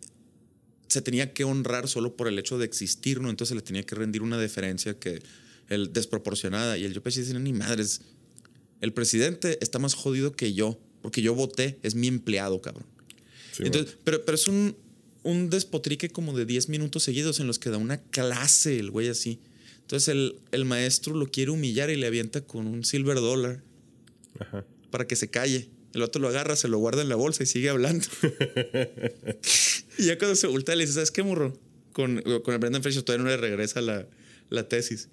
se 0.89 1.03
tenía 1.03 1.33
que 1.35 1.45
honrar 1.45 1.87
solo 1.89 2.17
por 2.17 2.27
el 2.27 2.39
hecho 2.39 2.59
de 2.59 2.65
existir, 2.65 3.21
¿no? 3.21 3.29
Entonces 3.31 3.51
se 3.51 3.55
le 3.55 3.61
tenía 3.63 3.83
que 3.85 3.95
rendir 3.95 4.23
una 4.23 4.39
deferencia 4.39 4.99
que 4.99 5.23
el 5.69 5.93
desproporcionada 5.93 6.79
y 6.79 6.85
el 6.85 6.93
yo 6.95 7.01
dice, 7.05 7.39
ni 7.39 7.53
madres, 7.53 8.01
el 8.81 8.93
presidente 8.93 9.59
está 9.61 9.79
más 9.79 9.95
jodido 9.95 10.33
que 10.33 10.53
yo, 10.53 10.81
porque 11.03 11.23
yo 11.23 11.35
voté, 11.35 11.79
es 11.83 11.95
mi 11.95 12.09
empleado, 12.09 12.61
cabrón. 12.61 12.87
Sí, 13.53 13.63
Entonces, 13.67 13.97
pero, 14.05 14.25
pero 14.25 14.35
es 14.35 14.49
un, 14.49 14.75
un 15.23 15.51
despotrique 15.51 16.09
como 16.09 16.37
de 16.37 16.45
10 16.47 16.69
minutos 16.71 17.03
seguidos 17.05 17.41
en 17.41 17.47
los 17.47 17.59
que 17.59 17.71
da 17.71 17.77
una 17.77 17.99
clase 18.01 18.79
el 18.81 18.91
güey 18.91 19.09
así. 19.09 19.39
Entonces 19.91 20.07
el, 20.07 20.37
el 20.53 20.65
maestro 20.67 21.17
lo 21.17 21.27
quiere 21.27 21.51
humillar 21.51 21.91
y 21.91 21.97
le 21.97 22.07
avienta 22.07 22.43
con 22.43 22.69
un 22.69 22.85
silver 22.85 23.17
dollar 23.17 23.61
Ajá. 24.39 24.65
para 24.93 25.09
que 25.09 25.17
se 25.17 25.31
calle. 25.31 25.69
El 25.95 26.03
otro 26.03 26.23
lo 26.23 26.29
agarra, 26.29 26.55
se 26.55 26.69
lo 26.69 26.79
guarda 26.79 27.03
en 27.03 27.09
la 27.09 27.17
bolsa 27.17 27.43
y 27.43 27.47
sigue 27.47 27.71
hablando. 27.71 28.07
y 29.99 30.05
ya 30.05 30.17
cuando 30.17 30.37
se 30.37 30.47
voltea 30.47 30.77
le 30.77 30.85
dice, 30.85 30.95
¿sabes 30.95 31.11
qué, 31.11 31.25
morro? 31.25 31.59
Con, 31.93 32.23
con 32.23 32.55
el 32.55 32.61
Brendan 32.61 32.85
Fraser 32.85 33.03
todavía 33.03 33.25
no 33.25 33.31
le 33.31 33.37
regresa 33.37 33.81
la, 33.81 34.07
la 34.49 34.69
tesis. 34.69 35.09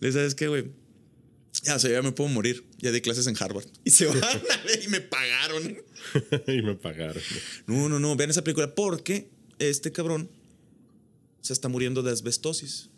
Le 0.00 0.08
dice, 0.08 0.20
¿sabes 0.20 0.34
qué, 0.34 0.48
güey? 0.48 0.70
Ya, 1.64 1.76
o 1.76 1.78
sea, 1.78 1.90
ya 1.90 2.00
me 2.00 2.12
puedo 2.12 2.30
morir. 2.30 2.64
Ya 2.78 2.90
di 2.90 3.02
clases 3.02 3.26
en 3.26 3.36
Harvard. 3.38 3.66
Y 3.84 3.90
se 3.90 4.06
van 4.06 4.18
y 4.82 4.88
me 4.88 5.02
pagaron. 5.02 5.76
y 6.46 6.62
me 6.62 6.74
pagaron. 6.74 7.22
No, 7.66 7.90
no, 7.90 8.00
no. 8.00 8.16
Vean 8.16 8.30
esa 8.30 8.42
película 8.42 8.74
porque 8.74 9.28
este 9.58 9.92
cabrón 9.92 10.30
se 11.42 11.52
está 11.52 11.68
muriendo 11.68 12.02
de 12.02 12.12
asbestosis. 12.12 12.88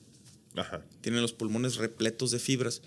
Ajá. 0.57 0.85
Tiene 1.01 1.21
los 1.21 1.33
pulmones 1.33 1.77
repletos 1.77 2.31
de 2.31 2.39
fibras. 2.39 2.83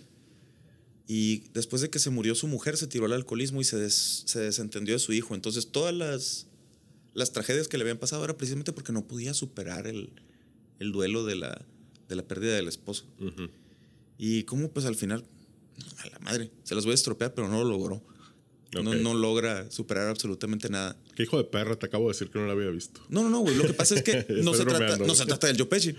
Y 1.08 1.44
después 1.54 1.82
de 1.82 1.90
que 1.90 2.00
se 2.00 2.10
murió 2.10 2.36
su 2.36 2.48
mujer, 2.48 2.76
se 2.78 2.88
tiró 2.88 3.06
al 3.06 3.14
alcoholismo 3.14 3.62
y 3.62 3.64
se, 3.64 3.78
des- 3.78 4.24
se 4.26 4.40
desentendió 4.42 4.94
de 4.94 5.00
su 5.00 5.14
hijo. 5.14 5.36
Entonces, 5.36 5.68
todas 5.72 5.94
las, 5.94 6.48
las 7.14 7.32
tragedias 7.32 7.68
que 7.68 7.78
le 7.78 7.84
habían 7.84 7.98
pasado 7.98 8.24
era 8.26 8.36
precisamente 8.38 8.74
porque 8.74 8.92
no 8.92 9.08
podía 9.08 9.34
superar 9.34 9.88
el, 9.88 10.12
el 10.80 10.92
duelo 10.92 11.24
de 11.24 11.36
la, 11.36 11.66
de 12.10 12.16
la 12.16 12.24
pérdida 12.28 12.56
del 12.56 12.68
esposo. 12.68 13.06
Ujú. 13.22 13.50
Y 14.18 14.44
cómo, 14.44 14.70
pues 14.70 14.86
al 14.86 14.96
final, 14.96 15.24
a 16.00 16.08
la 16.10 16.20
madre, 16.20 16.52
se 16.64 16.76
las 16.76 16.84
voy 16.84 16.92
a 16.92 16.96
estropear, 16.96 17.34
pero 17.34 17.48
no 17.48 17.64
lo 17.64 17.70
logró. 17.70 18.04
No, 18.74 18.92
Ok. 18.92 18.98
no 18.98 19.14
logra 19.14 19.72
superar 19.72 20.10
absolutamente 20.10 20.68
nada. 20.70 20.98
Qué 21.16 21.24
hijo 21.24 21.38
de 21.38 21.46
perra, 21.46 21.78
te 21.80 21.86
acabo 21.86 22.08
de 22.10 22.14
decir 22.14 22.30
que 22.30 22.38
no 22.38 22.48
la 22.48 22.52
había 22.52 22.70
visto. 22.70 23.00
No, 23.08 23.24
no, 23.24 23.30
no, 23.30 23.40
güey. 23.40 23.56
Lo 23.56 23.64
que 23.66 23.74
pasa 23.74 23.96
es 23.96 24.04
que 24.04 24.26
no, 24.44 24.54
se 24.54 24.66
trata, 24.66 24.98
no 24.98 25.16
se 25.16 25.26
trata 25.26 25.48
del 25.48 25.56
Joe 25.58 25.68
Pesci. 25.68 25.96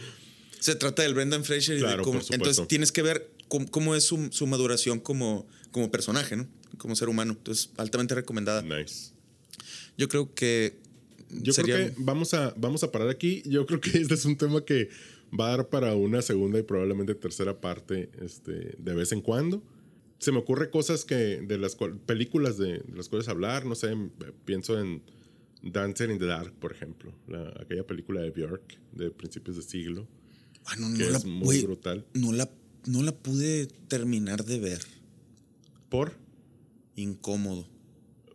Se 0.61 0.75
trata 0.75 1.03
del 1.03 1.15
Brendan 1.15 1.45
Fraser 1.45 1.79
y 1.79 1.81
de 1.81 1.99
cómo. 2.03 2.21
Entonces 2.31 2.67
tienes 2.69 2.93
que 2.93 3.03
ver 3.03 3.31
cómo, 3.49 3.71
cómo 3.71 3.95
es 3.95 4.05
su, 4.05 4.29
su 4.33 4.47
maduración 4.47 5.01
como, 5.01 5.47
como 5.71 5.91
personaje, 5.91 6.37
¿no? 6.37 6.47
Como 6.79 6.95
ser 6.97 7.09
humano. 7.09 7.33
Entonces, 7.33 7.71
altamente 7.77 8.15
recomendada. 8.15 8.63
Nice. 8.63 9.13
Yo 9.97 10.09
creo 10.09 10.35
que. 10.35 10.77
Yo 11.31 11.53
sería, 11.53 11.75
creo 11.77 11.89
que 11.89 11.95
vamos 11.99 12.33
a, 12.35 12.55
vamos 12.57 12.83
a 12.85 12.91
parar 12.91 13.09
aquí. 13.09 13.43
Yo 13.47 13.67
creo 13.67 13.81
que 13.81 13.91
este 13.99 14.15
es 14.15 14.25
un 14.25 14.37
tema 14.37 14.65
que 14.65 14.89
va 15.39 15.49
a 15.49 15.57
dar 15.59 15.69
para 15.69 15.95
una 15.95 16.23
segunda 16.23 16.59
y 16.59 16.63
probablemente 16.63 17.15
tercera 17.15 17.61
parte 17.61 18.11
este, 18.23 18.75
de 18.79 18.95
vez 18.95 19.13
en 19.13 19.21
cuando. 19.21 19.63
Se 20.19 20.33
me 20.33 20.39
ocurre 20.39 20.71
cosas 20.71 21.05
que 21.05 21.15
de 21.15 21.59
las 21.59 21.77
cual- 21.77 21.99
películas 21.99 22.57
de, 22.59 22.79
de 22.79 22.97
las 22.97 23.09
cuales 23.09 23.29
hablar, 23.29 23.65
no 23.67 23.75
sé, 23.77 23.95
pienso 24.45 24.81
en 24.81 25.03
Dancer 25.63 26.11
in 26.11 26.19
the 26.19 26.25
Dark, 26.25 26.53
por 26.59 26.73
ejemplo, 26.73 27.13
la- 27.29 27.53
aquella 27.61 27.87
película 27.87 28.21
de 28.23 28.31
Björk 28.31 28.79
de 28.93 29.11
principios 29.11 29.57
de 29.57 29.63
siglo, 29.63 30.09
Bueno, 30.77 30.97
que 30.97 31.05
no, 31.05 31.11
la, 31.11 31.19
es 31.19 31.25
muy 31.25 31.45
güey, 31.45 31.63
brutal. 31.63 32.07
no, 32.15 32.33
la, 32.33 32.51
no 32.87 33.03
la 33.03 33.13
pude 33.13 33.67
terminar 33.89 34.45
de 34.45 34.59
ver. 34.59 34.81
Por, 35.89 36.17
Incómodo. 36.97 37.67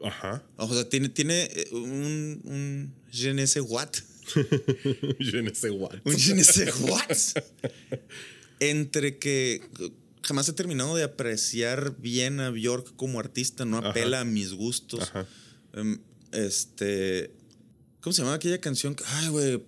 ajá, 0.03 0.43
O 0.57 0.73
sea, 0.73 0.87
tiene, 0.89 1.09
tiene 1.09 1.43
eh, 1.43 1.67
un, 1.73 2.41
un 2.45 2.93
je 3.11 3.33
ne 3.33 3.45
sais 3.47 3.63
what. 3.67 3.89
je 5.19 5.41
ne 5.41 5.53
sais 5.53 5.71
what. 5.71 5.95
Un 6.05 6.17
je 6.17 6.33
ne 6.33 6.43
sais 6.43 6.73
what. 6.81 7.17
Entre 8.59 9.17
que 9.19 9.61
jamás 10.23 10.47
he 10.47 10.53
terminado 10.53 10.95
de 10.95 11.03
apreciar 11.03 11.97
bien 11.99 12.39
a 12.39 12.49
Bjork 12.49 12.95
como 12.95 13.19
artista, 13.19 13.65
no 13.65 13.79
Ajá. 13.79 13.89
apela 13.89 14.21
a 14.21 14.25
mis 14.25 14.53
gustos. 14.53 15.01
Ajá. 15.01 15.27
Em, 15.73 15.99
este. 16.31 17.31
¿Cómo 18.01 18.13
se 18.13 18.21
llamaba 18.21 18.35
aquella 18.37 18.59
canción? 18.61 18.95
Ay, 19.05 19.27
güey. 19.29 19.63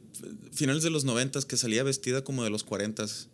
Finales 0.53 0.83
de 0.83 0.89
los 0.89 1.03
noventas 1.05 1.45
que 1.45 1.57
salía 1.57 1.83
vestida 1.83 2.23
como 2.23 2.43
de 2.43 2.49
los 2.49 2.63
cuarentas. 2.63 3.29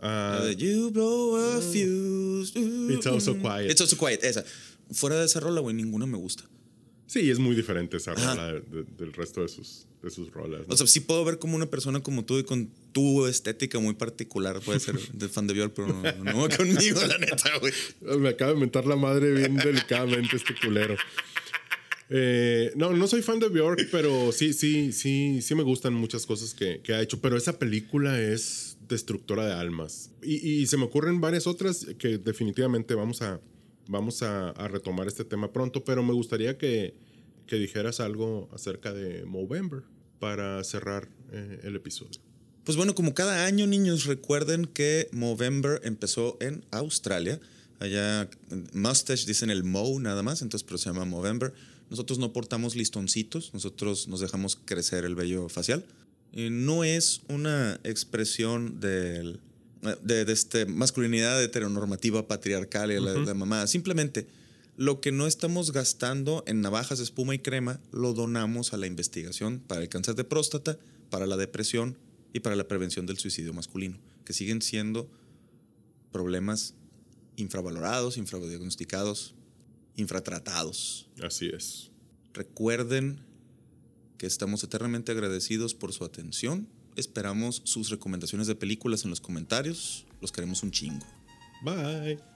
Ah, 0.00 0.40
de 0.44 0.56
You 0.56 0.90
blow 0.90 1.36
a 1.36 1.60
fuse. 1.60 2.52
It's 2.92 3.06
also 3.06 3.34
quiet. 3.38 3.70
It's 3.70 3.80
also 3.80 3.96
quiet, 3.96 4.22
esa. 4.24 4.44
Fuera 4.92 5.18
de 5.18 5.24
esa 5.26 5.40
rola, 5.40 5.60
güey, 5.60 5.74
ninguna 5.74 6.06
me 6.06 6.18
gusta. 6.18 6.44
sí, 7.06 7.30
es 7.30 7.38
muy 7.38 7.54
diferente 7.54 7.96
esa 7.98 8.12
Ajá. 8.12 8.34
rola 8.34 8.52
de- 8.54 8.60
de- 8.62 8.84
del 8.98 9.12
resto 9.12 9.40
de 9.42 9.48
sus, 9.48 9.86
de 10.02 10.10
sus 10.10 10.32
rolas. 10.32 10.66
¿no? 10.66 10.74
O 10.74 10.76
sea, 10.76 10.86
sí 10.88 10.98
puedo 11.00 11.24
ver 11.24 11.38
como 11.38 11.54
una 11.54 11.66
persona 11.70 12.02
como 12.02 12.24
tú 12.24 12.38
y 12.38 12.44
con 12.44 12.70
tu 12.92 13.26
estética 13.26 13.78
muy 13.78 13.94
particular 13.94 14.60
puede 14.60 14.80
ser 14.80 14.98
de 15.12 15.28
fan 15.28 15.46
de 15.46 15.54
Bjork, 15.54 15.74
pero 15.74 15.88
no, 15.88 16.02
no 16.24 16.48
conmigo, 16.56 17.00
la 17.06 17.18
neta, 17.18 17.50
güey. 17.60 17.72
Me 18.18 18.30
acaba 18.30 18.52
de 18.54 18.58
mentar 18.58 18.84
la 18.86 18.96
madre 18.96 19.30
bien 19.32 19.56
delicadamente 19.56 20.36
este 20.36 20.54
culero. 20.60 20.96
Eh, 22.10 22.72
no, 22.76 22.92
no 22.92 23.06
soy 23.06 23.22
fan 23.22 23.38
de 23.38 23.48
Bjork, 23.48 23.88
pero 23.90 24.30
sí, 24.32 24.52
sí, 24.52 24.92
sí, 24.92 25.40
sí 25.42 25.54
me 25.54 25.62
gustan 25.62 25.94
muchas 25.94 26.26
cosas 26.26 26.54
que, 26.54 26.80
que 26.82 26.94
ha 26.94 27.00
hecho. 27.00 27.20
Pero 27.20 27.36
esa 27.36 27.58
película 27.58 28.20
es 28.20 28.76
destructora 28.88 29.46
de 29.46 29.52
almas. 29.54 30.10
Y, 30.22 30.66
se 30.66 30.76
me 30.76 30.84
ocurren 30.84 31.20
varias 31.20 31.46
otras 31.46 31.86
que 31.98 32.18
definitivamente 32.18 32.94
vamos 32.94 33.22
a, 33.22 33.40
vamos 33.88 34.22
a, 34.22 34.52
retomar 34.68 35.06
este 35.06 35.24
tema 35.24 35.52
pronto. 35.52 35.84
Pero 35.84 36.02
me 36.02 36.12
gustaría 36.12 36.58
que, 36.58 36.94
que 37.46 37.56
dijeras 37.56 38.00
algo 38.00 38.48
acerca 38.52 38.92
de 38.92 39.24
Movember 39.24 39.82
para 40.18 40.62
cerrar 40.64 41.08
eh, 41.32 41.60
el 41.64 41.76
episodio. 41.76 42.20
Pues 42.64 42.78
bueno, 42.78 42.94
como 42.94 43.12
cada 43.12 43.44
año, 43.44 43.66
niños, 43.66 44.06
recuerden 44.06 44.64
que 44.64 45.08
Movember 45.12 45.80
empezó 45.84 46.38
en 46.40 46.64
Australia. 46.70 47.38
Allá, 47.78 48.30
en 48.50 48.68
Mustache 48.72 49.26
dicen 49.26 49.50
el 49.50 49.64
Mo 49.64 50.00
nada 50.00 50.22
más, 50.22 50.40
entonces, 50.40 50.64
pero 50.64 50.78
se 50.78 50.88
llama 50.88 51.04
Movember. 51.04 51.52
Nosotros 51.90 52.18
no 52.18 52.32
portamos 52.32 52.76
listoncitos, 52.76 53.52
nosotros 53.54 54.08
nos 54.08 54.20
dejamos 54.20 54.56
crecer 54.64 55.04
el 55.04 55.14
vello 55.14 55.48
facial. 55.48 55.84
No 56.32 56.82
es 56.84 57.20
una 57.28 57.78
expresión 57.84 58.80
del- 58.80 59.40
de, 60.02 60.24
de 60.24 60.32
este 60.32 60.64
masculinidad 60.66 61.42
heteronormativa 61.42 62.26
patriarcal 62.26 62.90
y 62.90 62.98
la, 62.98 63.12
la 63.14 63.34
mamada. 63.34 63.66
Simplemente 63.66 64.26
lo 64.76 65.00
que 65.00 65.12
no 65.12 65.26
estamos 65.28 65.70
gastando 65.72 66.42
en 66.48 66.60
navajas, 66.62 66.98
espuma 67.00 67.34
y 67.34 67.38
crema, 67.38 67.80
lo 67.92 68.12
donamos 68.14 68.72
a 68.72 68.76
la 68.78 68.86
investigación 68.88 69.60
para 69.60 69.82
el 69.82 69.88
cáncer 69.88 70.14
de 70.16 70.24
próstata, 70.24 70.78
para 71.10 71.26
la 71.26 71.36
depresión 71.36 71.96
y 72.32 72.40
para 72.40 72.56
la 72.56 72.66
prevención 72.66 73.06
del 73.06 73.18
suicidio 73.18 73.52
masculino, 73.52 73.98
que 74.24 74.32
siguen 74.32 74.62
siendo 74.62 75.08
problemas 76.10 76.74
infravalorados, 77.36 78.16
infradiagnosticados, 78.16 79.33
infratratados. 79.96 81.08
Así 81.22 81.46
es. 81.46 81.90
Recuerden 82.32 83.20
que 84.18 84.26
estamos 84.26 84.62
eternamente 84.64 85.12
agradecidos 85.12 85.74
por 85.74 85.92
su 85.92 86.04
atención. 86.04 86.68
Esperamos 86.96 87.62
sus 87.64 87.90
recomendaciones 87.90 88.46
de 88.46 88.54
películas 88.54 89.04
en 89.04 89.10
los 89.10 89.20
comentarios. 89.20 90.06
Los 90.20 90.32
queremos 90.32 90.62
un 90.62 90.70
chingo. 90.70 91.06
Bye. 91.62 92.33